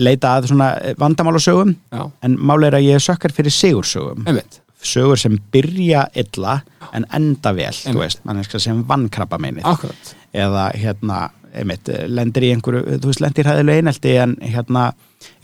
leita 0.00 0.36
að 0.36 0.50
svona 0.50 0.70
vandamálasögum 1.00 1.74
já, 1.74 2.04
en 2.24 2.36
máli 2.36 2.68
er 2.68 2.78
að 2.78 2.88
ég 2.90 3.04
sökkar 3.04 3.34
fyrir 3.34 3.54
sigursögum. 3.54 4.24
Einmitt, 4.28 4.60
sögur 4.82 5.20
sem 5.20 5.38
byrja 5.52 6.06
illa 6.18 6.60
en 6.96 7.06
enda 7.16 7.52
vel, 7.56 7.74
veist, 7.96 8.24
sem 8.58 8.82
vannkrabba 8.88 9.38
meinið 9.40 9.68
akkurat. 9.68 10.16
Eða 10.36 10.70
hérna, 10.78 11.20
einmitt, 11.56 11.88
lendir 12.08 12.46
í 12.46 12.50
einhverju, 12.54 12.98
þú 13.00 13.12
veist, 13.12 13.22
lendir 13.24 13.48
hæðilega 13.50 13.82
einelti 13.84 14.14
en 14.22 14.36
hérna, 14.42 14.90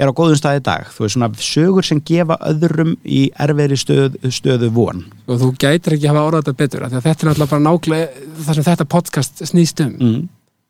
er 0.01 0.11
á 0.11 0.17
góðum 0.17 0.39
stað 0.39 0.61
í 0.61 0.65
dag. 0.69 0.91
Þú 0.93 1.05
veist, 1.05 1.17
svona 1.17 1.31
sögur 1.49 1.87
sem 1.87 2.03
gefa 2.07 2.39
öðrum 2.51 2.95
í 3.05 3.27
erfiðri 3.47 3.81
stöð, 3.81 4.21
stöðu 4.35 4.71
von. 4.77 5.05
Og 5.27 5.41
þú 5.43 5.53
gætir 5.57 5.97
ekki 5.97 6.11
hafa 6.11 6.27
orðað 6.29 6.47
þetta 6.47 6.61
betur 6.63 6.87
að 6.87 6.99
þetta 6.99 7.13
er 7.13 7.31
náttúrulega 7.31 7.53
bara 7.55 7.67
nákvæmlega 7.67 8.29
það 8.47 8.59
sem 8.59 8.69
þetta 8.71 8.91
podcast 8.97 9.45
snýst 9.53 9.85
um. 9.87 9.97
Mm. 9.97 10.23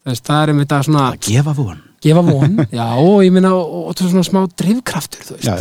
Það 0.07 0.41
er 0.41 0.53
einmitt 0.53 0.73
að 0.73 0.87
svona 0.87 1.09
að 1.11 1.21
gefa 1.27 1.55
von 1.57 1.83
gefa 2.07 2.23
von, 2.27 2.63
já, 2.79 2.87
og 3.03 3.19
ég 3.27 3.35
minna 3.35 3.53
og, 3.57 3.75
og, 3.81 3.91
og 3.93 4.01
svona 4.01 4.25
smá 4.27 4.41
drifkraftur, 4.63 5.27
þú 5.29 5.37
veist. 5.37 5.51
Já, 5.51 5.57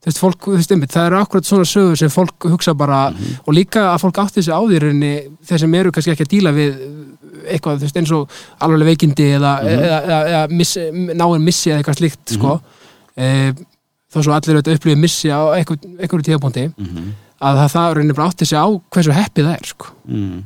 þú 0.00 0.10
veist, 0.10 0.22
fólk, 0.22 0.48
þú 0.48 0.56
veist, 0.56 0.74
einmitt, 0.74 0.94
það 0.96 1.08
eru 1.10 1.20
akkurat 1.20 1.48
svona 1.48 1.68
sögur 1.68 2.00
sem 2.00 2.12
fólk 2.12 2.48
hugsa 2.50 2.74
bara, 2.78 3.00
og 3.44 3.56
líka 3.56 3.86
að 3.92 4.02
fólk 4.06 4.20
átti 4.24 4.40
þessi 4.40 4.56
á 4.56 4.60
því 4.60 4.82
rauninni, 4.84 5.14
þeir 5.46 5.64
sem 5.64 5.78
eru 5.80 5.94
kannski 5.94 6.14
ekki 6.14 6.26
að 6.26 6.34
díla 6.34 6.54
við 6.56 6.84
eitthvað, 7.50 7.80
þú 7.80 7.88
veist, 7.88 7.98
eins 8.00 8.14
og 8.16 8.38
alveg 8.64 8.92
veikindi 8.92 9.32
eða, 9.38 9.56
eða, 9.64 9.88
eða, 10.00 10.20
eða 10.34 10.44
miss, 10.60 10.76
náin 11.14 11.44
missi 11.44 11.72
eða 11.72 11.80
eitthvað 11.80 12.00
slíkt, 12.00 12.36
sko. 12.36 12.58
E, 13.16 13.32
þó 14.10 14.22
svo 14.24 14.34
allir 14.34 14.58
auðvitað 14.58 14.78
upplifið 14.78 15.02
missi 15.04 15.30
á 15.32 15.40
eitthvað 15.56 16.24
tíðapunkti, 16.26 16.70
mm 16.74 17.10
að 17.40 17.60
það, 17.60 17.70
það 17.74 17.92
rauninni 17.96 18.16
bara 18.16 18.30
átti 18.30 18.48
sig 18.48 18.60
á 18.60 18.66
hversu 18.68 19.16
heppið 19.16 19.48
það 19.48 19.54
er, 19.56 19.70
sko. 19.72 19.92
Mm. 20.10 20.40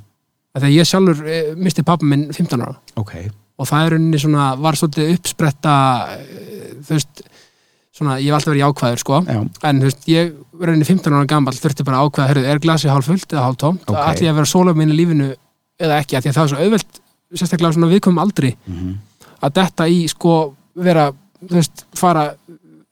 þegar 0.55 0.74
ég 0.74 0.88
sjálfur 0.88 1.24
e, 1.26 1.38
misti 1.59 1.86
pappa 1.86 2.07
minn 2.07 2.28
15 2.30 2.62
ára. 2.62 2.76
Ok, 3.00 3.14
og 3.59 3.70
það 3.70 3.86
er 3.86 3.94
rauninni 3.94 4.20
svona, 4.22 4.48
var 4.61 4.78
svolítið 4.78 5.14
uppspretta 5.14 5.76
e, 6.16 6.59
þú 6.80 6.90
veist 6.96 7.24
svona, 7.94 8.18
ég 8.18 8.28
hef 8.30 8.38
alltaf 8.40 8.50
verið 8.50 8.64
jákvæður, 8.64 9.02
sko. 9.05 9.22
Já, 9.30 9.40
en 9.70 9.80
þú 9.80 9.88
veist, 9.88 10.07
ég 10.11 10.34
rauninni 10.59 10.88
15 10.88 11.14
ára 11.14 11.30
gammal 11.30 11.55
þurfti 11.55 11.86
bara 11.86 12.00
að 12.00 12.11
ákveða, 12.11 12.28
herrðu, 12.32 12.50
er 12.50 12.62
glasið 12.64 12.94
hálf 12.94 13.11
fullt 13.11 13.34
eða 13.34 13.46
hálf 13.46 13.59
tómt, 13.62 13.84
Ok. 13.86 13.94
okay. 13.94 14.11
ætli 14.11 14.26
ég 14.26 14.34
að 14.34 14.40
vera 14.40 14.50
sóla 14.50 14.74
mínu 14.74 14.98
lífinu 14.98 15.30
eða 15.78 16.00
ekki, 16.02 16.18
því 16.18 16.30
að 16.32 16.38
það 16.38 16.44
er 16.44 16.52
svo 16.55 16.64
auðvelt 16.64 17.00
sérstaklega 17.34 17.76
svona 17.76 17.90
viðkomum 17.90 18.22
aldri 18.22 18.55
mm 18.66 18.94
að 19.44 19.57
detta 19.61 19.86
í, 19.90 20.05
sko, 20.11 20.34
vera 20.80 21.09
þú 21.44 21.59
veist, 21.59 21.84
fara 21.98 22.28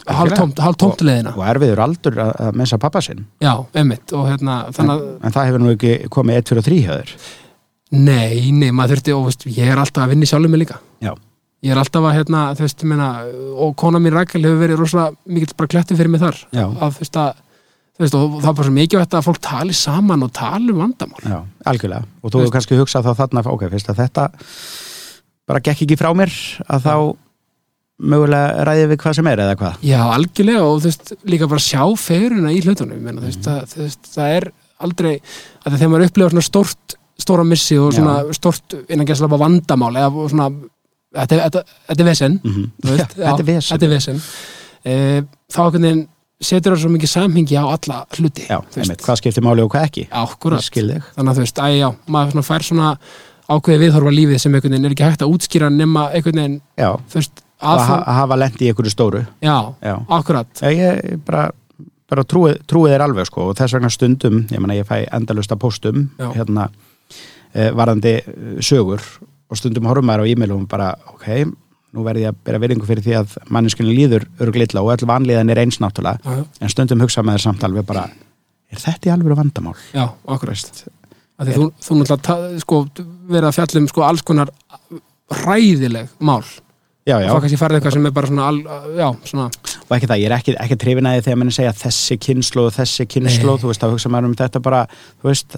hálf 0.08 0.34
tómt, 0.36 0.58
hálf 0.62 0.78
tómt 0.80 1.04
leðina, 1.06 1.34
og 1.38 1.44
erfiður 1.46 1.84
aldur 1.84 2.18
að, 2.24 2.32
að 2.46 2.58
missa 2.58 2.78
pappa 2.82 3.02
sinn. 3.04 3.22
Já, 3.42 3.54
emmitt 3.78 4.12
og 4.16 4.26
hérna, 4.30 4.58
þannig 4.74 4.96
að, 4.96 5.06
en 5.22 5.36
það 5.36 5.48
hefur 5.48 5.62
nú 5.62 5.72
ekki 5.76 5.92
komið 6.12 6.40
1 6.42 6.50
fyrir 6.50 6.66
3 6.68 6.80
höður 6.88 7.14
nei, 7.92 8.50
nei, 8.56 8.70
maður 8.72 8.96
þurfti 8.96 9.14
og 9.16 9.26
veist, 9.28 9.46
ég 9.52 9.68
er 9.72 9.80
alltaf 9.82 10.06
að 10.06 10.14
vinna 10.14 10.26
í 10.26 10.30
sjálfum 10.30 10.52
mig 10.54 10.62
líka. 10.64 10.78
Já, 11.04 11.12
ég 11.62 11.72
er 11.74 11.80
alltaf 11.82 12.06
að, 12.08 12.16
hérna, 12.18 12.42
þú 12.58 12.64
veist, 12.66 12.82
ég 12.84 12.90
meina 12.92 13.08
og 13.66 13.74
kona 13.80 14.00
mín 14.02 14.14
Rakel 14.16 14.42
hefur 14.44 14.60
verið 14.64 14.80
rosalega 14.82 15.16
mikill 15.36 15.56
bara 15.58 15.72
kletti 15.76 15.98
fyrir 15.98 16.12
mig 16.12 16.22
þar, 16.24 16.38
já, 16.56 16.64
að 16.66 16.96
þú 16.98 17.04
veist 17.04 17.18
að 17.22 17.32
þú 17.92 18.04
veist, 18.06 18.14
og 18.16 18.38
það 18.40 18.48
er 18.48 18.56
bara 18.58 18.68
svo 18.68 18.76
mikið 18.78 19.02
að 19.04 19.26
fólk 19.28 19.42
tali 19.44 19.74
saman 19.76 20.24
og 20.24 20.32
tali 20.32 20.72
um 20.72 20.80
vandamál. 20.80 21.20
Já, 21.28 21.38
algjörlega. 21.68 22.06
Og 22.22 22.30
þú 22.30 22.38
Veist- 22.38 22.46
hefur 22.48 22.54
kannski 22.56 22.78
hugsað 22.80 23.04
þá 23.04 23.12
þarna 23.20 23.44
ok, 23.52 23.66
fyrst 23.74 23.90
að 23.92 24.00
þetta 24.00 24.24
bara 25.46 25.60
gekk 25.60 25.82
ekki 25.84 25.98
frá 26.00 26.08
mér 26.16 26.32
að 26.72 26.86
þá 26.86 26.94
mögulega 28.02 28.64
ræði 28.66 28.86
við 28.90 29.00
hvað 29.02 29.16
sem 29.18 29.28
er 29.30 29.42
eða 29.44 29.56
hvað? 29.60 29.76
Já, 29.86 30.00
algjörlega 30.16 30.62
og 30.66 30.80
þú 30.80 30.88
veist, 30.88 31.12
líka 31.28 31.48
bara 31.50 31.62
sjá 31.62 31.82
fegurina 32.00 32.50
í 32.54 32.62
hlutunum, 32.64 32.96
ég 32.96 33.04
meina, 33.04 33.20
þú 33.22 33.28
veist, 33.28 33.44
það, 33.46 33.60
þú 33.74 33.82
veist, 33.84 34.10
það 34.16 34.36
er 34.38 34.46
aldrei, 34.82 35.12
að 35.62 35.76
þegar 35.76 35.92
maður 35.92 36.06
upplifar 36.08 36.34
svona 36.34 36.46
stórt, 36.48 36.96
stóra 37.22 37.44
missi 37.46 37.78
og 37.80 37.92
svona 37.96 38.18
stórt 38.36 38.76
innan 38.88 39.06
gæslega 39.08 39.38
vandamál 39.40 39.92
eða 40.00 40.28
svona, 40.32 40.48
þetta, 41.16 41.38
er- 41.62 42.00
er 42.02 42.04
vesen, 42.10 42.38
þú 42.42 42.96
þetta 42.98 43.38
er 43.38 43.46
vesen. 43.48 43.68
þetta 43.76 43.86
er 43.88 43.92
vesen. 43.96 44.22
E, 44.82 44.94
þá 45.52 45.60
einhvern 45.66 45.86
veginn 45.86 46.06
setur 46.42 46.74
það 46.74 46.80
svo 46.82 46.88
mikið 46.90 47.10
samhengi 47.12 47.54
á 47.54 47.64
alla 47.70 48.00
hluti, 48.18 48.46
já, 48.50 48.56
þú 48.74 48.80
einmitt, 48.82 49.02
hvað 49.06 49.20
skiptir 49.20 49.44
máli 49.46 49.62
og 49.62 49.70
hvað 49.70 49.84
ekki? 49.86 50.08
Þannig 51.14 51.30
að 51.30 51.36
þú 51.38 51.44
veist, 51.44 51.60
æ, 51.62 51.68
já, 51.78 51.88
maður 52.10 52.32
svona 52.34 52.46
fær 52.48 52.64
svona 52.66 52.88
ákveði 53.52 53.78
viðhorfa 53.84 54.12
lífið 54.16 54.40
sem 54.42 54.54
einhvern 54.58 54.74
veginn 54.74 54.88
er 54.88 54.94
ekki 54.96 55.06
hægt 55.06 55.22
að 55.22 55.32
útskýra 55.36 55.68
nema 55.70 56.08
einhvern 56.10 56.40
veginn, 56.42 56.56
já, 56.82 56.88
þú 57.12 57.20
veist, 57.20 57.42
að, 57.62 57.78
að, 57.84 57.92
að 58.10 58.18
hafa 58.18 58.38
lendi 58.42 58.66
í 58.66 58.70
einhverju 58.72 58.90
stóru. 58.96 59.22
Já, 59.44 59.56
já, 59.86 59.94
akkurat. 60.18 60.50
Já 60.64 60.74
ég 60.74 61.20
bara, 61.28 61.44
bara 62.10 62.24
trúi, 62.26 62.56
trúi 62.66 62.90
þér 62.90 63.04
alveg 63.06 63.28
sko 63.30 63.50
og 63.52 63.54
þess 63.60 63.76
vegna 63.78 63.90
stundum, 63.94 64.40
ég 64.50 64.58
menna 64.64 64.80
ég 64.80 64.88
fæ 64.88 65.04
endalust 65.14 65.54
að 65.54 65.60
póstum 65.62 66.08
Já. 66.18 66.32
hérna 66.40 66.66
eh, 67.52 67.70
varandi 67.76 68.16
eh, 68.20 68.56
sögur 68.64 69.02
og 69.52 69.60
stundum 69.60 69.88
horfum 69.90 70.08
maður 70.08 70.24
á 70.24 70.30
e-mailum 70.32 70.64
bara 70.70 70.92
ok, 71.12 71.28
nú 71.92 72.06
verði 72.06 72.26
ég 72.26 72.32
að 72.32 72.40
bera 72.46 72.60
virðingu 72.62 72.88
fyrir 72.88 73.04
því 73.04 73.16
að 73.20 73.36
manneskunni 73.52 73.94
líður 73.96 74.26
örglilla 74.40 74.82
og 74.84 74.94
öll 74.94 75.08
vanlíðan 75.10 75.52
er 75.52 75.62
eins 75.64 75.80
náttúrulega 75.82 76.22
já. 76.24 76.44
en 76.60 76.72
stundum 76.72 77.04
hugsa 77.04 77.24
með 77.24 77.38
þér 77.38 77.46
samt 77.46 77.66
alveg 77.68 77.86
bara 77.88 78.06
er 78.72 78.80
þetta 78.80 79.10
í 79.10 79.14
alveg 79.14 79.38
vandamál? 79.38 79.76
Já, 79.92 80.06
akkurat 80.26 80.84
Af 81.42 81.48
því 81.48 81.54
þú, 81.56 81.66
þú 81.82 81.96
náttúrulega 81.98 82.60
sko, 82.62 82.78
verið 83.28 83.48
að 83.48 83.56
fjalla 83.56 83.80
um 83.80 83.88
sko, 83.90 84.04
alls 84.06 84.24
konar 84.26 84.52
hræðileg 85.42 86.12
mál 86.20 86.44
Já, 87.02 87.16
og 87.16 87.22
já, 87.24 87.28
það 87.32 87.40
kannski 87.42 87.56
farið 87.58 87.76
eitthvað 87.80 87.94
sem 87.96 88.04
er 88.06 88.12
bara 88.14 88.28
svona, 88.30 88.44
al, 88.46 88.58
já, 88.94 89.06
svona 89.26 89.46
og 89.82 89.94
ekki 89.96 90.06
það, 90.06 90.20
ég 90.22 90.28
er 90.28 90.34
ekki, 90.36 90.52
ekki 90.62 90.76
trefin 90.78 91.08
að 91.10 91.16
því 91.16 91.22
þegar 91.26 91.38
mann 91.40 91.50
segja 91.56 91.72
þessi 91.80 92.16
kynnslóð, 92.22 92.68
þessi 92.76 93.06
kynnslóð, 93.10 93.56
Nei. 93.56 93.62
þú 93.64 93.70
veist, 93.72 93.82
þá 93.82 93.90
hugsa 93.90 94.12
maður 94.14 94.28
um 94.28 94.36
þetta 94.38 94.60
bara, 94.62 94.82
þú 95.18 95.28
veist, 95.32 95.56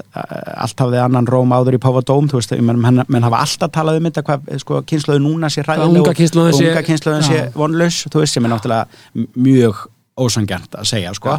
allt 0.64 0.80
hafði 0.86 1.03
annan 1.05 1.28
róm 1.28 1.53
áður 1.53 1.76
í 1.76 1.80
Páfadóm, 1.84 2.30
þú 2.32 2.40
veist, 2.40 2.57
menn, 2.64 2.80
menn, 3.05 3.26
hafa 3.28 3.42
alltaf 3.45 3.74
talað 3.76 4.01
um 4.01 4.09
þetta, 4.09 4.24
hvað, 4.30 4.49
sko, 4.64 4.80
kynnslóðu 4.88 5.22
núna 5.26 5.53
sé 5.53 5.66
hræðileg 5.66 5.92
unga 6.01 6.14
og- 6.14 6.16
og 6.57 6.64
unga 6.72 6.82
kynnslóðin 6.88 7.28
sé 7.28 7.45
vonlaus, 7.61 8.01
þú 8.09 8.24
veist, 8.24 8.32
sem 8.38 8.49
er 8.49 8.55
náttúrulega 8.55 9.28
mjög 9.36 9.84
ósangjant 10.16 10.80
að 10.80 10.90
segja, 10.95 11.12
sko, 11.20 11.36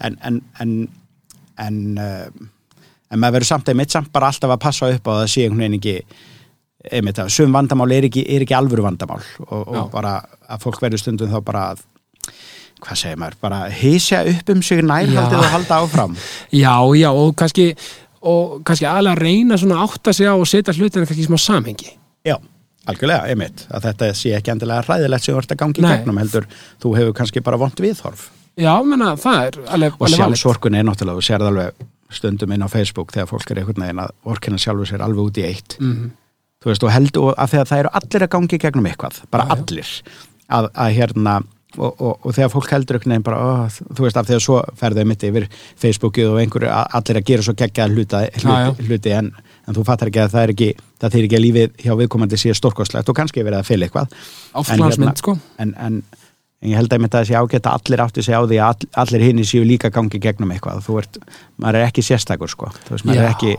en, 0.00 0.18
en, 0.32 0.42
en, 0.66 0.74
en, 1.62 1.80
uh, 1.98 2.46
en 3.14 3.22
maður 3.22 3.38
verður 3.38 3.52
samt 3.54 3.68
einmitt 3.70 3.94
samt 3.94 4.10
bara 4.12 4.32
alltaf 4.34 4.50
að 4.50 4.62
passa 4.66 4.90
upp 4.90 5.06
á 5.06 5.12
að 5.14 5.22
það 5.22 6.06
einmitt 6.92 7.18
að 7.22 7.32
sum 7.32 7.52
vandamál 7.54 7.90
er 7.96 8.06
ekki, 8.08 8.24
er 8.28 8.44
ekki 8.44 8.56
alvöru 8.56 8.84
vandamál 8.84 9.22
og, 9.48 9.60
og 9.64 9.90
bara 9.92 10.18
að 10.48 10.64
fólk 10.66 10.80
verður 10.84 11.00
stundum 11.02 11.30
þá 11.32 11.38
bara 11.44 11.66
að 11.72 11.84
hvað 12.84 12.98
segir 13.00 13.20
maður, 13.20 13.36
bara 13.40 13.58
hysja 13.72 14.22
upp 14.28 14.50
um 14.52 14.62
sig 14.62 14.82
nærhaldið 14.84 15.38
og 15.40 15.52
halda 15.54 15.76
áfram. 15.84 16.16
Já, 16.64 16.74
já, 16.98 17.08
og 17.16 17.30
kannski 17.38 17.70
og 18.24 18.58
kannski 18.64 18.86
aðlega 18.88 19.20
reyna 19.20 19.56
svona 19.60 19.78
að 19.80 19.94
átta 19.94 20.12
sig 20.16 20.28
á 20.28 20.34
og 20.36 20.44
setja 20.48 20.74
hlutina 20.76 21.06
kannski 21.06 21.24
í 21.24 21.28
smá 21.28 21.38
samhengi. 21.40 21.94
Já, 22.24 22.36
algjörlega, 22.88 23.28
einmitt 23.32 23.64
að 23.70 23.86
þetta 23.88 24.10
sé 24.16 24.34
ekki 24.36 24.52
endilega 24.52 24.84
ræðilegt 24.88 25.24
sem 25.28 25.38
ert 25.40 25.54
að 25.54 25.60
gangi 25.62 25.80
í 25.80 25.86
gegnum 25.86 26.20
heldur, 26.20 26.48
þú 26.82 26.92
hefur 26.98 27.16
kannski 27.20 27.42
bara 27.44 27.60
vont 27.60 27.80
viðhorf. 27.84 28.26
Já, 28.60 28.72
menna, 28.86 29.14
það 29.20 29.40
er 29.46 29.56
alveg, 29.76 29.96
og 29.96 30.04
alveg 30.04 30.04
valid. 30.04 30.20
sjálfsvorkun 30.20 30.76
er 30.78 30.84
náttúrulega, 30.88 31.20
þú 31.20 31.28
sérð 31.30 31.48
alveg 31.50 31.86
stundum 32.14 32.52
inn 32.54 32.62
á 32.64 32.68
Facebook 32.70 33.12
þegar 33.16 33.30
fólk 33.32 33.50
er 33.50 33.62
einhvern 33.62 33.82
veginn 33.86 34.02
að 34.04 34.12
vorkina 34.28 34.60
sjálfur 34.62 34.90
sér 34.92 35.02
alveg 35.08 35.30
út 35.30 35.40
í 35.40 35.46
eitt. 35.48 35.76
Mhm. 35.80 36.12
Þú 36.64 36.70
veist, 36.72 36.84
og 36.88 36.94
held 36.94 37.18
og 37.20 37.34
að 37.36 37.58
það 37.68 37.78
eru 37.82 37.92
allir 38.00 38.24
að 38.26 38.32
gangi 38.36 38.58
gegnum 38.64 38.88
eitthvað, 38.90 39.20
bara 39.30 39.44
Já, 39.50 39.56
allir 39.58 39.90
að, 40.48 40.70
að 40.74 40.94
hérna 40.98 41.34
og, 41.74 41.90
og, 41.98 42.12
og 42.22 42.34
þegar 42.36 42.50
fólk 42.52 42.68
heldur 42.70 42.96
einhvern 43.00 43.12
veginn 43.16 43.24
bara, 43.26 43.38
ó, 43.42 43.48
þú 43.98 44.04
veist, 44.06 44.16
af 44.20 44.28
því 44.28 44.36
að 44.36 44.42
svo 44.44 44.58
ferðu 44.78 45.04
mitt 45.10 45.24
yfir 45.26 45.46
Facebookið 45.82 46.28
og 46.30 46.36
einhverju 46.44 46.68
a- 46.70 46.84
allir 47.00 47.18
að 47.18 47.24
gera 47.32 47.42
svo 47.46 47.54
geggja 47.58 47.88
hluti, 47.90 48.20
hluti, 48.44 48.84
hluti 48.88 49.14
en, 49.16 49.32
en 49.66 49.74
þú 49.74 49.84
fattar 49.88 50.10
ekki 50.12 50.22
að 50.22 50.34
það 50.36 50.44
er 50.46 50.52
ekki 50.54 50.68
það 51.02 51.16
þýr 51.16 51.26
ekki 51.26 51.38
að 51.40 51.44
lífið 51.44 51.74
hjá 51.82 51.96
viðkomandi 51.98 52.38
sé 52.38 52.54
stórkostlegt 52.54 53.10
og 53.10 53.18
kannski 53.18 53.42
verið 53.44 53.58
að 53.58 53.66
fylga 53.72 53.88
eitthvað. 53.88 54.14
Áflansmynd, 54.62 54.94
hérna- 55.02 55.16
sko. 55.18 55.34
en, 55.64 55.74
en, 55.88 55.98
en 56.62 56.70
ég 56.70 56.78
held 56.78 56.94
að 56.94 57.02
þetta 57.08 57.24
sé 57.26 57.34
ágætt 57.42 57.66
að 57.68 57.74
allir 57.80 58.04
átti 58.06 58.22
sig 58.24 58.38
á 58.38 58.42
því 58.46 58.60
að 58.62 58.70
all, 58.70 58.88
allir 59.02 59.26
hinn 59.26 59.42
séu 59.44 59.66
líka 59.66 59.90
gangi 59.92 60.22
gegnum 60.22 60.54
eitthvað. 60.54 60.78
Þú 60.86 61.00
ert, 61.02 61.18
maður 61.60 61.80
er 61.82 61.88
ekki 61.90 62.06
sérstakur 62.06 62.48
sko. 62.54 62.70
Þú 62.86 62.94
veist, 62.94 63.08
maður 63.10 63.24
er 63.24 63.28
Já. 63.28 63.34
ekki 63.34 63.56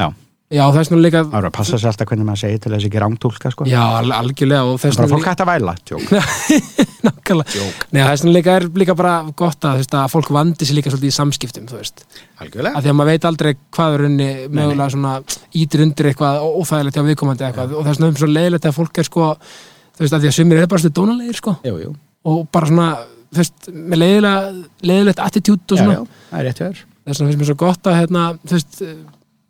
já, 0.00 0.08
Já, 0.52 0.62
það 0.68 0.78
er 0.82 0.86
svona 0.88 1.02
líka 1.06 1.20
maður 1.24 1.38
er 1.46 1.48
að 1.48 1.54
passa 1.56 1.78
sér 1.80 1.88
alltaf 1.90 2.08
hvernig 2.10 2.26
maður 2.28 2.40
segir 2.42 2.58
til 2.60 2.72
þess 2.74 2.86
ekki 2.88 3.00
rángtúlka 3.02 3.52
sko. 3.54 3.66
Já, 3.70 3.80
al- 4.02 4.12
algjörlega 4.18 4.62
og 4.68 4.76
þess 4.82 4.98
bara 4.98 5.08
vegna 5.08 5.16
fólk 5.16 5.28
hægt 5.30 5.42
að 5.42 5.50
væla, 5.52 5.72
tjók 5.88 6.04
Nákvæmlega. 7.06 7.64
Nei, 7.92 8.00
það 8.02 8.12
er 8.12 8.18
svona 8.20 8.34
líka, 8.36 8.50
er 8.60 8.66
líka 8.82 8.94
bara 8.98 9.14
gott 9.38 9.64
að, 9.66 9.80
veist, 9.80 9.94
að 9.96 10.10
fólk 10.12 10.28
vandi 10.36 10.68
sér 10.68 10.76
líka 10.78 10.92
svolítið 10.92 11.08
í 11.10 11.16
samskiptum, 11.16 11.64
þú 11.70 11.76
veist. 11.80 12.04
Algjörlega. 12.42 12.74
Að 12.78 12.82
því 12.84 12.90
að 12.92 12.96
maður 13.00 13.10
veit 13.12 13.24
aldrei 13.30 13.52
hvað 13.74 13.96
er 13.96 14.04
unni 14.10 14.28
mögulega 14.52 14.90
svona 14.94 15.14
ítir 15.62 15.82
undir 15.86 16.06
eitthvað 16.12 16.34
ó- 16.44 16.54
óþægilegt 16.60 16.96
hjá 17.00 17.04
viðkomandi 17.08 17.46
eitthvað. 17.48 17.68
Og 17.72 17.82
það 17.86 17.92
er 17.94 17.98
svona 17.98 18.10
um 18.12 18.18
svo 18.20 18.28
leiðilegt 18.30 18.68
að 18.70 18.76
fólk 18.78 18.94
er 19.02 19.08
sko 19.08 19.24
þú 19.42 20.00
veist 20.04 20.14
að 20.14 20.20
því 20.22 20.28
að 20.30 20.36
sumir 20.38 20.56
er 20.62 20.68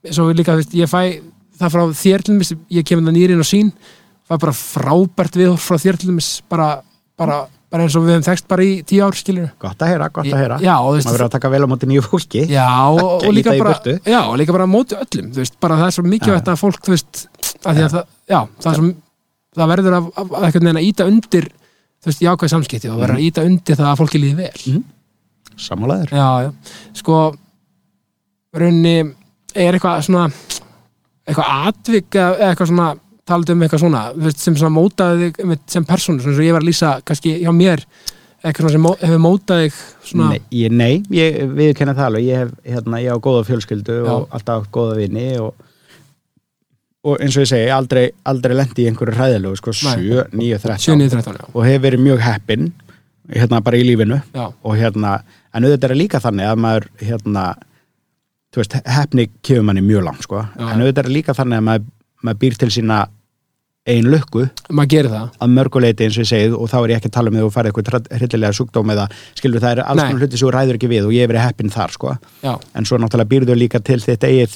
veist 0.03 0.13
það 0.13 0.13
er 0.13 0.19
svo 0.19 0.29
hérna 0.29 0.35
veist 0.35 0.43
líka 0.43 0.59
veist 0.59 0.77
ég 0.79 0.93
fæ 0.93 1.03
það 1.63 1.75
frá 1.75 1.83
þér 2.03 2.27
til 2.27 2.35
dæmis 2.35 2.55
ég 2.79 2.87
kemur 2.89 3.09
það 3.09 3.19
nýrin 3.19 3.43
og 3.43 3.49
sín 3.49 3.73
fæ 4.29 4.37
bara 4.37 4.55
frábært 4.57 5.41
við 5.41 5.57
frá 5.63 5.79
þér 5.79 6.01
til 6.01 6.13
dæmis 6.13 6.31
bara, 6.51 6.71
bara 7.19 7.45
bara 7.73 7.87
eins 7.87 7.95
og 7.97 8.05
við 8.05 8.17
hefum 8.17 8.25
þekst 8.27 8.49
bara 8.51 8.65
í 8.67 8.73
tíu 8.89 9.05
ár 9.05 9.17
skilur 9.17 9.49
gott 9.63 9.81
að 9.81 9.93
heyra, 9.95 10.09
gott 10.13 10.29
að 10.29 10.43
heyra. 10.43 10.59
já, 10.61 10.75
þú 10.77 10.83
maður 10.85 10.99
veist, 10.99 11.09
verður 11.09 11.27
að 11.27 11.33
taka 11.37 11.51
vel 11.55 11.63
á 11.65 11.69
móti 11.73 11.89
nýju 11.89 12.03
fólki. 12.05 12.43
Já, 12.53 12.67
og, 12.91 13.01
og, 13.15 13.31
líka 13.33 13.55
í 13.57 13.63
bara, 13.63 13.73
burtu. 13.73 13.95
já, 14.13 14.19
og 14.21 14.35
líka 14.41 14.57
bara 14.57 14.67
móti 14.69 14.99
öllum 14.99 15.31
þú 15.33 15.41
veist, 15.41 15.57
bara 15.63 15.79
það 15.81 15.89
er 15.89 15.97
svo 15.97 16.05
mikilvægt 16.05 16.51
að 16.53 16.61
fólk 16.61 16.85
þú 16.85 16.93
veist, 16.93 17.23
að 17.63 17.79
því 17.79 17.87
að 17.87 17.95
það, 17.97 18.11
já, 18.35 18.39
það 18.59 18.71
er 18.73 18.79
svo 18.81 18.91
það 19.53 19.73
verður 19.73 19.97
að, 19.99 20.11
að, 20.13 20.37
að 20.37 20.47
einhvern 20.49 20.69
veginn 20.69 20.81
að 20.83 20.89
íta 20.91 21.09
undir 21.09 21.49
þú 22.03 22.11
veist, 22.11 22.25
jákvæð 22.27 22.53
samskipti 22.53 22.93
og 22.93 23.01
verður 23.01 23.17
að 23.17 23.25
íta 23.31 23.47
undir 23.49 23.81
það 23.81 23.91
að 23.93 23.99
fólki 24.03 24.21
líði 24.21 24.37
vel. 24.43 24.77
Sammálaður 25.63 26.13
já, 26.13 26.29
já, 26.45 26.53
sko 27.01 27.23
rauninni 28.53 28.97
er 29.55 29.77
eitthvað 29.79 30.05
svona 30.09 30.29
eitthvað 31.23 31.51
atvik 31.69 32.19
eða 32.19 32.51
eitthvað 32.51 32.71
svona 32.73 32.89
talað 33.29 33.53
um 33.55 33.63
eitthvað 33.63 33.83
svona 33.85 34.33
sem 34.35 34.57
svona 34.59 34.75
mótaði 34.75 35.29
þig 35.39 35.59
sem 35.71 35.85
persónu, 35.87 36.23
svona 36.25 36.39
og 36.41 36.47
ég 36.47 36.57
var 36.57 36.65
að 36.65 36.69
lýsa 36.71 36.93
kannski 37.07 37.37
hjá 37.45 37.53
mér, 37.55 37.85
eitthvað 38.43 38.65
svona 38.65 38.75
sem 38.75 38.87
mó- 38.87 38.97
hefur 39.01 39.23
mótaði 39.23 39.69
þig 39.69 39.83
svona, 40.11 40.31
Nei, 40.33 40.41
ég, 40.59 40.75
nei, 40.75 40.95
ég 41.15 41.39
viðkenna 41.55 41.95
það 41.99 42.09
alveg, 42.09 42.27
ég 42.27 42.43
hef 42.43 42.55
hérna, 42.75 43.03
ég 43.05 43.15
á 43.15 43.19
góða 43.23 43.45
fjölskyldu 43.47 43.99
Já. 44.03 44.11
og 44.17 44.35
alltaf 44.35 44.67
góða 44.75 44.99
vini 44.99 45.29
og, 45.39 45.55
og 47.07 47.23
eins 47.23 47.37
og 47.39 47.47
ég 47.47 47.53
segi, 47.53 47.71
aldrei, 47.75 48.09
aldrei 48.27 48.57
lendi 48.59 48.85
í 48.85 48.91
einhverju 48.91 49.17
hræðilegu, 49.21 49.61
sko, 49.63 49.77
Nei. 49.87 49.97
7, 50.03 50.27
9, 50.43 50.59
13 50.67 50.87
7, 50.89 50.97
9, 51.07 51.13
13 51.23 51.39
já. 51.39 51.51
og 51.55 51.67
hef 51.71 51.83
verið 51.87 52.05
mjög 52.09 52.25
heppinn 52.27 52.73
hérna 53.33 53.63
bara 53.63 53.79
í 53.79 53.87
lífinu 53.87 54.19
já, 54.35 54.49
og 54.51 54.75
hérna, 54.79 55.21
en 55.55 55.69
auðvitað 55.69 55.95
er 55.95 56.01
líka 56.03 56.21
þannig 56.23 56.51
að 56.51 56.63
maður 56.67 56.89
hérna, 57.07 57.47
þú 58.53 58.63
veist, 58.63 58.79
heppni 58.85 59.29
kefur 59.41 59.67
manni 59.67 59.83
mjög 59.85 60.07
langt, 60.09 60.23
sko, 60.27 60.45
Já. 60.45 60.69
en 60.69 60.85
auðvitað 60.85 61.05
er 61.07 61.17
líka 61.17 61.35
þannig 61.37 61.61
að 61.61 61.67
maður, 61.69 61.91
maður 62.23 62.41
býr 62.45 62.59
til 62.61 62.71
sína 62.75 63.03
ein 63.87 64.07
lukku. 64.07 64.45
Maður 64.71 64.91
gerir 64.93 65.11
það. 65.11 65.31
Að 65.43 65.55
mörguleiti 65.57 66.05
eins 66.07 66.17
og 66.19 66.23
ég 66.23 66.29
segið 66.31 66.53
og 66.55 66.69
þá 66.71 66.77
er 66.79 66.93
ég 66.93 67.01
ekki 67.01 67.11
að 67.11 67.15
tala 67.17 67.31
um 67.31 67.35
því 67.35 67.41
að 67.41 67.47
þú 67.49 67.55
farið 67.57 67.73
eitthvað 67.73 68.19
hryllilega 68.21 68.57
sjúkdóm 68.59 68.93
eða 68.95 69.07
skilur 69.35 69.65
það 69.65 69.73
er 69.73 69.81
alls 69.83 70.03
konar 70.05 70.23
hluti 70.23 70.39
sem 70.39 70.47
þú 70.47 70.53
ræður 70.55 70.79
ekki 70.79 70.91
við 70.93 71.09
og 71.09 71.15
ég 71.17 71.25
hef 71.25 71.33
verið 71.33 71.47
heppinn 71.49 71.73
þar 71.75 71.95
sko. 71.97 72.13
Já, 72.45 72.53
en 72.79 72.87
svo 72.87 73.01
náttúrulega 73.03 73.33
býrðu 73.33 73.57
líka 73.59 73.81
til 73.83 73.99
þitt 74.05 74.29
eigið 74.29 74.55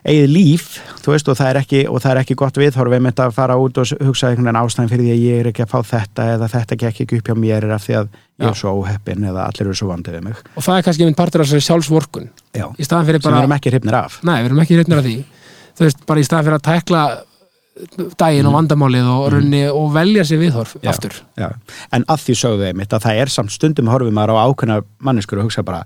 eigið 0.00 0.30
líf, 0.32 0.66
þú 1.04 1.12
veist 1.12 1.28
og 1.28 1.36
það 1.36 1.50
er 1.50 1.58
ekki, 1.60 1.80
það 1.90 2.10
er 2.10 2.20
ekki 2.22 2.36
gott 2.40 2.60
viðhorf 2.60 2.92
við 2.94 3.02
myndum 3.04 3.26
að 3.26 3.36
fara 3.36 3.56
út 3.60 3.80
og 3.82 3.90
hugsa 4.06 4.30
einhvern 4.30 4.48
veginn 4.48 4.60
ástæðan 4.62 4.90
fyrir 4.92 5.06
því 5.06 5.12
að 5.12 5.24
ég 5.26 5.40
er 5.42 5.50
ekki 5.50 5.64
að 5.66 5.72
fá 5.74 5.78
þetta 5.90 6.28
eða 6.36 6.48
þetta 6.54 6.78
gekk 6.84 7.02
ekki 7.04 7.18
upp 7.20 7.30
hjá 7.30 7.36
mér 7.44 7.66
af 7.76 7.84
því 7.84 7.96
að 8.00 8.14
ég 8.40 8.48
er 8.48 8.60
svo 8.60 8.72
óheppinn 8.80 9.26
eða 9.28 9.46
allir 9.46 9.66
eru 9.66 9.76
svo 9.76 9.90
vandið 9.90 10.16
við 10.16 10.24
mig 10.30 10.40
og 10.54 10.64
það 10.64 10.78
er 10.78 10.86
kannski 10.88 11.08
minn 11.08 11.18
partur 11.18 11.44
af 11.44 11.50
þessari 11.50 11.66
sjálfsvorkun 11.68 12.30
Já. 12.56 12.66
sem 12.80 13.10
við 13.10 13.28
erum 13.28 13.56
ekki 13.58 13.74
hrifnir 13.74 13.98
af 14.00 14.20
nei, 14.24 14.38
við 14.40 14.48
erum 14.50 14.62
ekki 14.64 14.78
hreitnir 14.78 15.02
af 15.02 15.08
því 15.08 15.16
þú 15.76 15.86
veist, 15.86 16.06
bara 16.08 16.22
í 16.22 16.28
staðan 16.28 16.48
fyrir 16.48 16.60
að 16.60 16.68
tækla 16.70 17.02
daginn 18.20 18.48
og 18.48 18.56
vandamálið 18.56 19.08
og, 19.08 19.20
mm. 19.20 19.34
runni, 19.34 19.60
og 19.72 19.92
velja 19.94 20.24
sér 20.28 20.40
viðhorf 20.40 20.76
Já. 20.80 20.90
aftur 20.92 21.20
Já. 21.38 21.50
en 21.96 22.06
að 22.10 22.24
því 22.24 22.38
sögðu 22.40 22.66
einmitt 22.70 22.96
að 22.96 23.04
það 23.06 23.20
er 23.22 23.32
samt 23.32 23.54
stundum 23.54 23.90
horfum 23.92 24.16
maður 24.16 24.40
á 24.40 24.44
ákveðna 24.48 24.80
manneskur 25.04 25.40
og 25.40 25.48
hugsa 25.48 25.64
bara 25.66 25.84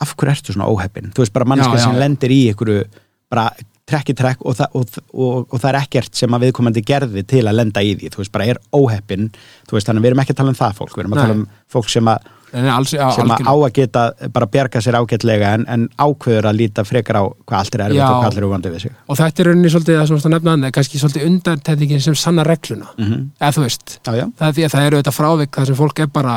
af 0.00 0.16
hverju 0.16 0.34
ertu 0.34 0.56
svona 0.56 0.68
óheppin 0.68 1.12
þú 1.14 1.24
veist 1.24 1.36
bara 1.36 1.56
já, 1.60 1.78
sem 1.84 2.00
lendir 2.00 2.34
í 2.34 2.40
einhverju 2.50 2.82
bara 3.30 3.50
trekk 3.90 4.12
í 4.12 4.14
trekk 4.14 4.42
og, 4.46 4.54
það- 4.58 4.74
og, 4.78 4.98
og, 5.14 5.46
og 5.50 5.58
það 5.62 5.70
er 5.72 5.78
ekkert 5.80 6.14
sem 6.20 6.30
að 6.36 6.44
viðkomandi 6.46 6.82
gerði 6.86 7.24
til 7.26 7.42
að 7.50 7.56
lenda 7.58 7.82
í 7.82 7.94
því. 7.98 8.10
Þú 8.14 8.20
veist 8.22 8.34
bara 8.36 8.50
er 8.52 8.60
óheppin 8.76 9.30
veist 9.72 9.88
þannig 9.90 10.04
við 10.04 10.12
erum 10.12 10.20
ekki 10.22 10.34
að 10.36 10.42
tala 10.42 10.52
um 10.54 10.60
það 10.60 10.76
fólk. 10.78 10.92
Við 10.94 11.02
erum 11.04 11.16
að 11.16 11.18
Nei. 11.18 11.24
tala 11.24 11.38
um 11.40 11.48
fólk 11.74 11.90
sem 11.90 12.12
að 12.12 12.28
Nei, 12.50 12.66
alls, 12.66 12.90
já, 12.90 13.04
sem 13.14 13.30
að 13.30 13.44
á 13.46 13.54
að 13.54 13.72
geta 13.76 14.00
bara 14.34 14.46
bjarga 14.50 14.80
sér 14.82 14.96
ágætlega 14.98 15.52
en, 15.54 15.64
en 15.70 15.84
ákveður 16.02 16.48
að 16.50 16.56
líta 16.58 16.82
frekar 16.82 17.18
á 17.22 17.24
hvað 17.46 17.58
allt 17.60 17.76
er 17.78 17.82
erfitt 17.84 18.00
Já. 18.00 18.06
og 18.10 18.16
hvað 18.16 18.26
allir 18.32 18.40
eru 18.42 18.48
vandið 18.50 18.72
við 18.74 18.82
sig. 18.82 18.94
Og 19.06 19.18
þetta 19.20 19.42
er 19.44 19.48
rauninni 19.52 19.70
svolítið 19.70 19.98
það 20.00 20.06
sem 20.08 20.10
þú 20.10 20.16
varst 20.18 20.26
að 20.26 20.34
nefna 20.34 20.70
kannski 20.74 20.98
svolítið 21.02 21.26
undartætingin 21.30 22.02
sem 22.02 22.16
sanna 22.18 22.42
regluna. 22.48 22.88
Mm 22.98 23.20
eða 23.38 23.52
þú 23.54 23.62
veist, 23.68 23.94
Já, 24.02 24.12
já, 24.18 24.24
það 24.40 24.48
er 24.50 24.56
því 24.58 24.64
að 24.66 24.74
það 24.74 24.86
eru 24.88 24.98
auðvitað 24.98 25.18
frávik 25.20 25.54
það 25.60 25.70
sem 25.70 25.78
fólk 25.78 26.02
er 26.02 26.10
bara, 26.18 26.34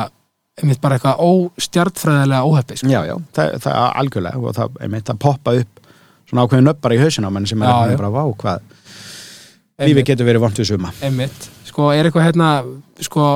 einmitt 0.62 0.80
bara 0.86 1.00
eitthvað 1.00 1.26
óstjartfræðilega 1.32 2.44
óheppi 2.46 2.76
sko. 2.78 2.92
já, 2.94 3.00
já, 3.10 3.16
það, 3.34 3.54
það 3.64 3.74
er 3.82 3.98
algjörlega. 4.04 4.38
Og 4.44 4.54
það 4.58 4.78
er 4.86 4.92
mitt 4.94 5.10
að 5.10 5.18
poppa 5.26 5.56
upp 5.64 5.83
svona 6.34 6.44
ákveðin 6.48 6.70
upp 6.74 6.80
bara 6.82 6.96
í 6.98 7.02
hausinn 7.02 7.26
á 7.26 7.30
mann 7.30 7.46
sem 7.46 7.62
er 7.62 7.70
Já, 7.70 7.96
bara 8.00 8.10
vá 8.10 8.22
hvað 8.42 8.72
lífið 9.84 10.08
getur 10.10 10.26
verið 10.28 10.42
vant 10.44 10.58
við 10.60 10.68
suma 10.70 10.90
einmitt, 11.02 11.46
sko 11.68 11.88
er 11.94 12.08
eitthvað 12.08 12.26
hérna 12.28 12.48
sko, 13.02 13.28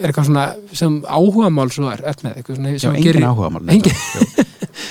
er 0.00 0.10
eitthvað 0.10 0.28
svona 0.30 0.44
sem 0.76 0.98
áhugamál 1.04 1.72
svo 1.72 1.88
er, 1.92 2.04
er 2.04 2.20
með? 2.24 2.36
Eitthvað 2.40 2.58
svona 2.60 2.74
Já, 2.76 2.90
engin 2.92 3.08
gerir- 3.08 3.26
áhuga 3.28 3.50
mál 3.52 3.72
Engin. 3.72 3.96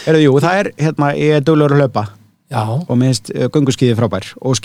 Erðu, 0.06 0.22
jú, 0.28 0.34
það 0.42 0.60
er, 0.62 0.68
hérna, 0.78 1.08
ég 1.18 1.38
er 1.40 1.46
duglegur 1.46 1.74
að 1.74 1.82
hlaupa. 1.82 2.04
Já, 2.52 2.62
og 2.70 2.98
minnst 3.00 3.32
gönguskíði 3.34 3.96
frábær 3.98 4.28
og 4.42 4.58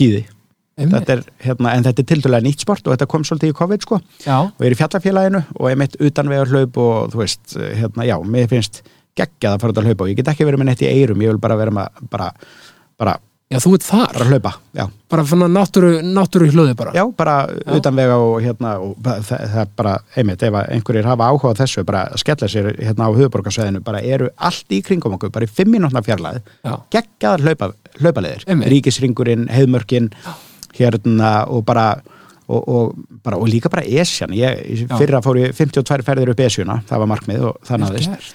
einmitt, 0.77 0.93
þetta 0.93 1.15
er, 1.15 1.23
hérna, 1.41 1.73
en 1.73 1.85
þetta 1.87 2.03
er 2.03 2.09
tildulega 2.11 2.45
nýtt 2.45 2.61
sport 2.67 2.85
og 2.85 2.93
þetta 2.93 3.07
kom 3.09 3.23
svolítið 3.25 3.53
í 3.53 3.57
COVID, 3.57 3.85
sko. 3.87 3.99
Já, 4.27 4.37
og 4.45 4.61
ég 4.61 4.67
er 4.69 4.75
í 4.75 4.79
fjallafélaginu 4.81 5.41
og 5.57 5.71
ég 5.73 5.79
mitt 5.81 5.97
utanvegar 6.05 6.51
hlaup 6.53 6.77
og 6.83 7.15
þú 7.15 7.23
veist, 7.23 7.55
hérna, 7.57 8.05
já, 8.05 8.17
mér 8.21 8.51
finnst 8.53 8.83
geggjað 9.17 9.55
að 9.57 9.63
fara 9.63 9.75
út 9.75 9.81
að 9.83 9.89
hlaupa 9.91 10.05
og 10.07 10.11
ég 10.13 10.19
get 10.21 10.29
ekki 10.33 10.47
verið 10.49 10.63
með 10.63 10.71
neitt 10.73 10.85
í 10.85 10.91
eirum, 10.91 11.23
ég 11.25 11.33
vil 11.35 11.41
bara 11.43 11.57
vera 11.61 11.73
með 11.75 12.03
bara, 12.13 12.29
bara, 13.01 13.15
já, 13.53 13.59
þú 13.63 13.73
ert 13.77 13.87
þar? 13.87 14.17
Bara 14.17 14.29
hlaupa, 14.31 14.53
já, 14.77 14.85
bara 15.13 15.25
fann 15.31 15.45
náttúru, 15.55 15.91
náttúru 16.05 16.49
hlöðu 16.53 16.75
bara? 16.79 16.95
Já, 16.97 17.05
bara 17.17 17.37
Já. 17.53 17.77
utanvega 17.79 18.17
og 18.23 18.35
hérna, 18.45 18.73
og 18.83 18.97
það, 19.07 19.23
það 19.31 19.61
er 19.63 19.71
bara, 19.83 19.95
einmitt, 20.17 20.43
ef 20.49 20.59
að 20.61 20.73
einhverjir 20.77 21.09
hafa 21.11 21.31
áhuga 21.31 21.53
á 21.55 21.59
þessu, 21.63 21.85
bara 21.89 22.03
að 22.11 22.23
skella 22.25 22.51
sér 22.53 22.71
hérna 22.81 23.09
á 23.09 23.17
höfuborgarsveðinu, 23.17 23.85
bara 23.87 24.03
eru 24.03 24.29
allt 24.37 24.77
í 24.77 24.83
kringum 24.85 25.17
okkur, 25.19 25.33
bara 25.35 25.49
í 25.49 25.53
fimm 25.61 25.73
mínútna 25.77 26.03
fjarlæði 26.07 26.43
já, 26.45 26.75
geggjaðar 26.99 27.47
hlaupa, 27.47 27.71
hlaupaleðir 28.03 28.45
ríkisringurinn, 28.75 29.49
heiðmörkin 29.55 30.11
hérna 30.77 31.47
og 31.49 31.65
bara 31.65 31.95
og, 32.47 32.69
og, 32.69 32.93
bara, 33.25 33.39
og 33.43 33.49
líka 33.51 33.71
bara 33.73 33.83
Esjan. 33.83 34.35
Ég, 34.37 34.85
fyrra 34.99 35.19
fór 35.25 35.41
ég 35.41 35.55
52 35.57 36.05
ferðir 36.07 36.31
upp 36.31 36.43
Esjuna 36.47 36.81
það 36.87 37.03
var 37.03 37.11
markmið 37.11 37.47
og 37.49 37.71
náðist. 37.83 38.13
gert. 38.13 38.35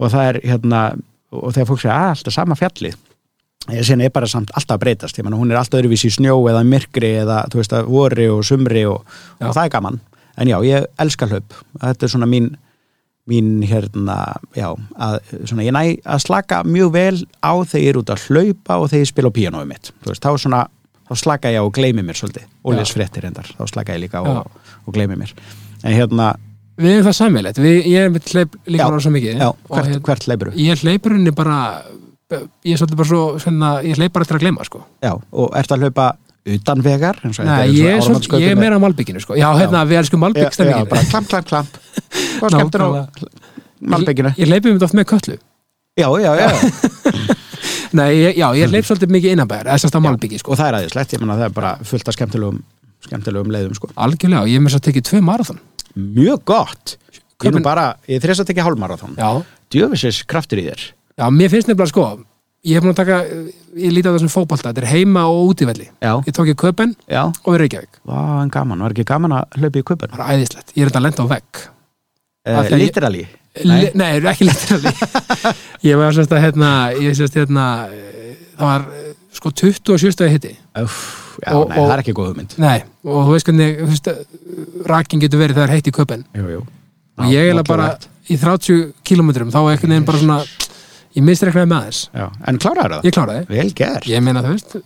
Og 0.00 0.12
það 0.12 0.26
er 0.30 0.40
hérna 0.48 0.82
og 1.30 1.54
þegar 1.54 1.68
fólk 1.68 1.84
segja 1.84 2.00
að 2.00 2.12
alltaf 2.16 2.34
sama 2.34 2.58
fjallið 2.58 2.98
Esjan 3.68 4.00
er 4.00 4.10
bara 4.12 4.26
samt 4.26 4.50
alltaf 4.56 4.78
að 4.78 4.84
breytast. 4.86 5.18
Ég 5.20 5.26
menna 5.26 5.38
hún 5.38 5.52
er 5.52 5.58
alltaf 5.60 5.78
öðruvísi 5.78 6.08
í 6.08 6.14
snjó 6.14 6.38
eða 6.48 6.62
myrkri 6.66 7.12
eða 7.20 7.42
þú 7.52 7.60
veist 7.60 7.74
vori 7.86 8.26
og 8.32 8.40
sumri 8.48 8.86
og, 8.88 9.04
og 9.36 9.52
það 9.52 9.66
er 9.66 9.72
gaman. 9.74 10.00
En 10.40 10.48
já, 10.48 10.56
ég 10.64 10.86
elska 11.04 11.28
hlaup. 11.28 11.54
Þetta 11.76 12.06
er 12.06 12.12
svona 12.14 12.28
mín 12.30 12.54
mín 13.30 13.60
hérna, 13.68 14.16
já, 14.56 14.72
að 14.98 15.18
svona, 15.46 15.62
ég 15.62 15.74
næ 15.76 15.82
að 16.02 16.22
slaka 16.24 16.62
mjög 16.66 16.88
vel 16.96 17.18
á 17.44 17.52
þegar 17.62 17.84
ég 17.84 17.92
er 17.92 17.98
út 18.00 18.10
að 18.10 18.24
hlaupa 18.26 18.78
og 18.80 18.88
þegar 18.90 19.04
ég 19.04 19.10
spila 19.12 19.30
á 19.30 19.36
píanóið 19.36 19.68
mitt, 19.70 19.90
þú 20.00 20.10
veist, 20.10 20.24
þá 20.24 20.42
svona 20.42 20.62
þá 21.06 21.12
slaka 21.20 21.52
ég 21.52 21.62
á 21.62 21.64
og 21.68 21.74
gleymi 21.76 22.02
mér 22.06 22.18
svolítið. 22.18 22.48
Ólis 22.66 22.94
fréttir 22.96 23.28
endar, 23.28 23.46
þá 23.54 23.62
slaka 23.70 23.94
ég 23.94 24.02
líka 24.06 24.24
á 24.24 24.24
og, 24.24 24.72
og 24.82 24.96
gleymi 24.96 25.20
mér, 25.20 25.34
en 25.84 25.94
hérna 25.94 26.32
við 26.80 26.94
erum 26.94 27.06
það 27.08 27.16
sammeilegt, 27.18 27.60
við, 27.60 27.76
ég 27.90 28.06
er 28.06 28.12
með 28.14 28.30
hleyp 28.32 28.56
líka 28.66 28.82
Já, 28.82 28.86
bara 28.88 29.02
svo 29.04 29.12
mikið 29.14 29.36
já, 29.36 29.48
og 29.50 29.74
hvert, 29.74 29.90
hérna- 29.90 30.02
hvert 30.08 30.26
leipuru? 30.30 30.54
ég 30.56 30.82
hleypur 30.84 31.14
henni 31.16 31.34
bara 31.36 31.58
ég 32.30 32.72
er 32.74 32.80
svolítið 32.80 33.00
bara 33.02 33.10
svo 33.10 33.22
svona, 33.42 33.70
ég 33.84 33.98
hleyp 34.00 34.14
bara 34.14 34.26
eftir 34.26 34.38
að 34.38 34.44
gleyma 34.44 34.66
sko. 34.66 34.82
Já, 35.02 35.12
og 35.18 35.56
ertu 35.58 35.76
að 35.76 35.86
hlaupa 35.86 36.06
utan 36.50 36.82
vegar? 36.84 37.18
og 37.24 37.36
Nei, 37.44 37.68
og 37.68 37.74
ég, 37.74 37.90
er 37.90 38.00
Ármannsgötu 38.00 38.40
ég 38.40 38.54
er 38.54 38.60
meira 38.60 38.78
á 38.78 38.80
Malbygginu 38.80 39.20
sko. 39.20 39.36
já, 39.36 39.48
hérna, 39.58 39.84
við 39.84 40.00
elskum 40.00 40.24
Já, 40.32 40.48
já, 40.56 40.84
bara 40.88 41.04
klamp, 41.10 41.28
klamp, 41.28 41.46
klamp 41.46 41.68
Hvað 42.40 42.56
skemmtur 42.56 42.86
á 42.86 42.88
Malbygginu? 43.80 44.34
ég 44.38 44.48
hleypi 44.48 44.70
um 44.70 44.78
þetta 44.78 44.88
oft 44.88 44.98
með 44.98 45.08
köllu 45.12 45.38
Já, 46.00 46.08
já, 46.22 46.32
já 46.40 46.48
Nei, 47.98 48.36
já, 48.38 48.46
ég 48.54 48.70
hleyp 48.70 48.86
svolítið 48.86 49.10
mikið 49.16 49.32
innanbæðar 49.34 49.80
sérst 49.82 49.96
á 49.98 50.00
Malbyggi 50.02 50.38
sko. 50.38 50.54
Og 50.54 50.60
það 50.60 50.68
er 50.68 50.76
aðeinslegt, 50.78 51.14
ég 51.16 51.22
menna 51.22 51.34
það 51.40 51.48
er 51.48 51.54
bara 51.56 51.72
fullt 51.82 52.10
af 52.10 52.14
skemmtilegum 52.14 52.60
skemmtilegum 53.06 53.52
leiðum, 53.54 53.74
sko. 53.78 53.90
Algjörlega, 53.96 54.46
ég 54.50 54.60
með 54.62 54.72
þess 54.72 54.80
að 54.80 54.86
tekið 54.88 55.06
tvö 55.10 55.20
marathon. 55.26 55.60
Mjög 55.96 56.44
gott. 56.44 56.96
Ég 57.16 57.36
Köpen- 57.40 57.58
nú 57.60 57.64
bara, 57.64 57.86
ég 58.08 58.20
þrjast 58.22 58.44
að 58.44 58.50
tekja 58.52 58.66
hálfmarathon. 58.66 59.14
Já, 59.16 59.30
Djöfisins 59.72 60.24
kraftur 60.28 60.60
í 60.60 60.66
þér. 60.68 60.82
Já, 61.16 61.24
mér 61.30 61.48
finnst 61.52 61.68
nefnilega 61.70 61.88
sko 61.92 62.08
ég 62.60 62.76
hef 62.76 62.84
búin 62.84 62.92
að 62.92 62.98
taka, 63.00 63.18
ég 63.80 63.92
líti 63.94 64.10
á 64.10 64.12
þessum 64.12 64.32
fótbolta 64.32 64.68
þetta 64.68 64.82
er 64.84 64.90
heima 64.92 65.22
og 65.32 65.54
útivelli 65.54 65.86
Já, 66.02 66.12
ég 66.26 66.34
tók 66.36 66.50
í 66.52 66.54
köpen 66.60 66.92
já, 67.08 67.22
og 67.24 67.54
í 67.56 67.60
Reykjavík. 67.62 68.00
Vá, 68.04 68.42
en 68.42 68.50
gaman, 68.52 68.82
var 68.84 68.92
ekki 68.92 69.06
gaman 69.08 69.32
að 69.38 69.56
hlaupa 69.62 69.80
í 69.80 69.84
kupan? 69.88 70.10
það 70.12 70.20
var 70.20 70.32
æðislegt, 70.34 70.74
ég 70.76 70.84
er 70.84 70.90
þetta 70.90 71.00
að 71.00 71.06
lenda 71.06 71.24
á 71.24 71.28
vegg. 71.30 71.62
Uh, 72.40 72.50
því 72.50 72.58
að 72.60 72.70
ég- 72.74 72.82
literally? 72.84 73.26
Nei, 73.64 73.90
Nei. 73.98 74.10
Ekki 74.30 74.46
lettir 74.46 74.76
að 74.76 74.84
Ég 75.88 75.96
var 75.98 76.12
sérst 76.14 76.30
að 76.36 76.44
hérna, 76.44 76.68
ég 77.00 77.16
sérst 77.18 77.34
hérna 77.34 77.64
eh, 77.90 78.36
það 78.54 78.68
var 78.68 78.84
eh, 78.94 79.08
sko 79.34 79.50
27 79.50 80.12
stegi 80.14 80.36
hitti 80.36 80.52
Uff, 80.78 81.29
Já, 81.40 81.52
Og- 81.56 81.68
nei, 81.68 81.78
og- 81.78 81.88
það 81.88 81.94
er 81.96 82.02
ekki 82.04 82.14
góð 82.18 82.28
hugmynd. 82.30 82.54
Nei, 82.58 82.78
og 83.04 83.20
þú 83.26 83.34
veist 83.36 83.46
hvernig 83.50 83.80
veist, 83.88 84.08
rakin 84.86 85.20
getur 85.20 85.40
verið 85.40 85.56
þegar 85.60 85.74
heitt 85.74 85.88
í 85.90 85.94
köpen 85.96 86.24
Jú, 86.36 86.46
jú. 86.56 86.62
Og 87.20 87.26
ég 87.32 87.50
er 87.54 87.62
bara 87.68 87.90
í 88.30 88.36
30 88.38 88.92
kilometrum 89.04 89.50
þá 89.52 89.58
er 89.60 89.70
einhvern 89.76 89.94
veginn 89.94 90.06
bara 90.08 90.18
svona 90.18 90.40
ég 91.16 91.24
misreiknaði 91.26 91.68
með 91.68 91.78
aðeins, 91.80 92.00
Já, 92.14 92.26
en 92.46 92.58
kláraður 92.62 92.96
það? 92.96 93.04
ég 93.08 93.14
kláraði. 93.16 93.46
Vel 93.48 93.70
gert. 93.74 94.04
Ég 94.06 94.22
meina 94.22 94.42
þú 94.44 94.52
veist, 94.54 94.76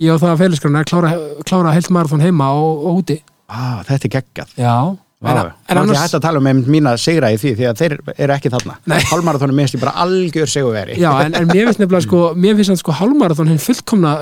ég 0.00 0.12
og 0.14 0.20
það 0.20 0.32
að 0.34 0.40
félagsgrána 0.42 0.80
að 0.82 0.88
klára, 0.90 1.12
klára 1.46 1.72
heilt 1.76 1.90
marathon 1.94 2.20
heima 2.24 2.48
og, 2.54 2.86
og 2.86 3.02
úti. 3.04 3.20
Ah, 3.48 3.82
Þetta 3.86 4.04
er 4.10 4.14
geggjað. 4.18 4.56
Já, 4.58 4.96
Vá, 5.18 5.30
en, 5.32 5.38
en 5.66 5.78
annars... 5.80 5.96
Ég 5.96 6.02
hætti 6.04 6.14
að 6.18 6.22
tala 6.22 6.38
um 6.38 6.46
einmitt 6.46 6.68
mína 6.70 6.92
sigra 7.00 7.30
í 7.34 7.38
því 7.42 7.50
því 7.58 7.64
að 7.66 7.78
þeir 7.80 7.94
eru 8.22 8.34
ekki 8.36 8.50
þarna. 8.54 8.74
Nei. 8.86 8.98
Hálmarathonu 9.08 9.54
minnst 9.56 9.74
ég 9.74 9.80
bara 9.82 9.94
algjör 10.04 10.46
sigurveri 10.46 10.94
Já, 11.00 11.08
en, 11.24 11.34
en 11.34 11.48
mér 11.50 11.66
finnst 11.66 11.80
nefnilega 11.82 12.04
sko, 12.06 12.20
mér 12.38 12.54
finnst 12.54 12.70
að 12.76 12.78
sko 12.84 12.94
hálmarathon 13.00 13.48
hinn 13.50 13.58
fullkomna 13.58 14.12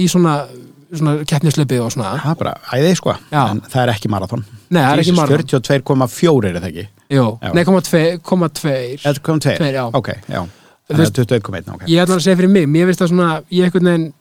í 0.00 0.06
svona 0.08 0.38
svona 0.92 1.16
keppnislöpi 1.26 1.78
og 1.82 1.92
svona. 1.94 2.12
Það 2.22 2.32
er 2.32 2.38
bara 2.42 2.52
æðið 2.76 2.94
sko. 3.00 3.14
Já. 3.30 3.40
en 3.50 3.62
það 3.66 3.80
er 3.82 3.92
ekki 3.94 4.10
marathon. 4.12 4.44
Nei, 4.68 4.82
það 4.82 4.92
er 4.92 5.02
ekki 5.02 5.16
marathon. 5.16 5.46
42,4 5.46 6.50
er 6.50 6.60
það 6.60 6.68
ekki? 6.70 6.86
Jú, 7.16 7.26
Já. 7.42 7.50
nei, 7.54 7.64
koma 7.64 7.80
tvei, 7.86 8.04
koma 8.22 8.48
tveir. 8.50 9.00
Eða 9.02 9.22
kom 9.22 9.40
tveir? 9.42 9.58
Tveir, 9.60 9.78
já. 9.78 9.84
Ok, 9.94 10.08
já. 10.26 10.40
Þú 10.86 10.94
Þannig 10.94 11.02
veist- 11.02 11.18
að 11.18 11.26
21,1 11.26 11.74
ok. 11.74 11.86
Ég 11.90 12.02
ætla 12.02 12.16
að 12.16 12.22
segja 12.22 12.36
fyrir 12.38 12.50
mig, 12.50 12.66
mér 12.70 12.86
veist 12.86 13.00
það 13.00 13.10
svona 13.10 13.30
ég 13.50 13.64
einhvern 13.64 13.88
veginn, 13.90 14.12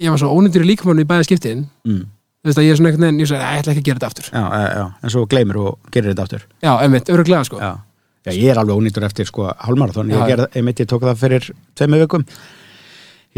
ég 0.00 0.10
var 0.10 0.18
svo 0.18 0.30
ónýttur 0.34 0.64
í 0.64 0.70
líkamannu 0.70 1.04
í 1.04 1.06
bæða 1.06 1.26
skiptin, 1.28 1.68
mm. 1.86 2.00
þú 2.42 2.50
veist 2.50 2.58
að 2.58 2.66
ég 2.66 2.70
er 2.70 2.76
svona 2.80 2.90
einhvern 2.90 3.06
veginn, 3.06 3.20
ég 3.20 3.30
sagði, 3.30 3.44
ég 3.46 3.62
ætla 3.62 3.72
ekki 3.72 3.82
að 3.82 3.88
gera 3.90 3.98
þetta 4.00 4.10
aftur. 4.10 4.30
Já, 4.32 4.42
já, 4.50 4.68
já, 4.74 4.86
en 5.02 5.10
svo 5.14 5.26
gleymir 5.30 5.56
og 5.62 5.78
gerir 5.94 6.10
þetta 6.10 6.26
aftur. 6.26 6.46
Já, 6.62 6.72
einmitt, 6.82 7.12
öruglega 7.14 7.44
sko. 7.46 7.60
Já. 7.62 7.78
já, 8.26 8.32
ég 8.34 8.50
er 8.50 8.58
alveg 8.58 8.74
ónýttur 8.74 9.06
eftir 9.06 9.26
sko 9.26 9.54
hálmarathon, 9.54 10.10
Já, 10.10 10.18
ég, 10.18 10.26
gerð, 10.26 10.46
einmitt, 10.56 10.80
ég 10.82 10.90
tók 10.90 11.06
það 11.06 11.22
fyrir 11.22 11.50
tveimu 11.78 12.02
vikum 12.02 12.26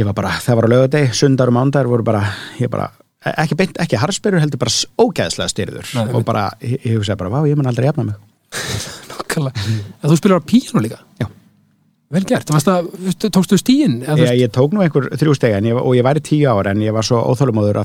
ég 0.00 0.08
var 0.08 0.16
bara, 0.16 0.32
það 0.42 0.58
var 0.58 0.68
á 0.68 0.72
lögadeg, 0.72 1.12
sundar 1.16 1.52
og 1.52 1.56
mándar 1.58 1.88
voru 1.90 2.06
bara, 2.06 2.22
ég 2.60 2.70
bara 2.72 2.90
ekki, 3.22 3.58
beint, 3.58 3.76
ekki 3.82 4.00
harspyrur, 4.00 4.42
heldur 4.42 4.60
bara 4.62 4.72
ógeðslega 5.02 5.52
styrður 5.52 5.92
Nei, 5.98 6.06
og 6.16 6.24
bara, 6.26 6.48
ég, 6.64 6.78
ég 6.86 6.96
hugsaði 6.98 7.20
bara, 7.22 7.32
vá, 7.34 7.44
ég 7.50 7.58
mun 7.58 7.68
aldrei 7.70 7.86
jafna 7.90 8.08
mig. 8.08 8.16
Nákvæmlega. 9.12 9.68
En 10.02 10.10
þú 10.10 10.18
spilar 10.18 10.42
á 10.42 10.48
píano 10.48 10.82
líka? 10.84 10.98
Já. 11.20 11.28
Vel 12.12 12.24
gert, 12.28 12.50
varst 12.52 12.68
það, 12.68 12.88
tókstu 13.32 13.56
stíin 13.56 14.02
Já, 14.04 14.34
ég 14.36 14.50
tók 14.52 14.74
nú 14.76 14.82
einhver 14.84 15.06
þrjú 15.16 15.32
steg 15.38 15.54
ég, 15.64 15.78
og 15.80 15.94
ég 15.96 16.04
væri 16.04 16.20
tíu 16.20 16.50
ára 16.52 16.74
en 16.74 16.82
ég 16.84 16.92
var 16.92 17.06
svo 17.08 17.22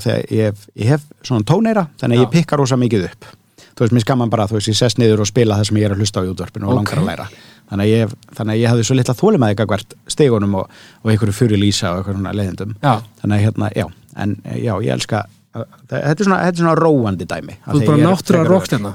því 0.03 0.11
að 0.17 0.33
ég, 0.35 0.65
ég 0.75 0.89
hef 0.91 1.05
svona 1.23 1.47
tóneira 1.47 1.85
þannig 2.01 2.19
að 2.19 2.25
ég 2.25 2.33
pikka 2.33 2.59
rosa 2.59 2.75
mikið 2.75 3.05
upp. 3.07 3.29
Þú 3.77 3.85
veist, 3.85 3.93
mér 3.95 4.03
skamman 4.03 4.33
bara, 4.33 4.49
þú 4.49 4.57
veist, 4.57 4.67
ég 4.73 4.79
sest 4.81 4.99
niður 4.99 5.23
og 5.23 5.29
spila 5.29 5.55
það 5.61 5.69
sem 5.69 5.79
ég 5.79 5.87
er 5.87 5.95
að 5.95 6.01
hlusta 6.03 6.19
á 6.19 6.27
júdvörpinu 6.27 6.67
og 6.67 6.73
Ok. 6.73 6.77
langar 6.81 6.99
að 6.99 7.07
læra 7.07 7.29
þannig 7.69 7.83
að 7.87 7.91
ég, 7.93 8.13
þannig 8.37 8.53
að 8.55 8.61
ég 8.61 8.69
hafði 8.73 8.85
svo 8.87 8.97
litla 8.99 9.15
þólumæði 9.21 9.67
hvert 9.67 9.95
stegunum 10.13 10.55
og, 10.61 10.69
og 11.03 11.11
einhverju 11.13 11.35
fyrir 11.39 11.59
lýsa 11.61 11.91
og 11.93 11.99
einhverjum 12.01 12.21
svona 12.23 12.35
leiðindum. 12.39 12.75
Já, 12.83 12.93
þannig 13.21 13.37
að 13.37 13.45
hérna, 13.47 13.71
já, 13.75 13.87
en 14.23 14.37
já, 14.55 14.73
ég 14.85 14.93
elska 14.95 15.23
að- 15.57 15.67
þetta 15.89 16.09
er 16.13 16.23
svona, 16.29 16.39
þetta 16.45 16.55
er 16.55 16.63
svona 16.63 16.77
róandi 16.79 17.27
dæmi 17.27 17.57
þú 17.67 17.81
er 17.81 17.85
bara 17.91 17.97
er 17.97 18.07
náttúra 18.07 18.39
frekar- 18.41 18.51
rockstjarna 18.55 18.93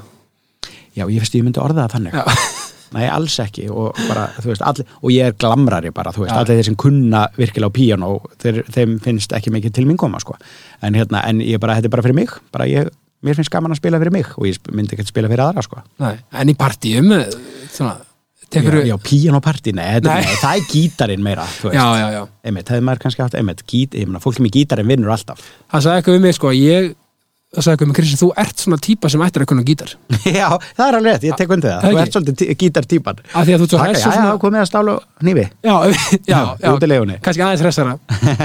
Já, 0.93 1.07
ég 1.09 1.23
veist, 1.23 1.33
ég 1.39 1.45
myndi 1.47 1.61
orða 1.63 1.87
það 1.87 1.95
þannig. 1.97 2.17
Nei, 2.93 3.07
alls 3.09 3.39
ekki 3.41 3.63
og, 3.73 3.97
bara, 4.11 4.27
veist, 4.45 4.61
allir, 4.69 4.85
og 5.01 5.09
ég 5.15 5.31
er 5.31 5.37
glamrari 5.41 5.89
bara, 5.97 6.11
þú 6.13 6.27
veist, 6.27 6.35
allir 6.37 6.59
þeir 6.59 6.67
sem 6.69 6.75
kunna 6.77 7.23
virkilega 7.39 7.73
á 7.73 7.77
píano, 7.79 8.11
þeir, 8.43 8.59
þeim 8.75 8.99
finnst 9.01 9.33
ekki 9.33 9.49
mikið 9.55 9.73
til 9.79 9.87
mín 9.89 9.97
koma, 9.97 10.21
sko, 10.21 10.37
en 10.85 10.99
hérna 11.01 11.23
en 11.31 11.41
ég 11.41 11.57
bara, 11.63 11.79
þetta 11.79 11.89
er 11.89 11.95
bara 11.95 12.05
fyrir 12.05 12.19
mig, 12.21 12.35
bara 12.53 12.67
ég 12.69 12.91
mér 13.25 13.39
finnst 13.39 13.49
gaman 13.55 13.73
að 13.73 13.81
spila 13.81 13.97
fyrir 14.03 14.13
mig 14.13 14.29
og 14.37 14.45
ég 14.51 14.61
myndi 14.77 14.93
ekki 14.93 15.07
að 15.07 15.13
spila 15.15 15.31
fyrir 15.33 15.45
aðra, 15.47 15.65
sko. 15.65 15.81
nei, 16.05 16.13
en 16.43 16.53
í 16.53 16.57
partíum 16.61 17.09
eh, 17.17 17.33
svona, 17.73 17.97
tekur 18.55 18.79
Já, 18.81 18.87
já 18.93 18.97
píanoparti, 19.03 19.73
nei, 19.77 20.01
Nei. 20.05 20.23
það 20.41 20.57
er 20.61 20.67
gítarinn 20.73 21.23
meira, 21.25 21.45
þú 21.59 21.69
veist, 21.71 21.77
já, 21.81 21.87
já, 22.01 22.09
já. 22.17 22.23
Einmitt, 22.49 22.69
hefði 22.73 22.87
maður 22.89 23.03
kannski 23.07 23.23
haft, 23.27 23.37
einmitt, 23.41 23.63
gít, 23.69 23.95
ég 23.99 24.07
meina, 24.11 24.21
fólki 24.25 24.45
með 24.45 24.57
gítarinn 24.61 24.91
vinnur 24.93 25.13
alltaf. 25.15 25.41
Það 25.73 25.87
sagði 25.87 26.03
eitthvað 26.03 26.19
við 26.19 26.25
mig 26.29 26.37
sko, 26.39 26.53
ég 26.57 26.93
það 27.53 27.65
sagði 27.67 27.73
eitthvað 27.75 27.89
með 27.91 27.97
Kristi, 27.99 28.17
þú 28.23 28.29
ert 28.41 28.63
svona 28.65 28.79
típa 28.87 29.09
sem 29.13 29.23
ættir 29.27 29.43
að 29.45 29.49
kunna 29.51 29.65
gítar. 29.69 29.91
Já, 30.41 30.49
það 30.79 30.85
er 30.87 30.97
alveg 30.99 31.09
rétt, 31.13 31.27
ég 31.29 31.37
tek 31.37 31.51
undir 31.53 31.69
það, 31.69 31.81
Það 31.83 31.93
þú 31.93 32.01
ert 32.03 32.15
svolítið 32.17 32.37
tí- 32.41 32.55
gítartýpan. 32.63 33.19
af 33.33 33.43
því 33.45 33.53
að 33.53 33.61
þú 33.61 33.67
ert 33.67 33.73
svo 33.75 33.79
Taka, 33.83 33.91
hress 33.91 34.01
já, 34.01 34.09
já, 34.09 34.13
svona 34.17 34.41
komið 34.47 34.61
að 34.63 34.69
stálu 34.71 34.95
nýfi, 35.29 35.45
já, 35.69 35.75
já, 36.33 36.41
já, 36.63 36.69
út 36.77 36.87
í 36.87 36.89
leifunni, 36.89 37.19
kannski 37.27 37.45
aðeins 37.45 37.65
hressara 37.67 37.99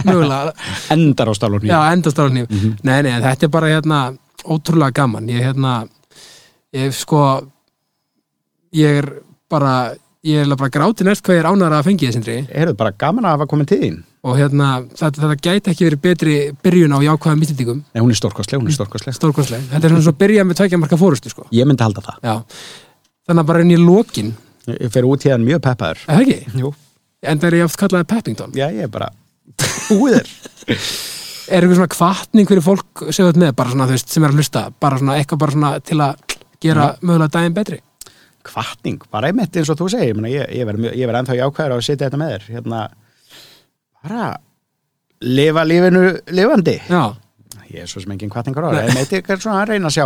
mögulega, 0.03 0.51
endar 0.97 1.31
á 1.31 1.33
stálu 1.39 1.61
þetta 9.47 9.55
er 9.55 9.59
bara 9.59 9.95
ég 10.27 10.41
er 10.43 10.55
bara 10.59 10.67
er 10.67 10.73
gráti 10.75 11.05
næst 11.07 11.23
hvað 11.23 11.37
ég 11.37 11.43
er 11.43 11.47
ánæra 11.47 11.77
að 11.79 11.85
fengi 11.87 12.07
þessindri 12.09 12.37
Heyrðu, 12.51 12.75
bara 12.77 12.91
gaman 12.91 13.23
að 13.25 13.35
hafa 13.37 13.45
komið 13.47 13.67
til 13.67 13.77
þín. 13.81 13.97
og 14.27 14.35
hérna, 14.37 14.69
þetta, 14.91 15.21
þetta 15.21 15.37
gæti 15.45 15.71
ekki 15.71 15.85
verið 15.87 16.01
betri 16.03 16.33
byrjun 16.63 16.95
á 16.97 16.99
jákvæðum 17.05 17.39
mittendingum 17.39 17.83
Nei, 17.93 18.01
hún 18.01 18.11
er 18.11 18.19
stórkostleg, 18.19 18.59
hún 18.59 18.67
er 18.67 18.75
stórkostleg. 18.75 19.15
stórkostleg, 19.15 19.61
þetta 19.71 19.85
er 19.87 19.93
svona 19.93 20.03
svo 20.03 20.13
byrja 20.19 20.43
með 20.43 20.59
tveikja 20.59 20.79
marka 20.81 20.97
fórustu 20.99 21.29
sko, 21.31 21.47
Ég 21.55 21.65
myndi 21.69 21.83
halda 21.85 22.01
það. 22.03 22.19
já 22.23 22.35
þannig 23.27 23.43
að 23.43 23.47
bara 23.47 23.61
inn 23.63 23.71
í 23.71 23.79
lokin, 23.79 24.33
Ég 24.67 24.91
fer 24.91 25.03
út 25.07 25.23
hérna 25.23 25.45
mjög 25.47 25.61
peppaður. 25.63 25.97
er 26.07 26.17
það 26.17 26.25
ekki? 26.27 26.59
Jú. 26.59 26.73
en 27.23 27.39
það 27.39 27.47
er 27.47 27.57
ég 27.61 27.65
oft 27.69 27.77
kallaði 27.79 28.07
Peppington 28.11 28.51
Já, 28.57 28.67
ég 28.73 28.83
er 28.83 28.91
bara 28.91 29.09
húðir. 29.93 30.27
er 31.47 31.63
eitthvað 31.63 31.77
svona 31.79 31.93
kvartning 31.95 32.47
fyrir 32.49 32.65
fólk 32.65 33.05
ert 33.07 33.39
með, 33.39 33.53
bara 33.55 33.71
svona 33.71 33.87
þú 33.87 33.95
veist, 33.95 34.09
sem 34.11 34.23
er 34.27 34.33
að 34.33 34.41
hlusta 34.41 34.65
bara 34.81 34.97
svona 34.99 35.15
eitthvað 35.21 35.39
bara 35.39 35.55
svona 35.55 35.71
til 35.79 36.01
að 36.03 36.15
gera 36.59 36.89
mögulega 36.99 37.31
daginn 37.37 37.55
betri 37.55 37.79
Kvartning, 38.47 39.01
bara 39.11 39.27
einmitt 39.31 39.55
eins 39.59 39.69
og 39.73 39.77
þú 39.81 39.89
segir. 39.91 40.15
Ég, 40.23 40.33
ég, 40.37 40.55
ég 40.61 40.67
verð 40.69 40.79
mjög- 40.85 40.95
ég 41.01 41.09
verð 41.09 41.19
ennþá 41.21 41.35
jákvæður 41.41 41.75
á 41.75 41.77
að 41.77 41.85
sitja 41.87 42.07
þetta 42.09 42.19
með 42.21 42.33
þér. 42.33 42.45
Hérna, 42.55 42.81
bara 44.03 44.27
lifa 45.21 45.63
lífinu 45.67 46.03
lifandi. 46.31 46.77
já, 46.87 47.03
Ég 47.67 47.81
er 47.83 47.87
svo 47.91 47.99
sem 47.99 48.11
engin 48.15 48.29
kvartningar 48.31 48.63
ára. 48.63 48.85
Ég 48.87 48.93
meiti 48.95 49.17
ekki 49.19 49.35
svona 49.43 49.65
að 49.65 49.73
reyna 49.73 49.89
að 49.89 49.95
sjá 49.97 50.05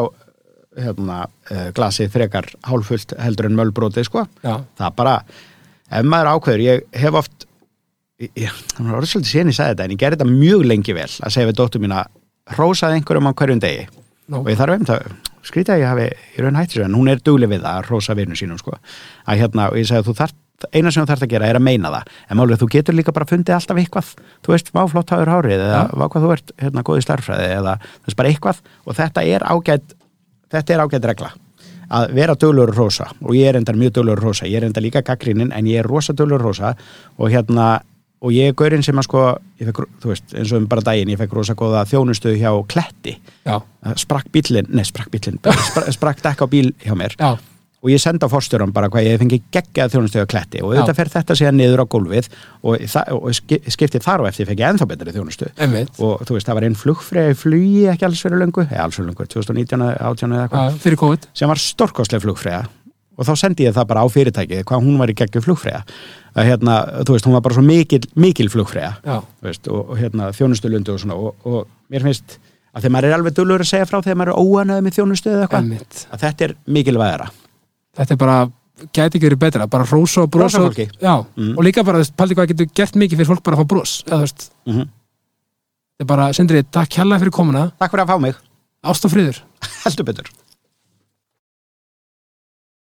hérna, 0.81 1.17
uh, 1.51 1.67
glasið 1.77 2.09
frekar 2.09 2.47
hálfullt 2.65 3.13
heldur 3.21 3.45
en 3.45 3.55
mölbrótið, 3.59 4.05
sko. 4.07 4.23
já, 4.41 4.55
það 4.79 4.95
bara, 4.95 5.15
ef 5.91 6.05
maður 6.07 6.29
ákveður 6.33 6.63
ég 6.65 6.81
hef 6.97 7.13
oft 7.21 7.45
það 8.21 8.85
var 8.85 8.97
orðið 9.01 9.11
svolítið 9.11 9.31
síðan 9.33 9.49
ég 9.51 9.57
sagði 9.57 9.71
þetta 9.75 9.83
en 9.87 9.93
ég 9.95 9.99
gerði 10.01 10.17
þetta 10.17 10.29
mjög 10.31 10.65
lengi 10.69 10.93
vel 10.93 11.07
að 11.09 11.33
segja 11.35 11.49
við 11.49 11.55
dóttur 11.57 11.81
mína 11.81 12.01
hrósaði 12.55 12.97
einhverjum 12.99 13.29
á 13.29 13.33
hverjum 13.33 13.61
degi 13.63 13.87
Nú. 14.31 14.41
og 14.43 14.47
ég 14.51 14.59
þarf 14.59 14.75
einmitt 14.77 14.93
að 14.95 15.09
skrýta 15.43 15.75
að 15.75 15.81
ég 15.83 15.89
hafi 15.91 16.05
í 16.37 16.43
raun 16.45 16.55
hættir 16.59 16.85
en 16.85 16.95
hún 16.95 17.09
er 17.11 17.19
dugleg 17.25 17.49
við 17.51 17.65
það 17.65 17.79
að 17.81 17.89
hrósa 17.89 18.15
vinnu 18.15 18.37
sínum 18.39 18.59
sko. 18.61 18.77
að 19.27 19.41
hérna, 19.43 19.67
og 19.71 19.77
ég 19.81 19.89
segi 19.89 19.99
að 20.01 20.07
þú 20.09 20.15
þarf 20.21 20.37
eina 20.77 20.91
sem 20.93 21.01
þú 21.03 21.09
þarf 21.09 21.23
að 21.25 21.31
gera 21.33 21.47
er 21.49 21.57
að 21.57 21.65
meina 21.65 21.89
það 21.89 22.09
en 22.29 22.37
málið 22.37 22.59
þú 22.61 22.67
getur 22.75 22.93
líka 22.93 23.11
bara 23.15 23.25
fundið 23.25 23.55
alltaf 23.57 23.77
eitthvað 23.81 24.11
þú 24.45 24.53
veist, 24.53 24.67
vá 24.75 24.83
flott 24.91 25.09
hafur 25.09 25.31
hárið 25.33 25.55
eða 25.57 25.79
Ja. 25.81 25.87
hvað 26.07 26.21
þú 26.25 26.33
ert 26.35 26.51
hérna 26.61 26.83
góð 26.85 26.99
í 27.01 27.05
starffræði 27.07 27.47
eða 27.57 27.73
veist 28.05 28.17
bara 28.19 28.29
eitthvað 28.29 28.61
og 28.85 28.95
þetta 28.95 29.23
er 29.25 29.41
ágætt 29.41 29.95
þetta 30.53 30.73
er 30.75 30.83
ágætt 30.85 31.07
regla 31.09 31.31
að 31.91 32.13
vera 32.13 32.35
döglegur 32.35 32.75
rosa 32.77 33.09
og 33.25 33.33
ég 33.35 33.49
er 33.49 33.57
endar 33.57 33.75
mjög 33.75 33.91
döglegur 33.97 34.21
rosa 34.29 34.45
ég 34.45 34.61
er 34.61 34.67
endar 34.69 34.83
líka 34.85 35.01
gaggrinin 35.01 35.51
en 35.51 35.65
ég 35.65 35.79
er 35.81 35.89
rosa 35.89 36.13
döglegur 36.13 36.45
rosa 36.45 36.75
og 37.17 37.31
hérna 37.33 37.81
og 38.21 38.33
ég 38.35 38.51
er 38.51 38.57
gaurinn 38.57 38.83
sem 38.85 38.97
að 39.01 39.07
sko 39.07 39.21
fekk, 39.61 39.83
veist, 40.05 40.33
eins 40.37 40.51
og 40.53 40.61
um 40.61 40.67
bara 40.71 40.83
daginn 40.85 41.09
ég 41.13 41.17
fekk 41.21 41.33
rosa 41.39 41.55
góða 41.57 41.85
þjónustu 41.89 42.35
hjá 42.37 42.51
Kletti. 42.69 43.15
Já, 43.47 43.59
Það 43.81 44.01
sprakk 44.03 44.27
bílinn, 44.35 44.67
nei 44.77 44.83
sprakk 44.85 45.09
bílinn 45.13 45.39
sprakk, 45.71 45.89
sprakk 45.97 46.21
dekk 46.27 46.43
á 46.45 46.47
bíl 46.51 46.69
hjá 46.85 46.93
mér. 46.97 47.15
Já, 47.17 47.31
og 47.81 47.89
ég 47.89 47.97
senda 47.97 48.29
á 48.29 48.33
forstjóran 48.33 48.69
bara 48.75 48.91
hvað 48.93 49.07
ég 49.09 49.17
fengi 49.17 49.39
geggjað 49.49 49.95
þjónustu 49.95 50.19
hjá 50.21 50.27
Kletti. 50.29 50.59
Og 50.61 50.75
auðvitað 50.75 50.99
fer 50.99 51.09
þetta 51.15 51.37
síðan 51.39 51.57
niður 51.57 51.81
á 51.81 51.85
gólfið 51.89 52.27
og, 52.61 52.83
og 53.17 53.31
ski- 53.33 53.57
skiptið 53.73 54.05
þar 54.05 54.21
og 54.21 54.29
eftir 54.29 54.45
fekk 54.51 54.61
ég 54.61 54.69
ennþá 54.75 54.87
betri 54.91 55.15
þjónustu. 55.15 55.49
Einmitt. 55.57 55.97
Og 55.97 56.21
þú 56.29 56.37
veist, 56.37 56.45
það 56.51 56.59
var 56.59 56.67
einn 56.69 56.77
flugfrið 56.77 57.33
flugi 57.41 57.87
ekki 57.89 58.05
alls 58.05 58.21
fyrir 58.21 58.37
löngu, 58.43 58.67
eða 58.69 58.85
alls 58.85 58.99
fyrir 59.01 59.09
löngu 59.09 59.25
2019, 59.33 59.81
18 59.97 60.37
eða 60.37 60.45
eitthvað. 60.45 60.77
Sem 61.41 61.49
var 61.49 61.63
stórkostleg 61.65 62.21
flugfræða 62.21 62.61
og 63.21 63.27
þá 63.27 63.33
sendi 63.37 63.67
ég 63.67 63.75
það 63.77 63.89
bara 63.91 64.03
á 64.03 64.07
fyrirtækið 64.09 64.63
hvað 64.65 64.85
hún 64.87 64.97
var 65.01 65.11
í 65.13 65.17
geggjum 65.21 65.45
flugfræða 65.45 65.83
að 66.31 66.47
hérna, 66.47 66.77
þú 67.05 67.15
veist, 67.15 67.27
hún 67.27 67.35
var 67.35 67.43
bara 67.45 67.57
svo 67.57 67.63
mikil, 67.65 68.01
mikil 68.15 68.47
flugfræða 68.49 69.19
veist, 69.45 69.67
og, 69.69 69.91
og 69.93 69.99
hérna 69.99 70.31
þjónustulundu 70.35 70.95
og 70.95 71.03
svona 71.03 71.17
og, 71.19 71.45
og 71.45 71.67
mér 71.91 72.07
finnst 72.07 72.39
að 72.71 72.85
þegar 72.85 72.93
maður 72.95 73.09
er 73.09 73.17
alveg 73.17 73.35
dullur 73.37 73.63
að 73.65 73.69
segja 73.71 73.87
frá 73.89 73.99
þegar 73.99 74.19
maður 74.21 74.33
er 74.33 74.41
óanöð 74.47 74.81
með 74.85 74.97
þjónustu 74.97 75.31
eða 75.33 75.47
eitthvað 75.47 75.71
að 76.15 76.23
þetta 76.23 76.45
er 76.47 76.53
mikilvægara. 76.77 77.27
Þetta 77.99 78.15
er 78.15 78.19
bara, 78.21 78.37
gæti 78.87 79.19
ekki 79.19 79.27
verið 79.27 79.41
betra 79.41 79.67
bara 79.71 79.87
rósa 79.89 80.23
og 80.23 80.31
brosa 80.31 80.61
og, 80.63 80.77
Mm. 81.35 81.57
og 81.57 81.65
líka 81.67 81.83
bara, 81.83 82.03
paldi 82.15 82.37
hvað 82.37 82.53
getur 82.53 82.69
gert 82.79 82.95
mikið 82.95 83.19
fyrir 83.19 83.31
fólk 83.33 83.43
bara 83.43 83.59
að 83.59 83.65
fá 83.65 83.67
bros 83.73 83.97
eða 84.07 84.21
þú 84.21 84.27
veist, 84.27 84.51
mm 84.65 84.73
-hmm. 84.73 84.87
þetta 85.99 86.05
er 86.05 86.11
bara, 86.13 86.33
Sindri, 86.33 86.63
takk 86.63 86.95
hjalla 86.95 87.19
fyrir 87.19 87.31
komuna. 87.31 87.71
Takk 87.79 87.91
fyrir 87.91 88.05
að 88.05 88.13
fá 88.13 88.21
mig, 88.21 88.35
ást 88.83 89.05
og 89.05 89.11
friður. 89.11 89.43
Heldur 89.83 90.05
betur 90.05 90.31